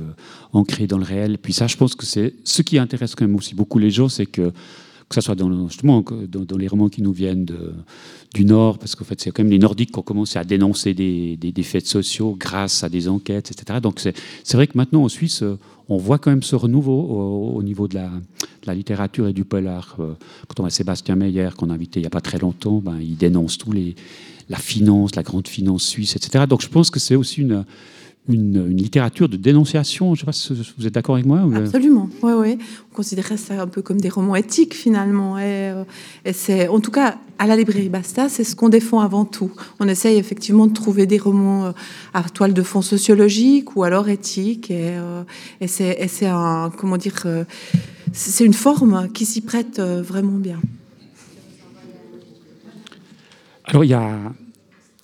ancrées 0.53 0.87
dans 0.87 0.99
le 0.99 1.05
réel. 1.05 1.35
Et 1.35 1.39
puis 1.39 1.53
ça, 1.53 1.67
je 1.67 1.77
pense 1.77 1.95
que 1.95 2.05
c'est 2.05 2.35
ce 2.45 2.63
qui 2.63 2.79
intéresse 2.79 3.15
quand 3.15 3.27
même 3.27 3.37
aussi 3.37 3.55
beaucoup 3.55 3.79
les 3.79 3.91
gens, 3.91 4.09
c'est 4.09 4.27
que 4.27 4.53
que 5.09 5.15
ce 5.15 5.21
soit 5.21 5.37
dans, 5.37 5.49
les 6.59 6.69
romans 6.69 6.89
qui 6.89 7.01
nous 7.01 7.13
viennent 7.13 7.47
du 8.35 8.45
Nord, 8.45 8.79
parce 8.79 8.97
qu'en 8.97 9.05
fait, 9.05 9.21
c'est 9.21 9.31
quand 9.31 9.45
même 9.45 9.53
les 9.53 9.59
Nordiques 9.59 9.93
qui 9.93 9.99
ont 9.99 10.03
commencé 10.03 10.39
à 10.39 10.45
dénoncer 10.45 10.95
des, 10.95 11.37
des, 11.37 11.53
des 11.53 11.63
faits 11.63 11.87
sociaux 11.87 12.37
grâce 12.39 12.83
à 12.83 12.89
des 12.89 13.09
enquêtes, 13.09 13.51
etc. 13.53 13.79
Donc 13.81 14.01
c'est 14.01 14.57
vrai 14.57 14.67
que 14.67 14.77
maintenant 14.77 15.05
en 15.05 15.09
Suisse, 15.09 15.43
euh, 15.43 15.59
on 15.89 15.97
voit 15.97 16.19
quand 16.19 16.31
même 16.31 16.43
ce 16.43 16.57
renouveau 16.57 17.01
au, 17.01 17.57
au 17.57 17.63
niveau 17.63 17.87
de 17.87 17.95
la, 17.95 18.75
littérature 18.75 19.29
et 19.29 19.33
du 19.33 19.45
polar. 19.45 19.97
Euh, 20.01 20.15
Quand 20.49 20.59
on 20.59 20.63
voit 20.65 20.71
Sébastien 20.71 21.15
Meyer, 21.15 21.51
qu'on 21.57 21.71
a 21.71 21.75
invité 21.75 22.01
il 22.01 22.03
n'y 22.03 22.09
a 22.09 22.11
pas 22.11 22.21
très 22.21 22.39
longtemps, 22.39 22.79
ben, 22.79 22.99
il 23.01 23.17
dénonce 23.17 23.59
tous 23.59 23.71
les, 23.71 23.95
la 24.49 24.59
finance, 24.59 25.15
la 25.15 25.23
grande 25.23 25.47
finance 25.47 25.85
suisse, 25.85 26.17
etc. 26.17 26.47
Donc 26.49 26.63
je 26.63 26.69
pense 26.69 26.91
que 26.91 26.99
c'est 26.99 27.15
aussi 27.15 27.43
une, 27.43 27.65
une, 28.29 28.67
une 28.71 28.77
littérature 28.77 29.29
de 29.29 29.37
dénonciation. 29.37 30.15
Je 30.15 30.21
ne 30.21 30.21
sais 30.21 30.27
pas 30.27 30.33
si 30.33 30.73
vous 30.79 30.87
êtes 30.87 30.95
d'accord 30.95 31.15
avec 31.17 31.27
moi 31.27 31.43
ou- 31.45 31.55
Absolument, 31.55 32.09
oui, 32.23 32.33
oui. 32.39 32.59
On 32.93 32.97
considérait 32.97 33.37
ça 33.37 33.61
un 33.63 33.67
peu 33.67 33.83
comme 33.83 34.01
des 34.01 34.09
romans 34.09 34.37
éthiques 34.37 34.75
finalement. 34.75 35.39
Et, 35.39 35.43
euh, 35.71 35.85
et 36.25 36.33
c'est, 36.33 36.69
en 36.69 36.81
tout 36.81 36.91
cas, 36.91 37.19
à 37.39 37.47
la 37.47 37.55
librairie 37.57 37.89
Basta, 37.91 38.29
c'est 38.29 38.45
ce 38.45 38.57
qu'on 38.57 38.69
défend 38.71 39.01
avant 39.01 39.25
tout. 39.25 39.51
On 39.81 39.87
essaye 39.89 40.17
effectivement 40.17 40.67
de 40.67 40.73
trouver 40.73 41.07
des 41.07 41.19
romans 41.19 41.67
euh, 41.67 41.73
à 42.15 42.23
toile 42.25 42.55
de 42.55 42.63
fond 42.63 42.83
sociologique 42.83 43.77
ou 43.77 43.85
alors 43.85 44.09
éthique. 44.09 44.71
Et, 44.71 44.97
euh, 44.97 45.23
et 45.61 45.69
c'est, 45.69 46.27
un, 46.27 46.71
comment 46.77 46.97
dire, 46.97 47.23
euh, 47.27 47.45
c'est 48.13 48.45
une 48.45 48.55
forme 48.55 49.09
qui 49.13 49.27
s'y 49.27 49.43
prête 49.43 49.79
euh, 49.79 50.01
vraiment 50.03 50.39
bien. 50.39 50.59
Alors, 53.67 53.85
il 53.85 53.91
y 53.91 53.95
a 53.95 54.17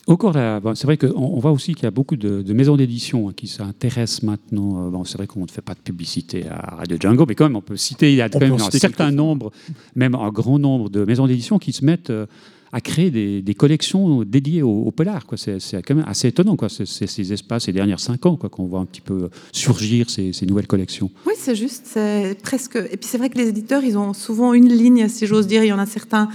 encore 0.07 0.32
la- 0.32 0.61
bon, 0.61 0.74
c'est 0.74 0.86
vrai 0.86 0.96
qu'on 0.96 1.12
on 1.16 1.38
voit 1.38 1.53
aussi 1.53 1.74
qu'il 1.74 1.84
y 1.84 1.86
a 1.86 1.90
beaucoup 1.90 2.16
de, 2.16 2.42
de 2.42 2.53
maisons 2.53 2.76
d'édition 2.76 3.28
hein, 3.28 3.32
qui 3.36 3.46
s'intéressent 3.46 4.22
maintenant. 4.24 4.86
euh, 4.86 4.90
bon, 4.90 5.05
c'est 5.05 5.16
vrai 5.16 5.26
qu'on 5.26 5.42
ne 5.42 5.50
fait 5.50 5.62
pas 5.62 5.74
de 5.74 5.80
publicité 5.80 6.44
à 6.48 6.76
Radio 6.76 6.96
Django, 7.00 7.24
mais 7.28 7.34
quand 7.34 7.44
même, 7.44 7.57
on 7.57 7.61
peut 7.62 7.76
citer, 7.76 8.11
il 8.11 8.16
y 8.16 8.20
a 8.22 8.28
quand 8.28 8.40
même 8.40 8.53
un 8.55 8.70
certain 8.70 9.11
nombre, 9.12 9.53
même 9.94 10.14
un 10.14 10.30
grand 10.30 10.59
nombre 10.59 10.90
de 10.90 11.05
maisons 11.05 11.26
d'édition 11.26 11.59
qui 11.59 11.72
se 11.72 11.84
mettent 11.84 12.11
euh, 12.11 12.26
à 12.74 12.80
créer 12.80 13.11
des, 13.11 13.42
des 13.42 13.55
collections 13.55 14.22
dédiées 14.24 14.62
au, 14.62 14.84
au 14.84 14.90
polar. 14.92 15.26
quoi. 15.26 15.36
C'est, 15.36 15.61
c'est 15.61 15.82
quand 15.82 15.94
même 15.94 16.07
assez 16.09 16.28
étonnant, 16.28 16.57
quoi. 16.57 16.68
C'est, 16.70 16.86
c'est 16.86 17.07
ces 17.07 17.32
espaces, 17.32 17.64
ces 17.64 17.72
dernières 17.72 18.00
cinq 18.00 18.24
ans, 18.24 18.36
quoi, 18.36 18.48
qu'on 18.48 18.64
voit 18.66 18.80
un 18.80 18.86
petit 18.86 19.03
peu 19.03 19.28
surgir 19.53 20.09
ces, 20.09 20.32
ces 20.32 20.46
nouvelles 20.46 20.66
collections. 20.66 21.11
Oui, 21.26 21.34
c'est 21.36 21.55
juste, 21.55 21.82
c'est 21.84 22.36
presque. 22.42 22.76
Et 22.76 22.96
puis 22.96 23.07
c'est 23.09 23.18
vrai 23.18 23.28
que 23.28 23.36
les 23.36 23.48
éditeurs, 23.48 23.84
ils 23.84 23.98
ont 23.98 24.14
souvent 24.14 24.55
une 24.55 24.70
ligne, 24.72 25.07
si 25.09 25.26
j'ose 25.26 25.46
dire. 25.46 25.62
Il 25.62 25.68
y 25.68 25.72
en 25.72 25.78
a 25.78 25.84
certains 25.86 26.30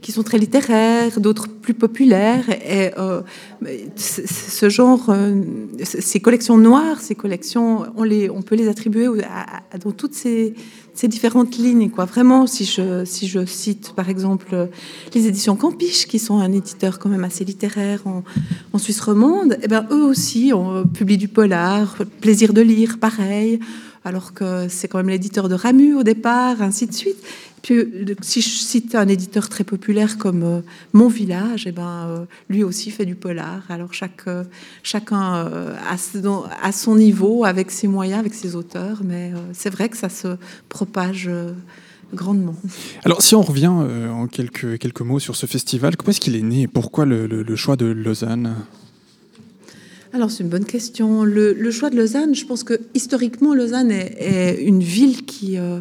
qui 0.00 0.12
sont 0.12 0.22
très 0.22 0.38
littéraires, 0.38 1.20
d'autres 1.20 1.48
plus 1.48 1.74
populaires. 1.74 2.48
Et 2.50 2.90
euh, 2.98 3.20
ce 3.96 4.68
genre, 4.68 5.06
euh, 5.10 5.42
ces 5.82 6.20
collections 6.20 6.56
noires, 6.56 7.00
ces 7.00 7.14
collections, 7.14 7.84
on, 7.96 8.04
les, 8.04 8.30
on 8.30 8.42
peut 8.42 8.54
les 8.54 8.68
attribuer 8.68 9.06
à- 9.24 9.78
dans 9.78 9.92
toutes 9.92 10.14
ces, 10.14 10.54
différentes 11.04 11.56
lignes. 11.56 11.88
Quoi. 11.88 12.04
Vraiment, 12.04 12.46
si 12.46 12.66
je, 12.66 13.06
si 13.06 13.26
je 13.26 13.46
cite 13.46 13.94
par 13.96 14.10
exemple 14.10 14.48
euh, 14.52 14.66
les 15.14 15.26
éditions 15.26 15.56
Campiche, 15.56 16.06
qui 16.06 16.18
sont 16.18 16.40
un 16.40 16.52
éditeur 16.52 16.98
quand 16.98 17.08
même 17.08 17.24
assez 17.24 17.42
littéraire 17.44 18.02
en, 18.06 18.22
en 18.74 18.78
Suisse 18.78 19.00
romande, 19.00 19.56
eh 19.62 19.68
ben, 19.68 19.86
eux 19.90 20.04
aussi 20.04 20.52
on 20.54 20.84
publie 20.86 21.16
du 21.16 21.28
polar, 21.28 21.96
plaisir 22.20 22.52
de 22.52 22.60
lire, 22.60 22.98
pareil 22.98 23.60
alors 24.04 24.32
que 24.32 24.66
c'est 24.68 24.88
quand 24.88 24.98
même 24.98 25.10
l'éditeur 25.10 25.48
de 25.48 25.54
Ramu 25.54 25.94
au 25.94 26.02
départ, 26.02 26.62
ainsi 26.62 26.86
de 26.86 26.94
suite. 26.94 27.18
Le- 27.68 28.16
si 28.22 28.40
je 28.40 28.48
cite 28.48 28.94
un 28.94 29.06
éditeur 29.06 29.48
très 29.48 29.64
populaire 29.64 30.16
comme 30.18 30.42
euh, 30.42 30.60
Mon 30.92 31.08
Village, 31.08 31.66
eh 31.66 31.72
ben, 31.72 32.06
euh, 32.08 32.24
lui 32.48 32.64
aussi 32.64 32.90
fait 32.90 33.04
du 33.04 33.14
polar. 33.14 33.62
Alors 33.68 33.92
chaque, 33.92 34.26
euh, 34.26 34.44
chacun 34.82 35.36
euh, 35.46 35.74
à 36.62 36.72
son 36.72 36.96
niveau, 36.96 37.44
avec 37.44 37.70
ses 37.70 37.86
moyens, 37.86 38.20
avec 38.20 38.34
ses 38.34 38.56
auteurs, 38.56 39.02
mais 39.04 39.32
euh, 39.34 39.38
c'est 39.52 39.70
vrai 39.70 39.88
que 39.88 39.96
ça 39.96 40.08
se 40.08 40.36
propage 40.68 41.26
euh, 41.28 41.52
grandement. 42.14 42.56
Alors, 43.04 43.22
si 43.22 43.34
on 43.34 43.42
revient 43.42 43.72
euh, 43.72 44.10
en 44.10 44.26
quelques, 44.26 44.78
quelques 44.78 45.02
mots 45.02 45.20
sur 45.20 45.36
ce 45.36 45.46
festival, 45.46 45.96
comment 45.96 46.10
est-ce 46.10 46.20
qu'il 46.20 46.36
est 46.36 46.42
né 46.42 46.62
et 46.62 46.68
pourquoi 46.68 47.04
le 47.04 47.56
choix 47.56 47.76
de 47.76 47.86
Lausanne? 47.86 48.56
Alors, 50.12 50.28
c'est 50.30 50.42
une 50.42 50.48
bonne 50.48 50.64
question. 50.64 51.22
Le, 51.22 51.52
le 51.52 51.70
choix 51.70 51.88
de 51.88 51.96
Lausanne, 51.96 52.34
je 52.34 52.44
pense 52.44 52.64
que 52.64 52.80
historiquement, 52.94 53.54
Lausanne 53.54 53.92
est, 53.92 54.16
est 54.18 54.62
une 54.64 54.82
ville 54.82 55.24
qui, 55.24 55.56
euh, 55.56 55.80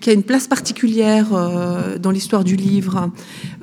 qui 0.00 0.10
a 0.10 0.12
une 0.12 0.22
place 0.22 0.46
particulière 0.46 1.34
euh, 1.34 1.98
dans 1.98 2.12
l'histoire 2.12 2.44
du 2.44 2.54
livre. 2.54 3.10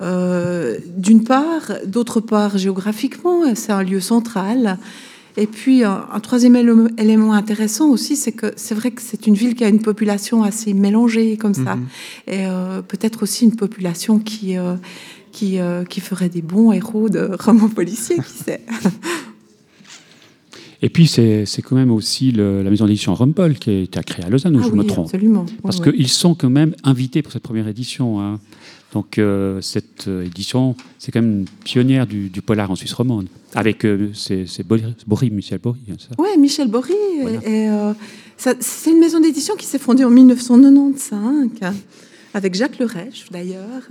Euh, 0.02 0.78
D'une 0.98 1.24
part, 1.24 1.72
d'autre 1.86 2.20
part, 2.20 2.58
géographiquement, 2.58 3.56
c'est 3.56 3.72
un 3.72 3.84
lieu 3.84 4.02
central. 4.02 4.78
Et 5.38 5.48
puis, 5.48 5.86
un, 5.86 6.06
un 6.12 6.20
troisième 6.20 6.58
élément- 6.58 7.32
intéressant 7.32 7.88
aussi, 7.90 8.18
c'est 8.18 8.34
que 8.34 8.48
c'est 8.58 8.76
vrai 8.76 8.92
que 8.92 9.02
c'est 9.02 9.28
une 9.28 9.36
ville 9.36 9.56
qui 9.56 9.64
a 9.64 9.70
une 9.70 9.82
population 9.82 10.44
assez 10.44 10.74
mélangée 10.74 11.38
comme 11.38 11.54
ça. 11.54 11.78
Mhm. 11.78 11.88
Et 12.28 12.46
peut-être 12.90 13.24
aussi 13.24 13.46
une 13.46 13.56
population 13.56 14.20
qui, 14.20 14.56
qui, 15.32 15.58
qui 15.90 16.02
ferait 16.02 16.28
des 16.28 16.42
bons 16.42 16.74
héros 16.74 17.08
de 17.08 17.32
romans 17.40 17.70
policiers, 17.70 18.18
qui 18.18 18.44
sait. 18.44 18.60
Et 20.84 20.90
puis, 20.90 21.08
c'est 21.08 21.46
quand 21.64 21.76
même 21.76 21.92
aussi 21.92 22.32
le- 22.32 22.64
la 22.64 22.70
maison 22.72 22.86
d'édition 22.86 23.14
Rumpel 23.14 23.60
qui 23.60 23.70
a 23.70 23.80
été 23.82 24.00
créée 24.04 24.26
à 24.26 24.30
Lausanne, 24.30 24.58
Ah 24.60 24.66
je 24.68 24.72
me 24.72 24.82
oui, 24.82 24.88
trompe 24.88 25.06
absolument. 25.06 25.42
Ouais, 25.42 25.52
Parce 25.64 25.80
ouais. 25.80 25.92
qu'ils 25.94 26.08
sont 26.08 26.34
quand 26.34 26.50
même 26.50 26.74
invités 26.84 27.22
pour 27.22 27.32
cette 27.32 27.44
première 27.44 27.68
édition. 27.68 28.20
hein. 28.20 28.40
Donc, 28.94 29.20
euh, 29.20 29.62
cette 29.62 30.08
euh, 30.10 30.26
édition, 30.26 30.76
c'est 31.00 31.12
quand 31.14 31.22
même 31.22 31.40
une 31.42 31.46
pionnière 31.64 32.06
du, 32.08 32.28
du 32.30 32.42
polar 32.42 32.70
en 32.72 32.76
Suisse 32.76 32.92
romande. 32.94 33.28
Avec, 33.54 33.86
euh, 33.86 34.10
c'est 34.14 34.46
Bory, 35.08 35.30
Michel 35.32 35.60
Bory, 35.60 35.80
hein, 35.90 35.96
Oui, 36.18 36.28
Michel 36.38 36.68
Bory. 36.68 36.92
euh, 37.48 37.94
ça- 38.36 38.56
c'est 38.60 38.92
une 38.92 39.00
maison 39.00 39.20
d'édition 39.22 39.56
qui 39.56 39.66
s'est 39.66 39.80
fondée 39.80 40.04
en 40.04 40.10
1995 40.10 41.76
avec 42.34 42.56
Jacques 42.56 42.80
Lerèche 42.80 43.26
d'ailleurs. 43.32 43.84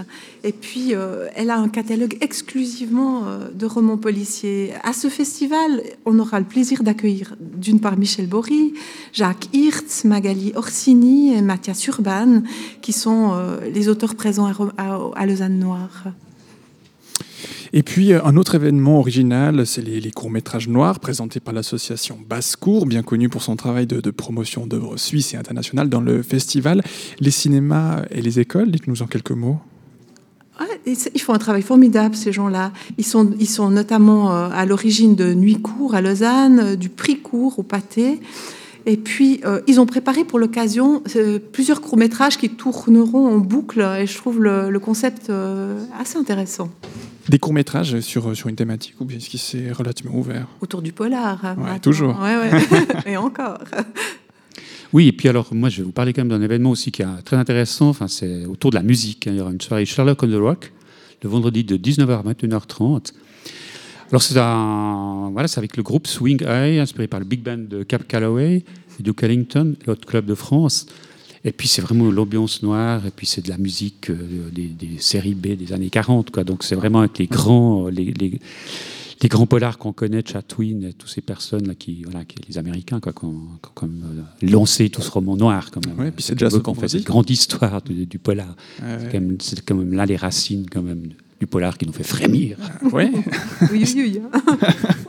Et 0.45 0.53
puis, 0.53 0.95
euh, 0.95 1.29
elle 1.35 1.51
a 1.51 1.57
un 1.59 1.69
catalogue 1.69 2.17
exclusivement 2.21 3.27
euh, 3.27 3.49
de 3.53 3.67
romans 3.67 3.97
policiers. 3.99 4.73
À 4.83 4.93
ce 4.93 5.09
festival, 5.09 5.83
on 6.07 6.19
aura 6.19 6.39
le 6.41 6.47
plaisir 6.47 6.83
d'accueillir 6.83 7.37
d'une 7.41 7.81
part 7.81 7.97
Michel 7.99 8.27
Bory, 8.27 8.73
Jacques 9.13 9.49
Hirtz, 9.53 10.05
Magali 10.05 10.53
Orsini 10.55 11.35
et 11.35 11.43
Mathias 11.43 11.87
Urban, 11.87 12.43
qui 12.81 12.93
sont 12.93 13.33
euh, 13.35 13.61
les 13.71 13.89
auteurs 13.89 14.15
présents 14.15 14.47
à, 14.47 14.55
à- 14.79 15.11
à 15.17 15.27
Lausanne 15.27 15.59
Noire. 15.59 16.05
Et 17.73 17.83
puis, 17.83 18.13
euh, 18.13 18.25
un 18.25 18.37
autre 18.37 18.57
événement 18.57 18.99
original, 18.99 19.65
c'est 19.67 19.83
les, 19.83 20.11
courts-métrages 20.11 20.69
noirs 20.69 20.99
présentés 20.99 21.39
par 21.39 21.55
l'association 21.55 22.19
Basse-Cour, 22.29 22.87
bien 22.87 23.03
connue 23.03 23.29
pour 23.29 23.43
son 23.43 23.55
travail 23.55 23.87
de, 23.87 24.11
promotion 24.11 24.67
d'œuvres 24.67 24.97
suisses 24.97 25.35
et 25.35 25.37
internationales 25.37 25.89
dans 25.89 26.01
le 26.01 26.23
festival. 26.23 26.83
Les 27.21 27.31
cinémas 27.31 28.03
et 28.11 28.21
les 28.23 28.41
écoles, 28.41 28.71
dites-nous 28.71 29.03
en 29.03 29.07
quelques 29.07 29.31
mots. 29.31 29.59
C'est- 30.85 31.13
ils 31.15 31.21
font 31.21 31.33
un 31.33 31.39
travail 31.39 31.63
formidable, 31.63 32.15
ces 32.17 32.33
gens-là. 32.33 32.73
Ils 32.99 33.07
sont, 33.07 33.31
ils 33.39 33.49
sont 33.49 33.71
notamment 33.71 34.35
euh, 34.35 34.49
à 34.53 34.67
l'origine 34.67 35.15
de 35.15 35.33
Nuit 35.33 35.61
Court 35.61 35.95
à 35.95 36.01
Lausanne, 36.01 36.61
euh, 36.61 36.77
du 36.77 36.89
Prix 36.89 37.21
Court 37.21 37.59
au 37.59 37.63
Pâté. 37.63 38.21
Et 38.87 38.97
puis, 38.97 39.43
ils 39.67 39.79
ont 39.79 39.85
préparé 39.85 40.25
pour 40.25 40.39
l'occasion 40.39 41.03
plusieurs 41.53 41.83
courts-métrages 41.83 42.39
qui 42.39 42.49
tourneront 42.49 43.29
en 43.29 43.37
boucle. 43.37 43.87
Et 44.01 44.07
je 44.07 44.17
trouve 44.17 44.43
le, 44.43 44.79
concept 44.79 45.31
assez 46.01 46.17
intéressant. 46.17 46.71
Des 47.31 47.39
courts-métrages 47.39 48.01
sur, 48.01 48.37
sur 48.37 48.49
une 48.49 48.57
thématique 48.57 49.01
ou 49.01 49.05
bien 49.05 49.17
est-ce 49.19 49.31
que 49.31 49.39
c'est 49.39 49.71
relativement 49.71 50.17
ouvert 50.17 50.49
Autour 50.61 50.83
du 50.83 50.91
polar. 50.93 51.45
hein, 51.45 51.57
Ouais, 51.59 51.79
toujours. 51.79 52.19
Ouais, 52.21 52.37
ouais. 52.37 52.51
Et 53.13 53.17
encore. 53.17 53.59
Oui, 54.93 55.07
et 55.07 55.13
puis 55.13 55.29
alors, 55.29 55.47
moi, 55.55 55.69
je 55.69 55.77
vais 55.79 55.83
vous 55.85 55.93
parler 55.93 56.13
quand 56.13 56.23
même 56.23 56.31
d'un 56.37 56.43
événement 56.43 56.71
aussi 56.71 56.91
qui 56.91 57.03
est 57.03 57.23
très 57.25 57.37
intéressant. 57.37 57.91
Enfin, 57.91 58.09
c'est 58.09 58.45
autour 58.47 58.71
de 58.73 58.77
la 58.77 58.83
musique. 58.83 59.29
hein. 59.29 59.31
Il 59.33 59.39
y 59.39 59.41
aura 59.41 59.53
une 59.53 59.61
soirée 59.61 59.87
Sherlock 59.87 60.21
on 60.25 60.27
the 60.29 60.35
Rock, 60.35 60.73
le 61.23 61.29
vendredi 61.31 61.63
de 61.63 61.77
19h 61.77 62.11
à 62.19 62.23
21h30. 62.33 63.13
Alors, 64.11 64.21
c'est 64.23 64.37
un, 64.37 65.31
voilà, 65.33 65.47
c'est 65.47 65.59
avec 65.59 65.77
le 65.77 65.85
groupe 65.85 66.09
Swing 66.09 66.43
Eye, 66.45 66.81
inspiré 66.81 67.07
par 67.07 67.21
le 67.21 67.27
Big 67.27 67.41
Band 67.45 67.59
de 67.59 67.85
Cap 67.85 68.09
Calloway 68.09 68.65
et 68.99 69.03
Duke 69.05 69.23
Ellington, 69.23 69.77
l'autre 69.87 70.05
club 70.05 70.27
de 70.27 70.35
France. 70.35 70.87
Et 71.45 71.53
puis, 71.53 71.69
c'est 71.69 71.81
vraiment 71.83 72.11
l'ambiance 72.11 72.63
noire, 72.63 73.07
et 73.07 73.11
puis 73.11 73.27
c'est 73.27 73.43
de 73.45 73.49
la 73.49 73.57
musique 73.57 74.11
euh, 74.11 74.51
des, 74.53 74.67
des 74.67 74.99
séries 74.99 75.35
B 75.35 75.57
des 75.57 75.73
années 75.73 75.89
40. 75.91 76.31
Quoi. 76.31 76.45
Donc, 76.45 76.63
c'est 76.63 76.75
vraiment 76.75 76.99
avec 77.01 77.17
les 77.19 77.27
grands, 77.27 77.87
euh, 77.87 77.91
les, 77.91 78.13
les- 78.13 78.39
les 79.23 79.29
grands 79.29 79.45
polars 79.47 79.77
qu'on 79.77 79.93
connaît, 79.93 80.23
Chatwin 80.27 80.83
et 80.83 80.95
toutes 80.95 81.11
ces 81.11 81.21
personnes 81.21 81.67
là 81.69 81.75
qui, 81.75 82.05
voilà, 82.05 82.25
qui 82.25 82.37
les 82.49 82.57
Américains, 82.57 83.01
quoi, 83.01 83.13
qui 83.13 83.27
ont, 83.27 83.33
qui 83.63 83.69
ont 83.69 83.73
comme 83.75 84.03
euh, 84.43 84.47
lancé 84.51 84.89
tout 84.89 85.03
ce 85.03 85.11
roman 85.11 85.37
noir 85.37 85.71
quand 85.71 85.85
même. 85.87 85.99
Ouais, 85.99 86.11
puis 86.11 86.23
c'est 86.23 86.35
déjà 86.35 86.49
qu'on 86.59 86.75
son 86.75 86.81
fait 86.81 86.89
cette 86.89 87.05
grande 87.05 87.29
histoire 87.29 87.83
du, 87.83 88.07
du 88.07 88.19
polar. 88.19 88.49
Ouais, 88.49 88.55
C'est 88.99 89.05
ouais. 89.05 89.09
quand 89.13 89.21
même- 89.21 89.37
C'est 89.39 89.61
quand 89.63 89.75
même 89.75 89.93
là 89.93 90.07
les 90.07 90.17
racines 90.17 90.65
quand 90.71 90.81
même 90.81 91.03
du 91.39 91.47
polar 91.47 91.77
qui 91.77 91.87
nous 91.87 91.93
fait 91.93 92.03
frémir. 92.03 92.57
Ouais. 92.93 93.11
Oui, 93.71 93.85
oui, 93.95 93.95
oui. 93.97 94.21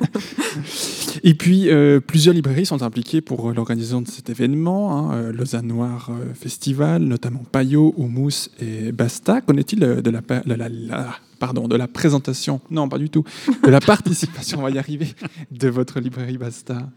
Et 1.24 1.34
puis, 1.34 1.69
euh, 1.69 1.99
plusieurs 1.99 2.34
librairies 2.34 2.65
sont 2.65 2.82
impliquées 2.84 3.22
pour 3.22 3.51
l'organisation 3.53 4.01
de 4.01 4.07
cet 4.07 4.30
événement. 4.30 4.97
hein, 5.11 5.13
euh, 5.15 5.32
Lausanne 5.32 5.67
Noir 5.67 6.09
euh, 6.11 6.34
Festival, 6.34 7.03
notamment 7.03 7.43
Payot, 7.51 7.93
Houmous 7.97 8.49
et 8.59 8.91
Basta. 8.91 9.41
Qu'en 9.41 9.55
est-il 9.57 9.80
de 9.80 10.09
la, 10.09 10.22
pa- 10.22 10.41
la- 10.45 10.57
la- 10.57 10.69
la- 10.69 11.15
pardon, 11.39 11.67
de 11.67 11.76
la 11.76 11.88
présentation, 11.88 12.61
non 12.72 12.88
pas 12.89 12.97
du 12.97 13.09
tout, 13.09 13.24
de 13.63 13.69
la 13.69 13.80
participation, 13.80 14.59
on 14.59 14.61
va 14.63 14.72
y 14.72 14.78
arriver, 14.80 15.07
de 15.51 15.67
votre 15.69 15.99
librairie 15.99 16.38
Basta? 16.38 16.89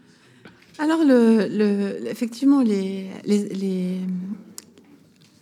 Alors, 0.79 0.99
effectivement, 2.09 2.61
les, 2.61 3.07
les, 3.25 3.47
les, 3.49 3.97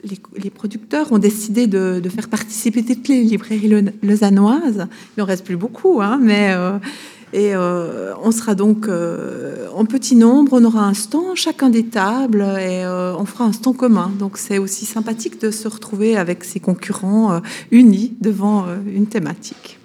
les- 0.04 0.50
producteurs 0.50 1.12
ont 1.12 1.18
décidé 1.20 1.68
de, 1.68 2.02
faire 2.10 2.30
participer 2.30 2.84
toutes 2.84 3.08
les 3.08 3.24
librairies 3.24 3.68
lau- 3.70 3.92
lausannoises. 4.04 4.88
Il 5.18 5.20
n'en 5.22 5.26
reste 5.26 5.46
plus 5.46 5.58
beaucoup, 5.58 6.02
hein, 6.02 6.20
mais. 6.22 6.54
Et 7.34 7.56
euh, 7.56 8.14
on 8.22 8.32
sera 8.32 8.54
donc 8.54 8.88
euh, 8.88 9.68
en 9.74 9.86
petit 9.86 10.16
nombre, 10.16 10.54
on 10.54 10.64
aura 10.64 10.86
un 10.86 10.94
stand 10.94 11.36
chacun 11.36 11.70
des 11.70 11.86
tables 11.86 12.42
et 12.42 12.84
euh, 12.84 13.16
on 13.18 13.26
fera 13.26 13.46
un 13.46 13.52
stand 13.52 13.76
commun. 13.76 14.12
Donc 14.20 14.38
c'est 14.38 14.60
aussi 14.60 14.86
sympathique 14.86 15.42
de 15.42 15.50
se 15.50 15.68
retrouver 15.68 16.16
avec 16.16 16.44
ses 16.44 16.60
concurrents 16.60 17.34
euh, 17.34 17.40
unis 17.72 18.14
devant 18.22 18.66
une 18.86 19.08
thématique. 19.08 19.80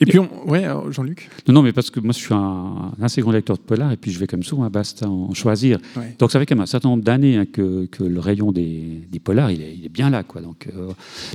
Et 0.00 0.06
puis, 0.06 0.18
on- 0.18 0.28
ouais, 0.48 0.64
alors, 0.64 0.90
Jean-Luc 0.92 1.28
Non, 1.48 1.54
non, 1.54 1.62
mais 1.62 1.72
parce 1.72 1.90
que 1.90 2.00
moi, 2.00 2.12
je 2.12 2.18
suis 2.18 2.34
un, 2.34 2.38
un 2.38 3.02
assez 3.02 3.20
grand 3.20 3.32
lecteur 3.32 3.56
de 3.56 3.62
polar, 3.62 3.92
et 3.92 3.96
puis 3.96 4.10
je 4.10 4.18
vais 4.18 4.26
comme 4.26 4.42
souvent 4.42 4.64
à 4.64 4.68
Basta 4.68 5.08
en, 5.08 5.28
en 5.30 5.34
choisir. 5.34 5.78
Ouais. 5.96 6.14
Donc, 6.18 6.30
ça 6.32 6.38
fait 6.38 6.46
quand 6.46 6.54
même 6.54 6.62
un 6.62 6.66
certain 6.66 6.88
nombre 6.88 7.02
d'années 7.04 7.36
hein, 7.36 7.46
que, 7.46 7.86
que 7.86 8.04
le 8.04 8.20
rayon 8.20 8.52
des, 8.52 9.00
des 9.10 9.18
polars, 9.18 9.50
il 9.50 9.60
est, 9.62 9.74
il 9.76 9.84
est 9.84 9.88
bien 9.90 10.10
là. 10.10 10.22
Quoi. 10.22 10.40
Donc, 10.40 10.68
euh, 10.74 10.90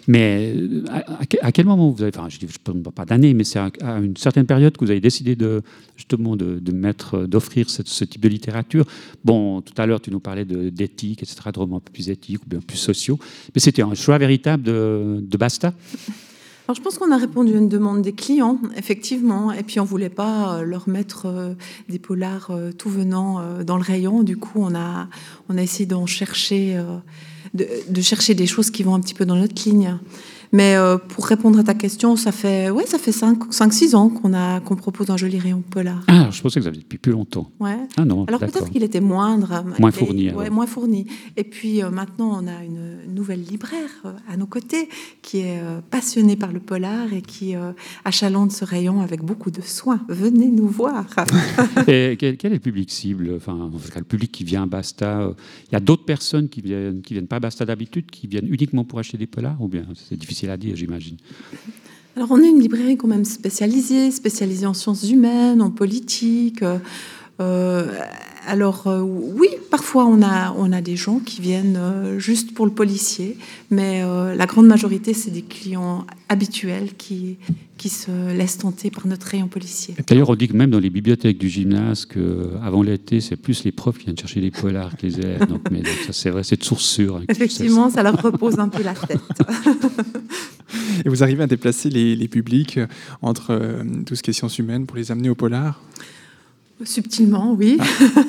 mais 0.07 0.53
euh, 0.55 0.83
à, 0.89 1.21
à 1.21 1.25
que- 1.25 1.37
à 1.41 1.51
quel 1.51 1.65
moment 1.65 1.89
vous 1.91 2.01
avez, 2.01 2.11
enfin, 2.17 2.27
je 2.29 2.39
ne 2.73 2.81
parle 2.81 2.93
pas 2.93 3.05
d'années, 3.05 3.33
mais 3.33 3.43
c'est 3.43 3.59
à, 3.59 3.69
à 3.81 3.97
une 3.99 4.17
certaine 4.17 4.45
période 4.45 4.75
que 4.77 4.83
vous 4.85 4.91
avez 4.91 5.01
décidé 5.01 5.35
de, 5.35 5.61
justement 5.95 6.35
de, 6.35 6.59
de 6.59 6.71
mettre, 6.71 7.25
d'offrir 7.27 7.69
ce, 7.69 7.81
ce 7.85 8.03
type 8.05 8.21
de 8.21 8.29
littérature? 8.29 8.85
Bon, 9.23 9.61
tout 9.61 9.73
à 9.77 9.85
l'heure, 9.85 10.01
tu 10.01 10.11
nous 10.11 10.19
parlais 10.19 10.45
d'éthique, 10.45 11.23
etc., 11.23 11.37
de 11.53 11.59
romans 11.59 11.77
un 11.77 11.79
peu 11.81 11.91
plus 11.91 12.09
éthiques 12.09 12.41
ou 12.45 12.49
bien 12.49 12.59
plus 12.59 12.77
sociaux, 12.77 13.19
mais 13.53 13.59
c'était 13.61 13.81
un 13.81 13.93
choix 13.93 14.17
véritable 14.17 14.63
de, 14.63 15.19
de 15.21 15.37
Basta. 15.37 15.73
Alors, 16.67 16.75
je 16.75 16.81
pense 16.81 16.97
qu'on 16.97 17.13
a 17.13 17.17
répondu 17.17 17.53
à 17.53 17.59
une 17.59 17.69
demande 17.69 18.01
des 18.01 18.11
clients, 18.11 18.59
effectivement, 18.75 19.53
et 19.53 19.63
puis 19.63 19.79
on 19.79 19.85
voulait 19.85 20.09
pas 20.09 20.57
euh, 20.57 20.63
leur 20.63 20.89
mettre 20.89 21.25
euh, 21.25 21.53
des 21.87 21.97
polars 21.97 22.49
euh, 22.51 22.73
tout 22.73 22.89
venant 22.89 23.41
dans 23.63 23.77
le 23.77 23.83
rayon. 23.83 24.21
Du 24.21 24.35
coup, 24.35 24.59
on 24.59 24.75
a, 24.75 25.07
on 25.47 25.57
a 25.57 25.63
essayé 25.63 25.85
d'en 25.85 26.05
chercher, 26.05 26.77
de 27.53 28.01
chercher 28.01 28.33
des 28.33 28.47
choses 28.47 28.69
qui 28.69 28.83
vont 28.83 28.95
un 28.95 28.99
petit 28.99 29.13
peu 29.13 29.25
dans 29.25 29.37
notre 29.37 29.63
ligne. 29.63 29.97
Mais 30.53 30.75
euh, 30.75 30.97
pour 30.97 31.25
répondre 31.25 31.59
à 31.59 31.63
ta 31.63 31.73
question, 31.73 32.15
ça 32.15 32.31
fait, 32.31 32.69
ouais, 32.69 32.85
ça 32.85 32.97
fait 32.97 33.11
5-6 33.11 33.95
ans 33.95 34.09
qu'on 34.09 34.33
a 34.33 34.59
qu'on 34.61 34.75
propose 34.75 35.09
un 35.09 35.17
joli 35.17 35.39
rayon 35.39 35.61
polar. 35.61 36.03
Ah, 36.07 36.29
je 36.31 36.41
pensais 36.41 36.59
que 36.59 36.63
vous 36.63 36.67
aviez 36.69 36.81
depuis 36.81 36.97
plus 36.97 37.11
longtemps. 37.11 37.51
Ouais. 37.59 37.77
Ah 37.97 38.05
non, 38.05 38.25
Alors 38.25 38.39
peut-être 38.39 38.69
qu'il 38.69 38.83
était 38.83 39.01
moindre. 39.01 39.63
Moins 39.79 39.89
Et- 39.89 39.93
fourni, 39.93 40.31
ouais, 40.31 40.49
moins 40.49 40.67
fourni. 40.67 41.05
Et 41.35 41.43
puis 41.43 41.83
euh, 41.83 41.89
maintenant, 41.89 42.41
on 42.41 42.47
a 42.47 42.63
une 42.63 43.13
nouvelle 43.13 43.43
libraire 43.43 43.89
euh, 44.05 44.11
à 44.31 44.37
nos 44.37 44.45
côtés 44.45 44.87
qui 45.21 45.39
est 45.39 45.59
euh, 45.61 45.79
passionnée 45.89 46.35
par 46.35 46.51
le 46.53 46.59
polar 46.59 47.11
et 47.13 47.21
qui 47.21 47.55
euh, 47.55 47.71
achalandre 48.05 48.51
ce 48.51 48.63
rayon 48.65 49.01
avec 49.01 49.21
beaucoup 49.23 49.51
de 49.51 49.61
soin. 49.61 49.99
Venez 50.07 50.47
nous 50.47 50.67
voir. 50.67 51.05
Et 51.87 52.15
quel, 52.19 52.37
quel 52.37 52.51
est 52.51 52.55
le 52.55 52.61
public 52.61 52.89
cible? 52.91 53.33
Enfin, 53.35 53.53
en 53.53 53.69
tout 53.69 53.89
cas, 53.91 53.99
le 53.99 54.05
public 54.05 54.31
qui 54.31 54.43
vient 54.43 54.63
à 54.63 54.65
Basta. 54.65 55.21
euh, 55.21 55.33
Il 55.69 55.73
y 55.73 55.75
a 55.75 55.79
d'autres 55.79 56.05
personnes 56.05 56.47
qui 56.49 56.61
viennent, 56.61 57.01
qui 57.01 57.13
viennent 57.13 57.27
pas 57.27 57.37
à 57.37 57.39
Basta 57.39 57.65
d'habitude, 57.65 58.09
qui 58.11 58.27
viennent 58.27 58.47
uniquement 58.47 58.83
pour 58.85 58.99
acheter 58.99 59.17
des 59.17 59.27
polars, 59.27 59.57
ou 59.59 59.67
bien 59.67 59.83
c'est 59.95 60.15
difficile 60.17 60.36
à 60.45 60.57
dire, 60.57 60.75
j'imagine. 60.75 61.17
Alors 62.15 62.31
on 62.31 62.41
est 62.41 62.49
une 62.49 62.59
librairie 62.59 62.97
quand 62.97 63.07
même 63.07 63.25
spécialisée, 63.25 64.09
spécialisée 64.11 64.65
en 64.65 64.73
sciences 64.73 65.09
humaines, 65.09 65.61
en 65.61 65.69
politique. 65.69 66.63
euh, 66.63 66.79
euh, 67.39 67.99
alors 68.47 68.87
euh, 68.87 69.01
oui, 69.01 69.47
parfois 69.69 70.05
on 70.05 70.21
a, 70.21 70.53
on 70.57 70.71
a 70.71 70.81
des 70.81 70.95
gens 70.95 71.19
qui 71.19 71.41
viennent 71.41 71.77
euh, 71.77 72.17
juste 72.17 72.53
pour 72.53 72.65
le 72.65 72.71
policier, 72.71 73.37
mais 73.69 74.01
euh, 74.03 74.33
la 74.35 74.45
grande 74.45 74.67
majorité 74.67 75.13
c'est 75.13 75.31
des 75.31 75.41
clients 75.41 76.05
habituels 76.29 76.91
qui, 76.97 77.37
qui 77.77 77.89
se 77.89 78.33
laissent 78.35 78.57
tenter 78.57 78.89
par 78.89 79.05
notre 79.05 79.27
rayon 79.27 79.47
policier. 79.47 79.95
Et 79.99 80.03
D'ailleurs, 80.03 80.29
on 80.29 80.35
dit 80.35 80.47
que 80.47 80.55
même 80.55 80.69
dans 80.71 80.79
les 80.79 80.89
bibliothèques 80.89 81.37
du 81.37 81.49
gymnase, 81.49 82.05
que 82.05 82.51
avant 82.63 82.81
l'été, 82.81 83.21
c'est 83.21 83.35
plus 83.35 83.63
les 83.63 83.71
profs 83.71 83.97
qui 83.97 84.05
viennent 84.05 84.17
chercher 84.17 84.41
des 84.41 84.51
polars 84.51 84.95
que 84.97 85.05
les 85.05 85.19
élèves. 85.19 85.45
Donc, 85.47 85.61
mais 85.71 85.79
donc, 85.79 85.93
ça, 86.05 86.13
c'est 86.13 86.29
vrai, 86.29 86.43
c'est 86.43 86.57
de 86.59 86.63
source 86.63 86.83
sûre. 86.85 87.17
hein, 87.17 87.23
Effectivement, 87.29 87.89
ça 87.89 88.03
leur 88.03 88.21
repose 88.21 88.59
un 88.59 88.69
peu 88.69 88.83
la 88.83 88.93
tête. 88.93 89.19
Et 91.05 91.09
vous 91.09 91.23
arrivez 91.23 91.43
à 91.43 91.47
déplacer 91.47 91.89
les, 91.89 92.15
les 92.15 92.27
publics 92.27 92.79
entre 93.21 93.51
euh, 93.51 93.83
tout 94.05 94.15
ce 94.15 94.23
qui 94.23 94.31
est 94.31 94.33
sciences 94.33 94.57
humaines 94.59 94.85
pour 94.85 94.97
les 94.97 95.11
amener 95.11 95.29
au 95.29 95.35
polar? 95.35 95.81
Subtilement, 96.83 97.53
oui. 97.57 97.77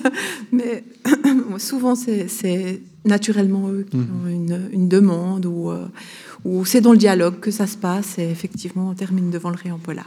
Mais 0.52 0.84
souvent, 1.58 1.94
c'est- 1.94 2.80
naturellement 3.04 3.70
eux 3.70 3.86
qui 3.90 3.96
Mhm. 3.96 4.06
ont 4.22 4.28
une, 4.28 4.68
une 4.72 4.88
demande 4.88 5.46
ou, 5.46 5.70
euh, 5.70 5.86
ou 6.44 6.66
c'est 6.66 6.82
dans 6.82 6.92
le 6.92 6.98
dialogue 6.98 7.40
que 7.40 7.50
ça 7.50 7.66
se 7.66 7.76
passe 7.78 8.18
et 8.18 8.28
effectivement, 8.28 8.90
on 8.90 8.94
termine 8.94 9.30
devant 9.30 9.48
le 9.48 9.56
rayon 9.56 9.78
polar. 9.78 10.04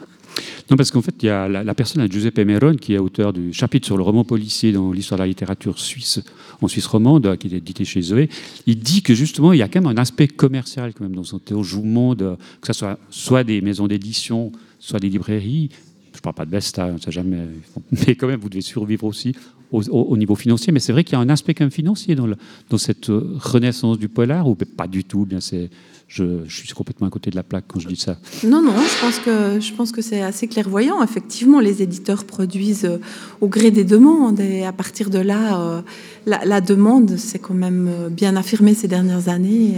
Non, 0.70 0.78
parce 0.78 0.92
qu'en 0.92 1.02
fait, 1.02 1.16
il 1.24 1.26
y 1.26 1.30
a 1.30 1.48
la, 1.48 1.64
la 1.64 1.74
personne, 1.74 2.06
Giuseppe 2.12 2.40
Meron, 2.46 2.76
qui 2.76 2.94
est 2.94 3.00
auteur 3.00 3.34
du 3.34 3.54
chapitre 3.54 3.88
sur 3.88 3.98
le 3.98 4.04
roman 4.04 4.24
policier 4.24 4.72
dans 4.72 4.92
l'histoire 4.92 5.18
de 5.18 5.24
la 5.24 5.28
littérature 5.28 5.80
suisse, 5.80 6.20
en 6.62 6.68
Suisse 6.68 6.86
romande, 6.86 7.38
qui 7.38 7.48
est 7.48 7.58
édité 7.58 7.86
chez 7.86 8.02
Zoé. 8.02 8.30
Il 8.68 8.78
dit 8.80 9.02
que 9.02 9.16
justement, 9.16 9.52
il 9.52 9.58
y 9.60 9.64
a 9.64 9.68
quand 9.68 9.82
même 9.82 9.98
un 9.98 10.00
aspect 10.00 10.28
commercial 10.28 10.94
quand 10.94 11.04
même 11.06 11.16
dans 11.16 11.24
son 11.24 11.40
théojoumement, 11.40 12.14
de, 12.14 12.36
que 12.62 12.68
ce 12.68 12.74
soit 12.74 13.00
soit 13.10 13.44
des 13.44 13.62
maisons 13.62 13.88
d'édition, 13.88 14.52
soit 14.80 15.00
des 15.00 15.10
librairies. 15.10 15.70
Je 16.14 16.18
ne 16.18 16.22
parle 16.22 16.36
pas 16.36 16.46
de 16.46 16.52
Vesta, 16.52 16.88
on 16.88 16.98
sait 16.98 17.12
jamais. 17.12 17.40
Mais 17.92 18.16
quand 18.16 18.28
même, 18.28 18.40
vous 18.40 18.50
devez 18.50 18.62
survivre 18.62 19.06
aussi 19.06 19.34
au, 19.72 19.82
au- 19.90 20.04
au 20.10 20.18
niveau 20.18 20.36
financier. 20.36 20.74
Mais 20.74 20.80
c'est 20.80 20.92
vrai 20.92 21.04
qu'il 21.04 21.14
y 21.14 21.16
a 21.16 21.20
un 21.22 21.30
aspect 21.30 21.54
quand 21.54 21.64
même 21.64 21.72
financier 21.72 22.16
dans, 22.16 22.28
cette 22.78 23.10
euh, 23.10 23.36
renaissance 23.40 23.98
du 23.98 24.10
polar, 24.10 24.48
ou 24.48 24.56
pas 24.56 24.88
du 24.88 25.04
tout. 25.04 25.28
Je, 26.08 26.44
suis 26.50 26.68
complètement 26.74 27.08
à 27.08 27.10
côté 27.10 27.32
de 27.32 27.38
la 27.38 27.44
plaque 27.44 27.64
quand 27.70 27.80
je 27.80 27.88
dis 27.88 27.96
ça. 27.96 28.18
Non, 28.44 28.62
non, 28.62 28.74
je 28.74 29.02
pense 29.02 29.20
que, 29.20 29.96
que 29.96 30.02
c'est 30.02 30.22
assez 30.22 30.48
clairvoyant. 30.48 31.02
Effectivement, 31.02 31.62
les 31.62 31.82
éditeurs 31.82 32.26
produisent 32.26 32.86
euh, 32.86 32.98
au 33.40 33.48
gré 33.48 33.72
des 33.72 33.86
demandes 33.86 34.42
et 34.42 34.66
à 34.66 34.74
partir 34.74 35.10
de 35.10 35.20
là, 35.20 35.62
euh, 35.62 35.82
la, 36.26 36.60
demande 36.60 37.16
s'est 37.16 37.40
quand 37.40 37.54
même 37.54 38.10
bien 38.12 38.36
affirmée 38.36 38.74
ces 38.74 38.90
dernières 38.90 39.30
années. 39.30 39.76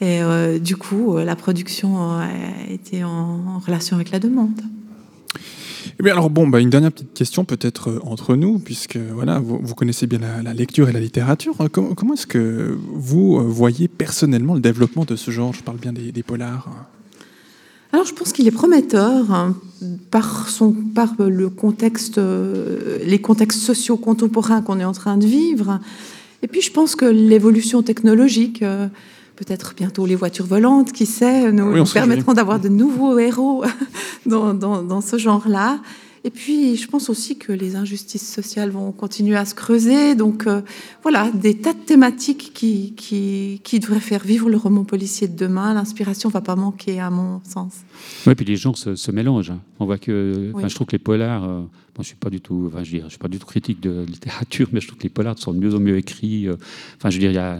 Et, 0.00 0.22
euh, 0.22 0.58
du 0.58 0.76
coup, 0.76 1.16
euh, 1.16 1.24
la 1.24 1.36
production 1.36 2.20
euh, 2.20 2.26
été 2.68 3.04
en, 3.04 3.08
en 3.10 3.58
relation 3.58 3.96
avec 3.96 4.10
la 4.10 4.18
demande. 4.18 4.60
Eh 5.98 6.02
bien, 6.02 6.12
alors 6.12 6.28
bon, 6.28 6.46
bah, 6.46 6.60
une 6.60 6.68
dernière 6.68 6.92
petite 6.92 7.14
question 7.14 7.44
peut-être 7.44 7.90
euh, 7.90 8.00
entre 8.04 8.36
nous, 8.36 8.58
puisque 8.58 8.98
voilà, 8.98 9.38
vous, 9.38 9.58
vous 9.62 9.74
connaissez 9.74 10.06
bien 10.06 10.18
la, 10.18 10.42
la 10.42 10.52
lecture 10.52 10.88
et 10.88 10.92
la 10.92 11.00
littérature. 11.00 11.54
Comment, 11.72 11.94
comment 11.94 12.14
est-ce 12.14 12.26
que 12.26 12.76
vous 12.92 13.40
voyez 13.50 13.88
personnellement 13.88 14.54
le 14.54 14.60
développement 14.60 15.04
de 15.04 15.16
ce 15.16 15.30
genre? 15.30 15.54
Je 15.54 15.62
parle 15.62 15.78
bien 15.78 15.92
des, 15.92 16.12
des 16.12 16.22
polars. 16.22 16.68
Alors, 17.92 18.04
je 18.04 18.12
pense 18.12 18.32
qu'il 18.32 18.46
est 18.46 18.50
prometteur 18.50 19.32
hein, 19.32 19.56
par, 20.10 20.50
son, 20.50 20.72
par 20.72 21.14
le 21.18 21.48
contexte, 21.48 22.18
euh, 22.18 22.98
les 23.06 23.20
contextes 23.20 23.60
sociaux 23.60 23.96
contemporains 23.96 24.60
qu'on 24.60 24.80
est 24.80 24.84
en 24.84 24.92
train 24.92 25.16
de 25.16 25.24
vivre. 25.24 25.80
Et 26.42 26.48
puis, 26.48 26.60
je 26.60 26.72
pense 26.72 26.94
que 26.94 27.06
l'évolution 27.06 27.82
technologique, 27.82 28.62
euh, 28.62 28.88
peut-être 29.36 29.74
bientôt 29.76 30.06
les 30.06 30.16
voitures 30.16 30.46
volantes, 30.46 30.92
qui 30.92 31.06
sait, 31.06 31.52
nous, 31.52 31.72
Oui, 31.72 31.78
nous 31.80 31.86
permettront 31.86 32.32
d'avoir 32.32 32.58
de 32.58 32.68
nouveaux 32.68 33.18
héros 33.18 33.64
dans, 34.26 34.54
dans- 34.54 34.82
dans 34.82 35.00
ce 35.00 35.18
genre-là. 35.18 35.78
Et 36.24 36.30
puis, 36.30 36.74
je 36.74 36.88
pense 36.88 37.08
aussi 37.08 37.38
que 37.38 37.52
les 37.52 37.76
injustices 37.76 38.28
sociales 38.28 38.70
vont 38.70 38.90
continuer 38.90 39.36
à 39.36 39.44
se 39.44 39.54
creuser. 39.54 40.16
Donc, 40.16 40.48
euh, 40.48 40.60
voilà, 41.02 41.30
des 41.32 41.54
tas 41.54 41.72
de 41.72 41.78
thématiques 41.78 42.50
qui, 42.52 42.94
qui, 42.96 43.60
qui, 43.62 43.78
devraient 43.78 44.00
faire 44.00 44.24
vivre 44.24 44.50
le 44.50 44.56
roman 44.56 44.82
policier 44.82 45.28
de 45.28 45.36
demain. 45.36 45.72
L'inspiration 45.72 46.28
va 46.28 46.40
pas 46.40 46.56
manquer, 46.56 46.98
à 46.98 47.10
mon 47.10 47.40
sens. 47.48 47.74
Oui, 48.26 48.34
puis 48.34 48.44
les 48.44 48.56
gens 48.56 48.74
se, 48.74 49.10
mélangent. 49.12 49.50
Hein. 49.52 49.60
On 49.78 49.86
voit 49.86 49.98
que, 49.98 50.50
je 50.66 50.74
trouve 50.74 50.88
que 50.88 50.96
les 50.96 50.98
polars, 50.98 51.44
euh, 51.44 51.62
moi, 51.96 52.02
je 52.02 52.08
suis 52.08 52.16
pas 52.16 52.30
du 52.30 52.40
tout, 52.40 52.64
enfin, 52.66 52.84
je, 52.84 52.98
je 52.98 53.08
suis 53.08 53.18
pas 53.18 53.28
du 53.28 53.38
tout 53.38 53.46
critique 53.46 53.80
de 53.80 54.04
littérature, 54.04 54.68
mais 54.72 54.80
je 54.80 54.88
trouve 54.88 54.98
que 54.98 55.04
les 55.04 55.08
polars 55.08 55.38
sont 55.38 55.52
de 55.52 55.58
mieux 55.58 55.74
en 55.74 55.80
mieux 55.80 55.96
écrits. 55.96 56.46
Euh. 56.46 56.56
enfin, 56.96 57.10
je 57.10 57.16
veux 57.16 57.20
dire, 57.20 57.30
il 57.30 57.34
y 57.34 57.38
a, 57.38 57.58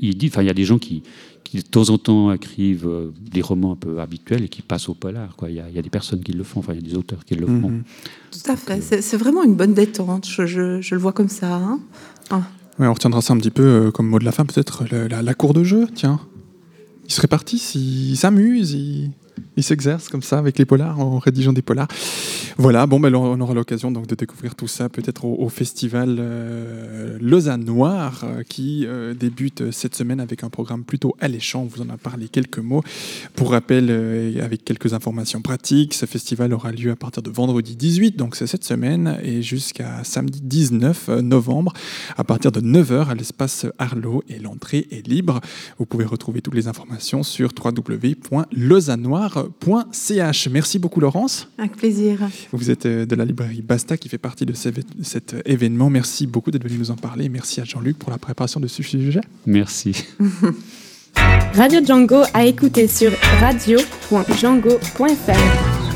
il 0.00 0.16
dit, 0.16 0.28
enfin, 0.28 0.42
il 0.42 0.46
y 0.46 0.50
a 0.50 0.54
des 0.54 0.64
gens 0.64 0.78
qui, 0.78 1.02
qui 1.44 1.58
de 1.58 1.62
temps 1.62 1.88
en 1.90 1.98
temps 1.98 2.32
écrivent 2.32 2.86
euh, 2.86 3.12
des 3.20 3.40
romans 3.40 3.72
un 3.72 3.76
peu 3.76 4.00
habituels 4.00 4.44
et 4.44 4.48
qui 4.48 4.62
passent 4.62 4.88
au 4.88 4.94
polar. 4.94 5.34
Quoi. 5.36 5.50
Il, 5.50 5.56
y 5.56 5.60
a, 5.60 5.68
il 5.68 5.74
y 5.74 5.78
a 5.78 5.82
des 5.82 5.90
personnes 5.90 6.22
qui 6.22 6.32
le 6.32 6.44
font, 6.44 6.60
enfin 6.60 6.74
il 6.74 6.82
y 6.82 6.84
a 6.86 6.88
des 6.90 6.96
auteurs 6.96 7.24
qui 7.24 7.34
le 7.34 7.46
font. 7.46 7.70
Mhm. 7.70 7.84
Tout 8.30 8.50
à 8.50 8.56
fait, 8.56 9.02
c'est 9.02 9.16
vraiment 9.16 9.42
une 9.42 9.54
bonne 9.54 9.74
détente, 9.74 10.26
je, 10.28 10.46
je, 10.46 10.80
je 10.80 10.94
le 10.94 11.00
vois 11.00 11.12
comme 11.12 11.28
ça. 11.28 11.54
Hein. 11.54 11.80
Ah. 12.30 12.42
on 12.78 12.92
retiendra 12.92 13.22
ça 13.22 13.32
un 13.32 13.38
petit 13.38 13.50
peu 13.50 13.62
euh, 13.62 13.90
comme 13.90 14.08
mot 14.08 14.18
de 14.18 14.24
la 14.24 14.32
fin, 14.32 14.44
peut-être 14.44 14.84
la, 14.90 15.22
la, 15.22 15.34
cour 15.34 15.54
de 15.54 15.64
jeu, 15.64 15.86
tiens. 15.94 16.20
Il 17.06 17.12
serait 17.12 17.28
parti 17.28 17.58
s'il 17.58 18.16
s'amuse, 18.16 18.72
il 18.72 19.12
il 19.56 19.62
s'exerce 19.62 20.08
comme 20.08 20.22
ça 20.22 20.38
avec 20.38 20.58
les 20.58 20.64
polars, 20.64 21.00
en 21.00 21.18
rédigeant 21.18 21.52
des 21.52 21.62
polars. 21.62 21.88
Voilà, 22.60 22.86
bon, 22.86 22.98
ben, 22.98 23.14
on 23.14 23.40
aura 23.40 23.54
l'occasion 23.54 23.92
donc 23.92 24.08
de 24.08 24.16
découvrir 24.16 24.56
tout 24.56 24.66
ça 24.66 24.88
peut-être 24.88 25.24
au, 25.24 25.48
festival 25.48 26.16
euh, 26.18 27.16
Lausanne 27.20 27.64
Noir 27.64 28.24
euh, 28.24 28.42
qui 28.42 28.84
euh, 28.84 29.14
débute 29.14 29.70
cette 29.70 29.94
semaine 29.94 30.18
avec 30.18 30.42
un 30.42 30.50
programme 30.50 30.82
plutôt 30.82 31.14
alléchant. 31.20 31.62
On 31.62 31.66
vous 31.66 31.82
en 31.82 31.88
a 31.88 31.96
parlé 31.96 32.26
quelques 32.26 32.58
mots. 32.58 32.82
Pour 33.36 33.52
rappel, 33.52 33.90
avec 34.42 34.64
quelques 34.64 34.92
informations 34.92 35.40
pratiques, 35.40 35.94
ce 35.94 36.06
festival 36.06 36.52
aura 36.52 36.72
lieu 36.72 36.90
à 36.90 36.96
partir 36.96 37.22
de 37.22 37.30
vendredi 37.30 37.76
18, 37.76 38.16
donc 38.16 38.34
c'est 38.34 38.48
cette 38.48 38.64
semaine, 38.64 39.18
et 39.22 39.40
jusqu'à 39.40 40.02
samedi 40.02 40.40
19 40.42 41.08
novembre 41.22 41.72
à 42.16 42.24
partir 42.24 42.50
de 42.50 42.60
9h 42.60 43.06
à 43.06 43.14
l'espace 43.14 43.66
Arlo 43.78 44.24
et 44.28 44.40
l'entrée 44.40 44.88
est 44.90 45.06
libre. 45.06 45.40
Vous 45.78 45.86
pouvez 45.86 46.04
retrouver 46.04 46.42
toutes 46.42 46.54
les 46.54 46.66
informations 46.66 47.22
sur 47.22 47.54
Merci 50.50 50.78
beaucoup 50.78 51.00
Laurence. 51.00 51.48
Avec 51.58 51.76
plaisir. 51.76 52.18
Vous 52.52 52.70
êtes 52.70 52.86
euh, 52.86 53.06
de 53.06 53.14
la 53.14 53.24
librairie 53.24 53.62
Basta 53.62 53.96
qui 53.96 54.08
fait 54.08 54.18
partie 54.18 54.46
de 54.46 54.54
cet 54.54 55.36
événement. 55.44 55.90
Merci 55.90 56.26
beaucoup 56.26 56.50
d'être 56.50 56.64
venu 56.64 56.78
nous 56.78 56.90
en 56.90 56.96
parler. 56.96 57.28
Merci 57.28 57.60
à 57.60 57.64
Jean-Luc 57.64 57.98
pour 57.98 58.10
la 58.10 58.18
préparation 58.18 58.60
de 58.60 58.66
ce 58.66 58.82
sujet. 58.82 59.20
Merci. 59.46 60.04
Radio 61.54 61.80
Django 61.84 62.22
à 62.34 62.44
écouter 62.44 62.86
sur 62.86 63.10
radio.django.fr. 63.40 65.87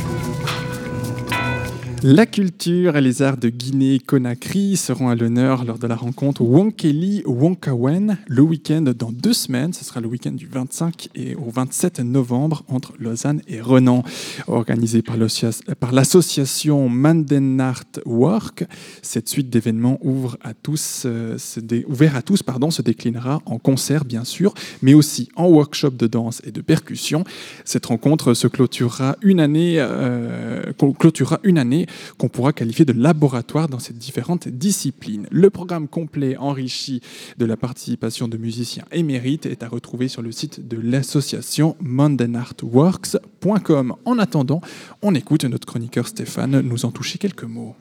La 2.04 2.26
culture 2.26 2.96
et 2.96 3.00
les 3.00 3.22
arts 3.22 3.36
de 3.36 3.48
Guinée-Conakry 3.48 4.76
seront 4.76 5.08
à 5.08 5.14
l'honneur 5.14 5.64
lors 5.64 5.78
de 5.78 5.86
la 5.86 5.94
rencontre 5.94 6.42
Wonkeli 6.42 7.22
Wonkawen 7.26 8.18
le 8.26 8.42
week-end 8.42 8.82
dans 8.82 9.12
deux 9.12 9.32
semaines. 9.32 9.72
Ce 9.72 9.84
sera 9.84 10.00
le 10.00 10.08
week-end 10.08 10.32
du 10.32 10.48
25 10.48 11.10
et 11.14 11.36
au 11.36 11.48
27 11.48 12.00
novembre 12.00 12.64
entre 12.66 12.92
Lausanne 12.98 13.40
et 13.46 13.60
Renan. 13.60 14.02
Organisé 14.48 15.00
par 15.00 15.92
l'association 15.92 16.88
Mandenart 16.88 17.84
Work, 18.04 18.64
cette 19.00 19.28
suite 19.28 19.48
d'événements 19.48 20.00
ouvre 20.02 20.36
à 20.42 20.54
tous, 20.54 21.04
euh, 21.06 21.38
ouvert 21.86 22.16
à 22.16 22.22
tous 22.22 22.42
pardon, 22.42 22.72
se 22.72 22.82
déclinera 22.82 23.40
en 23.46 23.58
concert 23.58 24.04
bien 24.04 24.24
sûr, 24.24 24.54
mais 24.82 24.94
aussi 24.94 25.28
en 25.36 25.46
workshop 25.46 25.90
de 25.90 26.08
danse 26.08 26.42
et 26.44 26.50
de 26.50 26.62
percussion. 26.62 27.22
Cette 27.64 27.86
rencontre 27.86 28.34
se 28.34 28.48
clôturera 28.48 29.14
une 29.22 29.38
année, 29.38 29.76
euh, 29.78 30.72
clôturera 30.98 31.38
une 31.44 31.58
année 31.58 31.86
qu'on 32.18 32.28
pourra 32.28 32.52
qualifier 32.52 32.84
de 32.84 32.92
laboratoire 32.92 33.68
dans 33.68 33.78
ces 33.78 33.92
différentes 33.92 34.48
disciplines. 34.48 35.26
Le 35.30 35.50
programme 35.50 35.86
complet 35.88 36.36
enrichi 36.36 37.00
de 37.38 37.46
la 37.46 37.56
participation 37.56 38.28
de 38.28 38.36
musiciens 38.36 38.84
émérites 38.92 39.46
est 39.46 39.62
à 39.62 39.68
retrouver 39.68 40.08
sur 40.08 40.22
le 40.22 40.32
site 40.32 40.66
de 40.66 40.78
l'association 40.78 41.76
mondenartworks.com. 41.80 43.94
En 44.04 44.18
attendant, 44.18 44.60
on 45.02 45.14
écoute 45.14 45.44
notre 45.44 45.66
chroniqueur 45.66 46.08
Stéphane 46.08 46.60
nous 46.60 46.84
en 46.84 46.90
toucher 46.90 47.18
quelques 47.18 47.44
mots. 47.44 47.76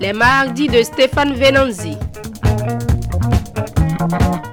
Les 0.00 0.12
mardis 0.12 0.68
de 0.68 0.82
Stéphane 0.82 1.34
Venanzi. 1.34 1.96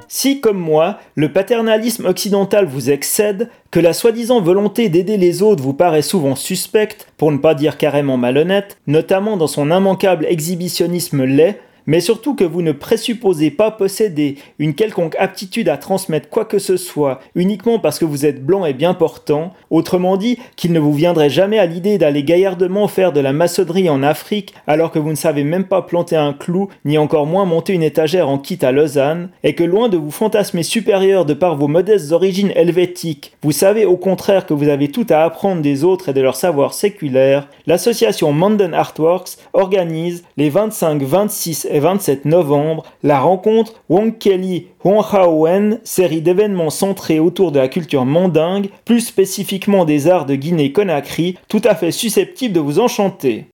Si, 0.08 0.40
comme 0.40 0.58
moi, 0.58 1.00
le 1.16 1.32
paternalisme 1.32 2.06
occidental 2.06 2.66
vous 2.66 2.90
excède, 2.90 3.50
que 3.72 3.80
la 3.80 3.94
soi-disant 3.94 4.42
volonté 4.42 4.90
d'aider 4.90 5.18
les 5.18 5.42
autres 5.42 5.64
vous 5.64 5.74
paraît 5.74 6.02
souvent 6.02 6.36
suspecte, 6.36 7.08
pour 7.18 7.32
ne 7.32 7.38
pas 7.38 7.56
dire 7.56 7.78
carrément 7.78 8.18
malhonnête, 8.18 8.78
notamment 8.88 9.38
dans 9.38 9.48
son 9.48 9.70
immanquable 9.70 10.26
exhibitionnisme 10.30 11.26
laid, 11.26 11.60
mais 11.88 12.02
surtout 12.02 12.36
que 12.36 12.44
vous 12.44 12.62
ne 12.62 12.72
présupposez 12.74 13.50
pas 13.50 13.72
posséder 13.72 14.36
une 14.60 14.76
quelconque 14.76 15.16
aptitude 15.18 15.70
à 15.70 15.78
transmettre 15.78 16.30
quoi 16.30 16.46
que 16.46 16.60
ce 16.60 16.78
soit 16.78 17.20
uniquement 17.34 17.80
parce 17.80 17.98
que 17.98 18.06
vous 18.06 18.26
êtes 18.26 18.46
blanc 18.46 18.66
et 18.66 18.74
bien 18.74 18.94
portant, 18.94 19.54
autrement 19.72 20.18
dit 20.18 20.38
qu'il 20.56 20.74
ne 20.74 20.80
vous 20.80 20.94
viendrait 20.94 21.30
jamais 21.30 21.58
à 21.58 21.66
l'idée 21.66 21.98
d'aller 21.98 22.24
gaillardement 22.24 22.88
faire 22.88 23.14
de 23.14 23.20
la 23.20 23.34
maçonnerie 23.34 23.90
en 23.90 24.04
Afrique 24.04 24.54
alors 24.68 24.92
que 24.92 25.00
vous 25.00 25.10
ne 25.10 25.16
savez 25.16 25.44
même 25.44 25.66
pas 25.66 25.82
planter 25.82 26.16
un 26.16 26.34
clou 26.34 26.68
ni 26.86 26.98
encore 26.98 27.26
moins 27.26 27.46
monter 27.46 27.74
une 27.74 27.84
étagère 27.84 28.30
en 28.30 28.38
kit 28.38 28.60
à 28.62 28.72
Lausanne, 28.72 29.30
et 29.44 29.56
que 29.56 29.64
loin 29.64 29.90
de 29.90 29.98
vous 29.98 30.12
fantasmer 30.12 30.64
supérieur 30.64 31.26
de 31.26 31.34
par 31.34 31.56
vos 31.56 31.68
modestes 31.68 32.12
origines 32.12 32.52
helvétiques, 32.56 33.34
vous 33.42 33.52
savez 33.52 33.86
au 33.86 33.98
contraire 33.98 34.46
que 34.46 34.54
vous 34.54 34.68
avez 34.68 34.90
tout 34.90 35.08
à 35.10 35.24
apprendre 35.24 35.62
des 35.62 35.84
autres 35.84 36.10
et 36.10 36.14
de 36.14 36.22
leur 36.22 36.36
savoir 36.36 36.74
séculaire, 36.74 37.48
l'association 37.66 38.34
Manden 38.34 38.74
Artworks 38.74 39.38
organise 39.54 40.24
les 40.36 40.50
25, 40.50 41.02
26 41.02 41.68
et 41.72 41.77
27 41.80 42.26
novembre, 42.26 42.84
la 43.04 43.20
rencontre 43.20 43.74
Wong 43.90 44.18
Kelly 44.18 44.68
Wen, 44.84 45.80
série 45.84 46.22
d'événements 46.22 46.70
centrés 46.70 47.20
autour 47.20 47.52
de 47.52 47.60
la 47.60 47.68
culture 47.68 48.06
mandingue, 48.06 48.70
plus 48.86 49.02
spécifiquement 49.02 49.86
des 49.86 50.08
arts 50.08 50.26
de 50.26 50.36
Guinée-Conakry, 50.36 51.38
tout 51.48 51.62
à 51.64 51.76
fait 51.76 51.92
susceptible 51.92 52.54
de 52.54 52.60
vous 52.60 52.80
enchanter. 52.80 53.48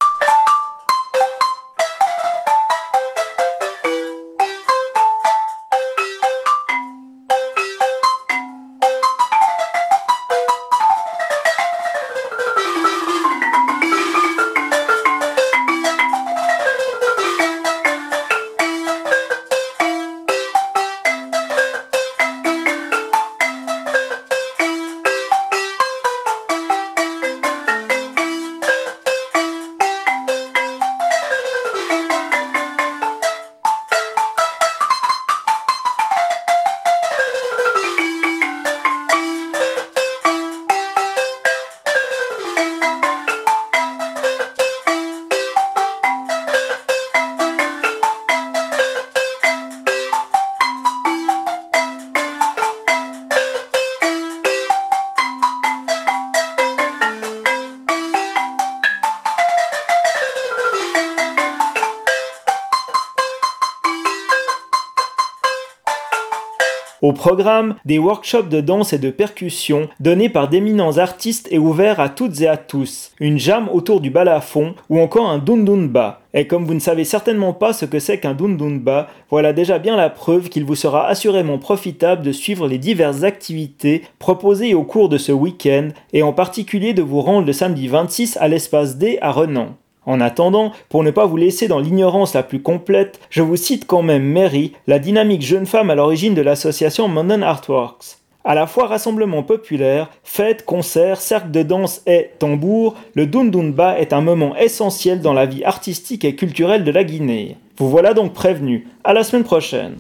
Au 67.04 67.12
programme, 67.12 67.76
des 67.84 68.00
workshops 68.00 68.48
de 68.48 68.62
danse 68.62 68.94
et 68.94 68.98
de 68.98 69.10
percussion 69.10 69.90
donnés 70.00 70.30
par 70.30 70.48
d'éminents 70.48 71.00
artistes 71.00 71.50
et 71.52 71.58
ouverts 71.58 72.00
à 72.00 72.08
toutes 72.08 72.40
et 72.40 72.48
à 72.48 72.56
tous, 72.56 73.12
une 73.20 73.38
jam 73.38 73.68
autour 73.74 74.00
du 74.00 74.10
balafon 74.10 74.74
ou 74.90 75.02
encore 75.02 75.30
un 75.30 75.38
dundunba. 75.38 76.22
Et 76.34 76.48
comme 76.48 76.64
vous 76.64 76.74
ne 76.74 76.80
savez 76.80 77.04
certainement 77.04 77.52
pas 77.52 77.74
ce 77.74 77.84
que 77.84 78.00
c'est 78.00 78.20
qu'un 78.20 78.34
dundunba, 78.34 79.10
voilà 79.30 79.52
déjà 79.52 79.80
bien 79.80 79.98
la 79.98 80.10
preuve 80.10 80.48
qu'il 80.48 80.64
vous 80.64 80.76
sera 80.76 81.06
assurément 81.06 81.58
profitable 81.58 82.24
de 82.24 82.32
suivre 82.32 82.70
les 82.70 82.78
diverses 82.78 83.24
activités 83.24 84.04
proposées 84.18 84.74
au 84.74 84.84
cours 84.84 85.10
de 85.10 85.18
ce 85.18 85.34
week-end 85.34 85.90
et 86.14 86.24
en 86.24 86.32
particulier 86.32 86.94
de 86.94 87.02
vous 87.02 87.20
rendre 87.20 87.46
le 87.46 87.52
samedi 87.52 87.90
26 87.90 88.38
à 88.38 88.48
l'espace 88.48 88.98
D 88.98 89.18
à 89.22 89.34
Renan. 89.34 89.76
En 90.06 90.20
attendant, 90.20 90.72
pour 90.90 91.04
ne 91.04 91.12
pas 91.12 91.26
vous 91.26 91.38
laisser 91.38 91.68
dans 91.68 91.80
l'ignorance 91.80 92.34
la 92.34 92.44
plus 92.44 92.62
complète, 92.62 93.20
je 93.30 93.42
vous 93.42 93.56
cite 93.56 93.88
quand 93.88 94.02
même 94.02 94.24
Mary, 94.24 94.74
la 94.88 95.00
dynamique 95.00 95.42
jeune 95.42 95.66
femme 95.66 95.90
à 95.90 95.96
l'origine 95.96 96.34
de 96.34 96.42
l'association 96.42 97.08
Monden 97.08 97.44
Artworks. 97.44 98.18
À 98.46 98.56
la 98.56 98.68
fois 98.68 98.88
rassemblement 98.88 99.42
populaire, 99.42 100.10
fête, 100.26 100.66
concert, 100.66 101.22
cercle 101.22 101.52
de 101.52 101.64
danse 101.64 102.02
et 102.06 102.32
tambour, 102.40 102.96
le 103.14 103.26
Dundunba 103.26 103.98
est 103.98 104.12
un 104.12 104.20
moment 104.20 104.54
essentiel 104.58 105.22
dans 105.22 105.32
la 105.32 105.46
vie 105.46 105.64
artistique 105.64 106.26
et 106.26 106.36
culturelle 106.36 106.84
de 106.84 106.92
la 106.92 107.06
Guinée. 107.06 107.56
Vous 107.78 107.90
voilà 107.90 108.14
donc 108.14 108.34
prévenus. 108.34 108.84
À 109.06 109.14
la 109.14 109.24
semaine 109.24 109.46
prochaine. 109.46 109.96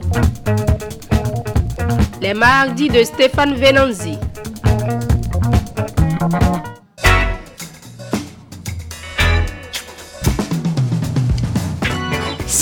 Les 2.22 2.34
mardis 2.34 2.90
de 2.90 3.04
Stéphane 3.04 3.54
Venanzi. 3.56 4.18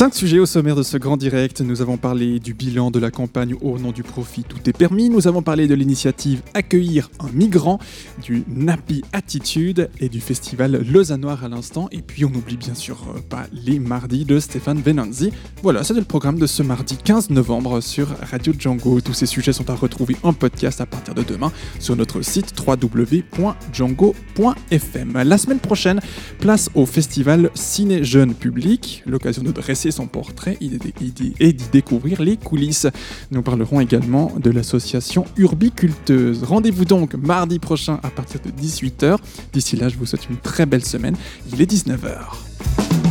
Cinq 0.02 0.16
sujets 0.16 0.40
au 0.40 0.48
sommaire 0.48 0.76
de 0.76 0.82
ce 0.82 0.98
grand 0.98 1.16
direct. 1.16 1.62
Nous 1.62 1.84
avons 1.84 1.96
parlé 1.96 2.40
du 2.40 2.56
bilan 2.56 2.90
de 2.90 2.98
la 2.98 3.12
campagne 3.12 3.54
au 3.62 3.78
nom 3.78 3.92
du 3.92 4.02
profit, 4.02 4.42
tout 4.42 4.58
est 4.68 4.76
permis. 4.76 5.12
Nous 5.12 5.28
avons 5.28 5.44
parlé 5.44 5.68
de 5.68 5.76
l'initiative 5.76 6.42
Accueillir 6.56 7.12
un 7.20 7.30
migrant, 7.32 7.78
du 8.24 8.44
Napi 8.48 9.04
Attitude 9.14 9.92
et 10.00 10.10
du 10.10 10.20
festival 10.20 10.84
Lausannoir 10.92 11.46
à 11.46 11.50
l'instant. 11.50 11.88
Et 11.92 12.02
puis 12.02 12.26
on 12.26 12.32
n'oublie 12.32 12.58
bien 12.58 12.74
sûr 12.74 12.98
euh, 13.16 13.20
pas 13.20 13.46
les 13.54 13.78
mardis 13.78 14.26
de 14.26 14.40
Stéphane 14.40 14.82
Venanzi. 14.82 15.32
Voilà, 15.62 15.84
c'était 15.84 16.00
le 16.00 16.06
programme 16.08 16.40
de 16.40 16.48
ce 16.48 16.64
mardi 16.64 16.98
15 16.98 17.30
novembre 17.30 17.80
sur 17.80 18.08
Radio 18.32 18.54
Django. 18.58 19.02
Tous 19.02 19.14
ces 19.14 19.28
sujets 19.28 19.54
sont 19.54 19.70
à 19.70 19.76
retrouver 19.76 20.18
en 20.24 20.34
podcast 20.34 20.82
à 20.82 20.88
partir 20.88 21.14
de 21.14 21.22
demain 21.22 21.52
sur 21.78 21.96
notre 21.96 22.24
site 22.24 22.56
www.django.fm. 22.60 25.24
La 25.24 25.38
semaine 25.38 25.60
prochaine, 25.60 26.00
place 26.40 26.72
au 26.74 26.88
festival 26.88 27.52
Ciné 27.54 28.04
Jeune 28.04 28.34
Public, 28.34 29.04
l'occasion 29.06 29.44
de 29.44 29.52
dresser 29.52 29.91
son 29.92 30.08
portrait 30.08 30.58
et 30.62 30.68
d'y 30.68 31.70
découvrir 31.72 32.22
les 32.22 32.38
coulisses. 32.38 32.88
Nous 33.32 33.42
parlerons 33.42 33.80
également 33.80 34.32
de 34.38 34.50
l'association 34.50 35.26
Urbiculteuse. 35.38 36.44
Rendez-vous 36.44 36.86
donc 36.86 37.16
mardi 37.16 37.60
prochain 37.60 38.00
à 38.04 38.10
partir 38.10 38.40
de 38.42 38.50
18h. 38.50 39.18
D'ici 39.54 39.76
là, 39.76 39.90
je 39.90 39.98
vous 39.98 40.06
souhaite 40.06 40.30
une 40.30 40.38
très 40.38 40.66
belle 40.66 40.86
semaine. 40.86 41.16
Il 41.52 41.62
est 41.62 41.72
19h. 41.72 43.11